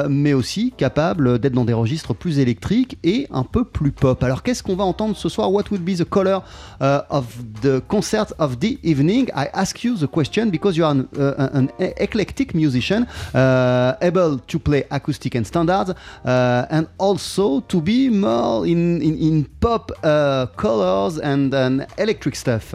mais 0.10 0.34
aussi 0.34 0.74
capable 0.76 1.40
d'être 1.40 1.54
dans 1.54 1.66
des 1.66 1.74
registres 1.74 2.14
plus 2.14 2.40
électriques 2.40 2.98
et 3.04 3.28
un 3.32 3.44
peu 3.44 3.66
plus 3.66 3.92
pop. 3.92 4.24
Alors 4.24 4.44
qu'est-ce 4.44 4.64
qu'on 4.64 4.76
va 4.76 4.84
entendre 4.84 5.16
ce 5.16 5.30
soir? 5.30 5.52
What 5.52 5.66
would 5.72 5.84
be 5.84 5.96
the 5.96 6.06
color 6.06 6.44
of 6.82 7.26
the 7.62 7.82
concert 7.88 8.34
of 8.40 8.60
the 8.60 8.80
evening? 8.84 9.28
I 9.36 9.48
ask 9.54 9.84
you 9.84 9.96
the 9.96 10.08
question 10.08 10.50
because 10.50 10.78
you 10.78 10.86
are 10.86 10.92
an, 10.92 11.08
uh, 11.18 11.92
eclectic 11.98 12.54
musician, 12.54 13.06
able 14.02 14.40
to 14.48 14.60
play 14.60 14.84
acoustic 14.92 15.36
and 15.36 15.46
standards, 15.46 15.90
uh, 16.26 16.66
and 16.70 16.88
also 16.98 17.62
to 17.62 17.82
be 17.82 18.10
more 18.10 18.66
in, 18.66 19.02
in, 19.02 19.18
in 19.18 19.46
pop 19.60 19.92
uh, 20.04 20.46
colors 20.58 21.18
and, 21.20 21.54
and 21.54 21.86
electric 21.98 22.36
stuff. 22.36 22.74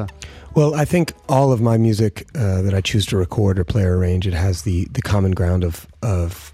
Well, 0.55 0.75
I 0.75 0.85
think 0.85 1.12
all 1.29 1.53
of 1.53 1.61
my 1.61 1.77
music 1.79 2.27
uh, 2.35 2.62
that 2.62 2.75
I 2.75 2.81
choose 2.81 3.07
to 3.07 3.16
record 3.16 3.59
or 3.59 3.64
play 3.64 3.85
or 3.85 3.97
arrange, 3.99 4.27
it 4.27 4.35
has 4.35 4.62
the 4.62 4.87
the 4.93 5.03
common 5.03 5.33
ground 5.33 5.62
of 5.64 5.87
of 6.03 6.53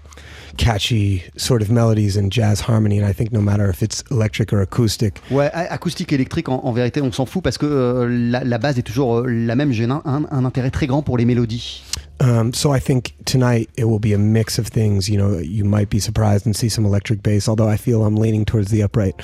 catchy 0.57 1.23
sort 1.37 1.61
of 1.61 1.69
melodies 1.69 2.15
and 2.15 2.31
jazz 2.31 2.61
harmony. 2.61 2.97
And 2.97 3.05
I 3.09 3.13
think 3.13 3.31
no 3.31 3.41
matter 3.41 3.69
if 3.69 3.81
it's 3.81 4.03
electric 4.11 4.53
or 4.53 4.61
acoustic, 4.61 5.19
Ouais, 5.31 5.49
acoustique 5.53 6.11
et 6.11 6.15
électrique, 6.15 6.49
en, 6.49 6.61
en 6.63 6.71
vérité, 6.71 7.01
on 7.01 7.11
s'en 7.11 7.25
fout 7.25 7.43
parce 7.43 7.57
que 7.57 7.65
euh, 7.65 8.07
la, 8.07 8.43
la 8.43 8.57
base 8.57 8.77
est 8.77 8.83
toujours 8.83 9.19
euh, 9.19 9.25
la 9.27 9.55
même. 9.55 9.71
J'ai 9.71 9.85
un, 9.85 10.01
un- 10.05 10.25
un 10.29 10.45
intérêt 10.45 10.71
très 10.71 10.87
grand 10.87 11.01
pour 11.01 11.17
les 11.17 11.25
mélodies. 11.25 11.83
Um, 12.19 12.53
so 12.53 12.71
I 12.71 12.79
think 12.79 13.13
tonight 13.25 13.69
it 13.75 13.85
will 13.85 13.99
be 13.99 14.13
a 14.13 14.17
mix 14.17 14.57
of 14.57 14.67
things. 14.67 15.09
You 15.09 15.17
know, 15.17 15.37
you 15.37 15.65
might 15.65 15.89
be 15.89 15.99
surprised 15.99 16.45
and 16.45 16.55
see 16.55 16.69
some 16.69 16.85
electric 16.85 17.21
bass, 17.21 17.47
although 17.47 17.67
I 17.67 17.77
feel 17.77 18.05
I'm 18.05 18.15
leaning 18.15 18.45
towards 18.45 18.71
the 18.71 18.83
upright 18.83 19.21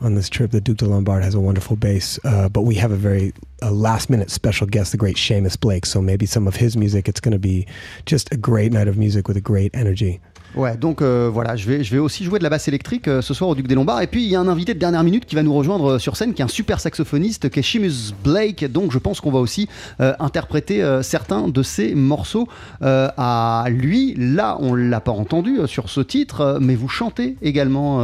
on 0.00 0.14
this 0.14 0.28
trip. 0.28 0.50
The 0.50 0.60
Duke 0.60 0.78
de 0.78 0.86
Lombard 0.86 1.22
has 1.22 1.34
a 1.34 1.40
wonderful 1.40 1.76
bass, 1.76 2.18
uh, 2.24 2.48
but 2.48 2.62
we 2.62 2.76
have 2.76 2.92
a 2.92 2.96
very 2.96 3.32
a 3.62 3.70
last 3.70 4.08
minute 4.08 4.30
special 4.30 4.66
guest, 4.66 4.92
the 4.92 4.98
great 4.98 5.16
Seamus 5.16 5.58
Blake. 5.58 5.84
So 5.84 6.00
maybe 6.00 6.24
some 6.24 6.48
of 6.48 6.56
his 6.56 6.76
music, 6.76 7.08
it's 7.08 7.20
going 7.20 7.32
to 7.32 7.38
be 7.38 7.66
just 8.06 8.32
a 8.32 8.36
great 8.36 8.72
night 8.72 8.88
of 8.88 8.96
music 8.96 9.28
with 9.28 9.36
a 9.36 9.42
great 9.42 9.70
energy. 9.74 10.20
Ouais, 10.56 10.76
donc 10.76 11.00
euh, 11.00 11.30
voilà, 11.32 11.54
je 11.54 11.68
vais, 11.68 11.84
je 11.84 11.92
vais 11.92 11.98
aussi 11.98 12.24
jouer 12.24 12.38
de 12.38 12.44
la 12.44 12.50
basse 12.50 12.66
électrique 12.66 13.06
euh, 13.06 13.22
ce 13.22 13.34
soir 13.34 13.50
au 13.50 13.54
Duc 13.54 13.68
des 13.68 13.76
Lombards. 13.76 14.02
Et 14.02 14.08
puis 14.08 14.24
il 14.24 14.28
y 14.28 14.34
a 14.34 14.40
un 14.40 14.48
invité 14.48 14.74
de 14.74 14.80
dernière 14.80 15.04
minute 15.04 15.24
qui 15.24 15.36
va 15.36 15.42
nous 15.42 15.54
rejoindre 15.54 15.92
euh, 15.92 15.98
sur 15.98 16.16
scène, 16.16 16.34
qui 16.34 16.42
est 16.42 16.44
un 16.44 16.48
super 16.48 16.80
saxophoniste, 16.80 17.50
qui 17.50 17.60
est 17.60 17.62
Seamus 17.62 18.12
Blake. 18.24 18.64
Donc 18.70 18.90
je 18.90 18.98
pense 18.98 19.20
qu'on 19.20 19.30
va 19.30 19.38
aussi 19.38 19.68
interpréter 19.98 20.82
certains 21.02 21.48
de 21.48 21.62
ses 21.62 21.94
morceaux 21.94 22.48
à 22.80 23.66
lui. 23.68 24.14
Là, 24.16 24.56
on 24.60 24.74
l'a 24.74 25.00
pas 25.00 25.12
entendu 25.12 25.58
sur 25.66 25.88
ce 25.88 26.00
titre, 26.00 26.58
mais 26.60 26.74
vous 26.74 26.88
chantez 26.88 27.36
également, 27.42 28.00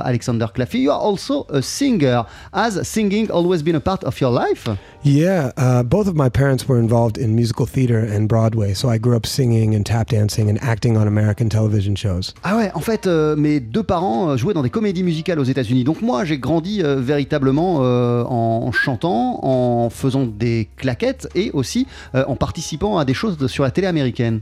Alexander 0.00 0.46
Claffey. 0.52 0.80
You 0.80 0.90
are 0.90 1.02
also 1.02 1.46
a 1.50 1.62
singer. 1.62 2.22
Has 2.52 2.82
singing 2.82 3.30
always 3.30 3.62
been 3.62 3.76
a 3.76 3.80
part 3.80 4.04
of 4.04 4.20
your 4.20 4.32
life? 4.32 4.68
Yeah, 5.02 5.52
uh, 5.56 5.82
both 5.82 6.08
of 6.08 6.14
my 6.14 6.28
parents 6.28 6.68
were 6.68 6.78
involved 6.78 7.16
in 7.18 7.34
musical 7.34 7.66
theater 7.66 7.98
and 7.98 8.28
Broadway, 8.28 8.74
so 8.74 8.90
I 8.90 8.98
grew 8.98 9.16
up 9.16 9.26
singing 9.26 9.74
and 9.74 9.84
tap 9.84 10.08
dancing 10.08 10.50
and 10.50 10.58
acting 10.62 10.96
on 10.96 11.06
American 11.06 11.48
television 11.48 11.79
shows. 11.96 12.32
Ah 12.42 12.56
ouais, 12.56 12.70
en 12.74 12.80
fait, 12.80 13.06
euh, 13.06 13.36
mes 13.36 13.60
deux 13.60 13.82
parents 13.82 14.30
euh, 14.30 14.36
jouaient 14.36 14.54
dans 14.54 14.62
des 14.62 14.70
comédies 14.70 15.02
musicales 15.02 15.38
aux 15.38 15.44
États-Unis. 15.44 15.84
Donc 15.84 16.02
moi, 16.02 16.24
j'ai 16.24 16.38
grandi 16.38 16.82
euh, 16.82 17.00
véritablement 17.00 17.78
euh, 17.82 18.22
en 18.24 18.70
chantant, 18.72 19.40
en 19.44 19.90
faisant 19.90 20.26
des 20.26 20.68
claquettes 20.76 21.28
et 21.34 21.50
aussi 21.52 21.86
euh, 22.14 22.24
en 22.26 22.36
participant 22.36 22.98
à 22.98 23.04
des 23.04 23.14
choses 23.14 23.36
de- 23.38 23.48
sur 23.48 23.64
la 23.64 23.70
télé 23.70 23.86
américaine. 23.86 24.40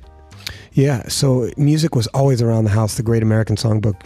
Yeah, 0.75 1.03
so 1.09 1.47
music 1.57 1.95
was 1.95 2.07
always 2.15 2.43
around 2.43 2.65
the 2.67 2.75
house. 2.75 2.95
The 2.97 3.03
Great 3.03 3.23
American 3.23 3.57
Songbook, 3.57 3.97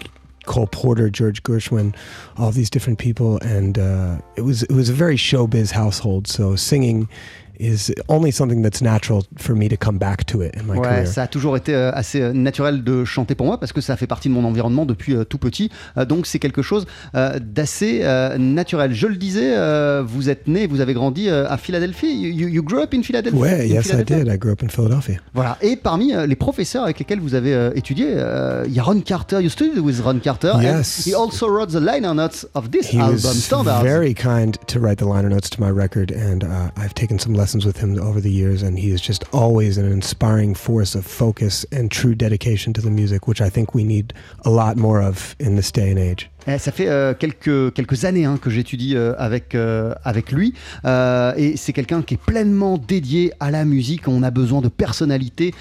Cole 0.47 0.67
Porter, 0.67 1.09
George 1.13 1.43
Gershwin, 1.43 1.93
all 2.37 2.51
these 2.51 2.69
different 2.71 2.99
people, 2.99 3.39
and 3.43 3.79
uh, 3.79 4.17
it 4.37 4.43
was 4.43 4.63
it 4.65 4.73
was 4.73 4.89
a 4.89 4.93
very 4.93 5.17
showbiz 5.17 5.71
household. 5.73 6.27
So 6.27 6.57
singing 6.57 7.09
is 7.63 7.93
only 8.09 8.33
something 8.33 8.63
that's 8.63 8.81
natural 8.83 9.23
for 9.39 9.55
me 9.55 9.69
to 9.69 9.77
come 9.77 9.99
back 9.99 10.25
to 10.27 10.43
it 10.43 10.55
in 10.57 10.65
my 10.67 10.77
Ouais, 10.79 10.89
career. 10.89 11.07
ça 11.07 11.23
a 11.23 11.27
toujours 11.27 11.57
été 11.57 11.75
euh, 11.75 11.91
assez 11.93 12.21
euh, 12.21 12.33
naturel 12.33 12.83
de 12.85 13.05
chanter 13.05 13.35
pour 13.35 13.47
moi 13.47 13.59
parce 13.61 13.73
que 13.73 13.81
ça 13.81 13.97
fait 13.97 14.07
partie 14.07 14.29
de 14.29 14.35
mon 14.35 14.45
environnement 14.45 14.85
depuis 14.87 15.15
euh, 15.15 15.25
tout 15.25 15.39
petit. 15.39 15.71
Donc 16.09 16.27
c'est 16.27 16.39
quelque 16.39 16.63
chose 16.63 16.87
d'assez 17.41 18.03
naturel. 18.39 18.93
Je 18.95 19.07
le 19.07 19.17
disais, 19.17 19.53
vous 20.05 20.29
êtes 20.31 20.47
né, 20.49 20.67
vous 20.67 20.81
avez 20.81 20.95
grandi 20.95 21.29
à 21.29 21.57
Philadelphie. 21.57 22.13
You, 22.13 22.49
you- 22.49 22.63
grew 22.63 22.81
up 22.83 22.95
in 22.95 23.03
Philadelphia? 23.03 23.41
Ouais, 23.41 23.63
In 23.67 23.75
yes, 23.75 23.87
I 23.87 23.91
Philadelphia? 23.91 24.25
did. 24.25 24.33
I 24.35 24.39
grew 24.39 24.53
up 24.53 24.63
in 24.63 24.69
Philadelphia. 24.69 25.17
Voilà. 25.35 25.59
Et 25.63 25.77
parmi 25.77 26.13
les 26.27 26.37
professeurs 26.37 26.85
avec 26.85 26.99
lesquels 26.99 27.21
vous 27.21 27.35
avez 27.35 27.71
étudié, 27.75 28.07
il 28.67 28.73
y 28.73 28.79
a 28.79 28.83
Ron 28.83 29.01
Carter. 29.01 29.41
You 29.41 29.49
studied 29.51 29.79
with 29.79 30.01
Ron 30.01 30.21
Carter. 30.21 30.53
Yes. 30.61 30.99
And 31.07 31.11
he 31.11 31.15
also 31.15 31.49
wrote 31.49 31.71
the 31.71 31.81
liner 31.81 32.15
notes 32.15 32.47
of 32.55 32.71
this 32.71 32.89
He 32.93 32.99
album, 32.99 33.15
was 33.15 33.43
Standards. 33.45 33.83
very 33.83 34.15
kind 34.15 34.57
to 34.67 34.79
write 34.81 34.99
the 34.99 35.05
liner 35.07 35.29
notes 35.29 35.51
to 35.51 35.61
my 35.61 35.71
record, 35.71 36.11
and 36.13 36.45
uh, 36.45 36.71
I've 36.77 36.95
taken 36.95 37.19
some 37.19 37.35
lessons 37.35 37.52
with 37.55 37.77
him 37.79 37.99
over 37.99 38.21
the 38.21 38.31
years, 38.31 38.63
and 38.63 38.79
he 38.79 38.91
is 38.91 39.01
just 39.01 39.25
always 39.33 39.77
an 39.77 39.91
inspiring 39.91 40.55
force 40.55 40.95
of 40.95 41.05
focus 41.05 41.65
and 41.71 41.91
true 41.91 42.15
dedication 42.15 42.73
to 42.73 42.81
the 42.81 42.91
music, 42.91 43.29
which 43.29 43.41
I 43.41 43.51
think 43.51 43.75
we 43.75 43.85
need 43.85 44.15
a 44.45 44.51
lot 44.51 44.77
more 44.77 45.03
of 45.03 45.37
in 45.39 45.57
this 45.57 45.71
day 45.71 45.91
and 45.91 45.99
age. 45.99 46.31
Eh, 46.49 46.59
ça 46.59 46.73
fait 46.73 46.89
euh, 46.89 47.15
quelques, 47.15 47.73
quelques 47.73 48.05
années 48.05 48.25
hein, 48.25 48.37
que 48.41 48.51
j'étudie 48.51 48.97
euh, 48.97 49.15
avec, 49.19 49.55
euh, 49.55 49.95
avec 50.05 50.33
lui 50.33 50.55
et 50.85 51.55
c'est 51.57 51.73
quelqu'un 51.73 52.03
qui 52.03 52.15
est 52.15 52.21
pleinement 52.21 52.79
dédié 52.79 53.33
à 53.41 53.51
la 53.51 53.65
musique. 53.65 54.09
On 54.09 54.23
a 54.23 54.31
besoin 54.31 54.61
de 54.61 54.69
personnalités 54.69 55.55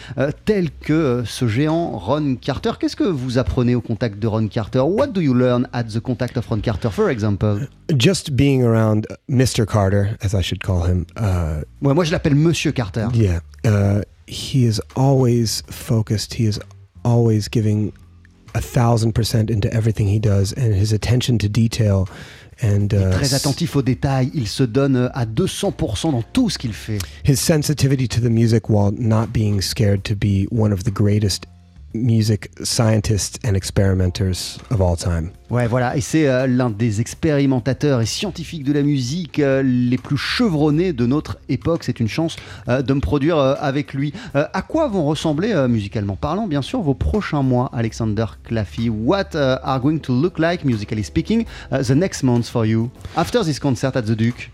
telles 0.45 0.69
que 0.71 1.23
ce 1.25 1.47
géant 1.47 1.91
Ron 1.97 2.35
Carter. 2.35 2.71
Qu'est-ce 2.79 2.95
que 2.95 3.03
vous 3.03 3.37
apprenez 3.37 3.75
au 3.75 3.81
contact 3.81 4.19
de 4.19 4.27
Ron 4.27 4.47
Carter? 4.47 4.79
What 4.79 5.07
do 5.07 5.21
you 5.21 5.33
learn 5.33 5.67
at 5.73 5.83
the 5.85 5.99
contact 5.99 6.37
of 6.37 6.47
Ron 6.47 6.61
Carter, 6.61 6.89
for 6.91 7.09
example? 7.09 7.67
Just 7.97 8.31
being 8.35 8.63
around 8.63 9.05
Mr. 9.29 9.65
Carter, 9.65 10.17
as 10.21 10.33
I 10.33 10.41
should 10.41 10.63
call 10.63 10.85
him, 10.85 11.05
uh, 11.17 11.61
Ouais, 11.81 11.93
Moi, 11.93 12.03
je 12.05 12.11
l'appelle 12.11 12.35
Monsieur 12.35 12.71
Carter. 12.71 13.07
yeah, 13.13 13.39
uh, 13.65 14.01
he 14.27 14.65
is 14.65 14.79
always 14.95 15.63
focused. 15.69 16.35
He 16.35 16.45
is 16.47 16.59
always 17.03 17.47
giving 17.51 17.91
a 18.53 18.61
thousand 18.61 19.13
percent 19.13 19.49
into 19.49 19.71
everything 19.73 20.07
he 20.07 20.19
does, 20.19 20.53
and 20.53 20.73
his 20.73 20.91
attention 20.93 21.37
to 21.39 21.47
detail. 21.49 22.07
And 22.63 22.93
uh, 22.93 23.11
Très 23.11 23.33
attentif 23.33 23.75
aux 23.75 23.81
détails, 23.81 24.29
il 24.35 24.47
se 24.47 24.61
donne 24.63 24.95
euh, 24.95 25.09
à 25.15 25.25
200% 25.25 26.11
dans 26.11 26.21
tout 26.21 26.49
ce 26.51 26.59
qu'il 26.59 26.73
fait. 26.73 26.99
his 27.23 27.37
sensitivity 27.37 28.07
to 28.07 28.21
the 28.21 28.29
music 28.29 28.69
while 28.69 28.91
not 28.91 29.33
being 29.33 29.61
scared 29.61 30.03
to 30.03 30.15
be 30.15 30.45
one 30.51 30.71
of 30.71 30.83
the 30.83 30.91
greatest 30.91 31.45
music 31.93 32.49
scientists 32.63 33.39
and 33.45 33.55
experimenters 33.55 34.59
of 34.69 34.81
all 34.81 34.95
time. 34.95 35.31
Ouais, 35.49 35.67
voilà, 35.67 35.97
et 35.97 36.01
c'est 36.01 36.29
euh, 36.29 36.47
l'un 36.47 36.69
des 36.69 37.01
expérimentateurs 37.01 37.99
et 37.99 38.05
scientifiques 38.05 38.63
de 38.63 38.71
la 38.71 38.83
musique 38.83 39.39
euh, 39.39 39.61
les 39.61 39.97
plus 39.97 40.15
chevronnés 40.15 40.93
de 40.93 41.05
notre 41.05 41.39
époque. 41.49 41.83
C'est 41.83 41.99
une 41.99 42.07
chance 42.07 42.37
euh, 42.69 42.81
de 42.81 42.93
me 42.93 43.01
produire 43.01 43.37
avec 43.37 43.93
lui. 43.93 44.13
À 44.33 44.61
quoi 44.61 44.87
vont 44.87 45.03
ressembler, 45.03 45.53
musicalement 45.67 46.15
parlant, 46.15 46.47
bien 46.47 46.61
sûr, 46.61 46.81
vos 46.81 46.93
prochains 46.93 47.43
mois, 47.43 47.69
Alexander 47.73 48.25
Claffey 48.43 48.89
What 48.89 49.35
uh, 49.35 49.59
are 49.63 49.79
going 49.79 49.99
to 49.99 50.13
look 50.13 50.39
like, 50.39 50.63
musically 50.63 51.03
speaking, 51.03 51.45
uh, 51.71 51.83
the 51.83 51.91
next 51.91 52.23
months 52.23 52.49
for 52.49 52.65
you? 52.65 52.89
After 53.15 53.43
this 53.43 53.59
concert 53.59 53.95
at 53.95 54.03
the 54.03 54.15
Duke? 54.15 54.49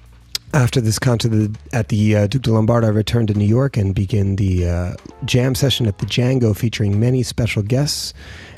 After 0.54 0.80
this 0.80 0.98
concert 0.98 1.52
at 1.74 1.90
the 1.90 2.16
uh, 2.16 2.28
Duke 2.28 2.42
de 2.42 2.52
Lombard, 2.52 2.86
I 2.86 2.88
return 2.88 3.28
to 3.28 3.34
New 3.34 3.46
York 3.46 3.76
and 3.76 3.94
begin 3.94 4.38
the 4.38 4.68
uh, 4.68 4.96
jam 5.26 5.54
session 5.56 5.86
at 5.88 5.98
the 5.98 6.06
Django 6.06 6.56
featuring 6.56 7.00
many 7.00 7.22
special 7.22 7.62
guests. 7.62 8.14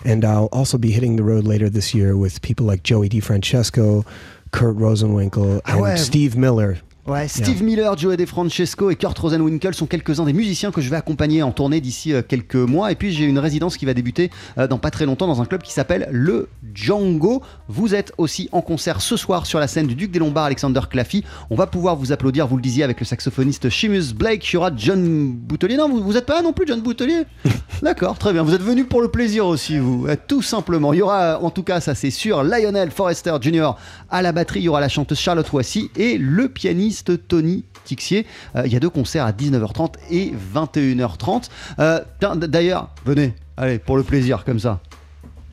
And 0.06 0.24
I'll 0.24 0.50
also 0.52 0.78
be 0.78 0.92
hitting 0.92 1.16
the 1.16 1.24
road 1.24 1.46
later 1.46 1.70
this 1.70 1.94
year 1.94 2.16
with 2.16 2.42
people 2.42 2.66
like 2.66 2.84
Joey 2.84 3.10
DiFrancesco, 3.10 4.06
Kurt 4.52 4.78
Rosenwinkel, 4.78 5.62
and. 5.66 6.00
Steve 6.00 6.38
Miller. 6.38 6.80
Ouais, 7.08 7.28
Steve 7.28 7.64
Miller, 7.64 7.98
Joey 7.98 8.18
DeFrancesco 8.18 8.92
et 8.92 8.96
Kurt 8.96 9.18
Rosenwinkel 9.18 9.74
sont 9.74 9.88
quelques-uns 9.88 10.26
des 10.26 10.34
musiciens 10.34 10.70
que 10.70 10.80
je 10.80 10.90
vais 10.90 10.98
accompagner 10.98 11.42
en 11.42 11.52
tournée 11.52 11.82
d'ici 11.82 12.14
euh, 12.14 12.22
quelques 12.22 12.56
mois. 12.56 12.92
Et 12.92 12.96
puis 12.96 13.12
j'ai 13.14 13.24
une 13.24 13.40
résidence 13.40 13.78
qui 13.78 13.86
va 13.86 13.96
débuter 13.96 14.30
euh, 14.58 14.68
dans 14.68 14.78
pas 14.78 14.92
très 14.92 15.06
longtemps 15.06 15.26
dans 15.26 15.42
un 15.42 15.46
club 15.46 15.64
qui 15.64 15.72
s'appelle 15.72 16.08
le 16.12 16.50
Django. 16.74 17.42
Vous 17.68 17.96
êtes 17.96 18.12
aussi 18.18 18.48
en 18.52 18.62
concert 18.62 19.02
ce 19.02 19.18
soir 19.18 19.48
sur 19.48 19.60
la 19.60 19.68
scène 19.68 19.88
du 19.88 19.96
Duc 19.96 20.12
des 20.12 20.20
Lombards, 20.20 20.46
Alexander 20.46 20.82
Claffey. 20.88 21.24
On 21.50 21.56
va 21.56 21.66
pouvoir 21.66 21.96
vous 21.96 22.12
applaudir, 22.12 22.48
vous 22.48 22.58
le 22.58 22.62
disiez, 22.62 22.84
avec 22.84 23.00
le 23.00 23.06
saxophoniste 23.06 23.70
Seamus 23.72 24.14
Blake. 24.14 24.48
Il 24.52 24.56
y 24.56 24.58
aura 24.58 24.70
John 24.76 25.32
Boutelier. 25.32 25.78
Non, 25.78 25.90
vous, 25.90 26.04
vous 26.04 26.18
êtes 26.18 26.26
pas 26.28 26.36
là 26.36 26.42
non 26.44 26.54
plus, 26.54 26.68
John 26.68 26.82
Boutelier 26.82 27.24
D'accord, 27.82 28.20
très 28.20 28.34
bien. 28.34 28.44
Vous 28.44 28.54
êtes 28.54 28.62
venu 28.62 28.86
pour 28.86 29.02
le 29.02 29.08
plaisir 29.08 29.48
aussi, 29.48 29.80
vous, 29.80 30.06
euh, 30.08 30.16
tout 30.28 30.44
simplement. 30.44 30.94
Il 30.94 30.98
y 30.98 31.02
aura, 31.02 31.42
en 31.42 31.50
tout 31.50 31.64
cas, 31.64 31.80
ça 31.80 31.96
c'est 31.96 32.12
sûr, 32.12 32.44
Lionel 32.44 32.92
Forrester 32.92 33.34
Jr. 33.42 33.72
à 34.12 34.22
la 34.22 34.32
batterie. 34.32 34.60
Il 34.60 34.64
y 34.64 34.70
aura 34.70 34.82
la 34.82 34.90
chanteuse 34.90 35.18
Charlotte 35.18 35.52
Wassy 35.54 35.90
et 35.96 36.18
le 36.20 36.50
pianiste 36.50 36.99
Tony 37.04 37.64
Tixier. 37.86 38.26
Euh, 38.56 38.64
il 38.66 38.74
y 38.74 38.76
a 38.76 38.80
deux 38.80 38.90
concerts 38.90 39.26
à 39.26 39.32
19h30 39.32 39.94
et 40.12 40.34
21h30. 40.56 41.50
Euh, 41.80 42.00
D'ailleurs, 42.36 42.90
venez, 43.06 43.34
allez, 43.58 43.80
pour 43.80 43.98
le 43.98 44.04
plaisir, 44.04 44.44
comme 44.46 44.60
ça. 44.60 44.80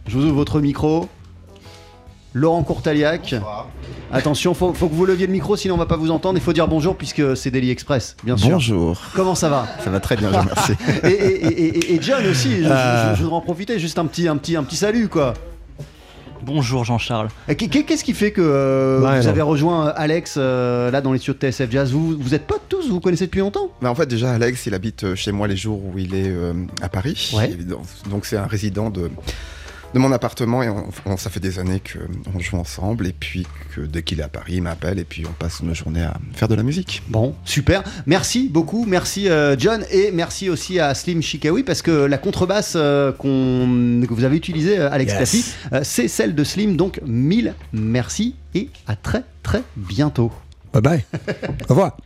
Je 0.07 0.17
vous 0.17 0.25
ouvre 0.27 0.35
votre 0.37 0.61
micro. 0.61 1.09
Laurent 2.35 2.63
Courtaliac. 2.63 3.35
Attention, 4.13 4.53
faut, 4.53 4.75
faut 4.75 4.89
que 4.89 4.95
vous 4.95 5.07
leviez 5.07 5.27
le 5.27 5.33
micro, 5.33 5.57
sinon 5.57 5.75
on 5.75 5.79
va 5.79 5.87
pas 5.87 5.97
vous 5.97 6.11
entendre. 6.11 6.39
Il 6.39 6.43
faut 6.43 6.53
dire 6.53 6.69
bonjour 6.69 6.95
puisque 6.97 7.35
c'est 7.37 7.51
Daily 7.51 7.71
Express, 7.71 8.15
bien 8.25 8.37
sûr. 8.37 8.51
Bonjour. 8.51 9.01
Comment 9.15 9.35
ça 9.35 9.49
va? 9.49 9.67
Ça 9.83 9.89
va 9.91 10.01
très 10.01 10.17
bien, 10.17 10.29
je 10.31 10.35
vous 10.37 10.41
remercie. 10.43 10.73
et, 11.03 11.09
et- 11.09 11.47
et- 11.47 11.79
et- 11.79 11.95
et 11.95 12.03
John 12.03 12.25
aussi, 12.27 12.59
je, 12.59 12.63
je- 12.65 12.69
Euh. 12.69 13.15
je 13.17 13.23
voudrais 13.23 13.37
en 13.37 13.41
profiter, 13.41 13.79
juste 13.79 13.99
un 13.99 14.05
petit, 14.05 14.29
un 14.29 14.37
petit, 14.37 14.55
un 14.55 14.65
petit 14.65 14.77
salut 14.77 15.09
quoi. 15.09 15.33
Bonjour 16.43 16.85
Jean-Charles. 16.85 17.29
Qu'est-ce 17.57 18.05
qui 18.05 18.13
fait 18.13 18.33
que 18.33 18.41
euh, 18.41 19.01
Lionel. 19.01 19.23
vous 19.23 19.29
avez 19.29 19.43
rejoint 19.43 19.87
Alex 19.89 20.37
euh, 20.37 20.91
là 20.91 21.01
dans 21.01 21.13
les 21.13 21.19
studios 21.19 21.35
de 21.35 21.51
TSF 21.51 21.71
Jazz? 21.71 21.93
Vous, 21.93 22.17
vous 22.19 22.35
êtes 22.35 22.47
pas 22.47 22.57
tous, 22.69 22.89
vous 22.89 22.95
vous 22.95 23.01
connaissez 23.01 23.27
depuis 23.27 23.41
longtemps? 23.41 23.71
Mais 23.81 23.89
en 23.89 23.95
fait, 23.95 24.07
déjà, 24.07 24.33
Alex, 24.33 24.67
il 24.67 24.75
habite 24.75 25.05
euh, 25.05 25.15
chez 25.15 25.33
moi 25.33 25.49
les 25.49 25.57
jours 25.57 25.81
où 25.85 25.99
il 25.99 26.15
est 26.15 26.29
euh, 26.29 26.53
à 26.83 26.89
Paris. 26.89 27.33
Ouais. 27.37 27.57
Donc, 28.11 28.27
c'est 28.27 28.37
un 28.37 28.47
résident 28.47 28.91
de, 28.91 29.11
de 29.97 29.99
mon 29.99 30.13
appartement 30.13 30.63
et 30.63 30.69
on, 30.69 30.85
on- 31.07 31.17
ça 31.17 31.31
fait 31.31 31.41
des 31.41 31.59
années 31.59 31.81
qu'on 31.81 32.39
joue 32.39 32.59
ensemble. 32.59 33.07
Et 33.07 33.15
puis, 33.19 33.47
que 33.75 33.81
dès 33.81 34.03
qu'il 34.03 34.21
est 34.21 34.23
à 34.23 34.29
Paris, 34.29 34.57
il 34.57 34.63
m'appelle 34.63 34.99
et 34.99 35.05
puis 35.05 35.25
on 35.27 35.33
passe 35.33 35.63
nos 35.63 35.73
journées 35.73 36.03
à 36.03 36.19
faire 36.35 36.49
de 36.49 36.55
la 36.55 36.63
musique. 36.63 37.03
Bon, 37.09 37.35
super. 37.47 37.83
Merci 38.05 38.51
beaucoup. 38.51 38.85
Merci 38.87 39.31
euh, 39.31 39.57
John 39.59 39.87
et 39.91 40.11
merci 40.13 40.51
aussi 40.51 40.79
à 40.81 40.93
Slim 40.95 41.23
Chikawi 41.23 41.63
parce 41.63 41.81
que 41.81 41.91
la 41.91 42.19
contrebasse 42.19 42.75
euh, 42.77 43.11
qu'on- 43.13 44.03
que 44.07 44.13
vous 44.13 44.25
avez 44.25 44.37
utilisée, 44.37 44.79
euh, 44.79 44.91
Alex 44.93 45.15
Yes. 45.15 45.55
Euh, 45.73 45.81
c'est 45.83 46.09
celle 46.09 46.35
de 46.35 46.45
Slim. 46.45 46.77
Donc, 46.77 47.01
mille 47.07 47.55
merci 47.73 48.35
et 48.55 48.69
à 48.87 48.97
très 48.97 49.23
très 49.43 49.63
bientôt. 49.77 50.31
Bye 50.75 50.83
bye. 50.83 51.05
Au 51.69 51.71
revoir. 51.71 51.97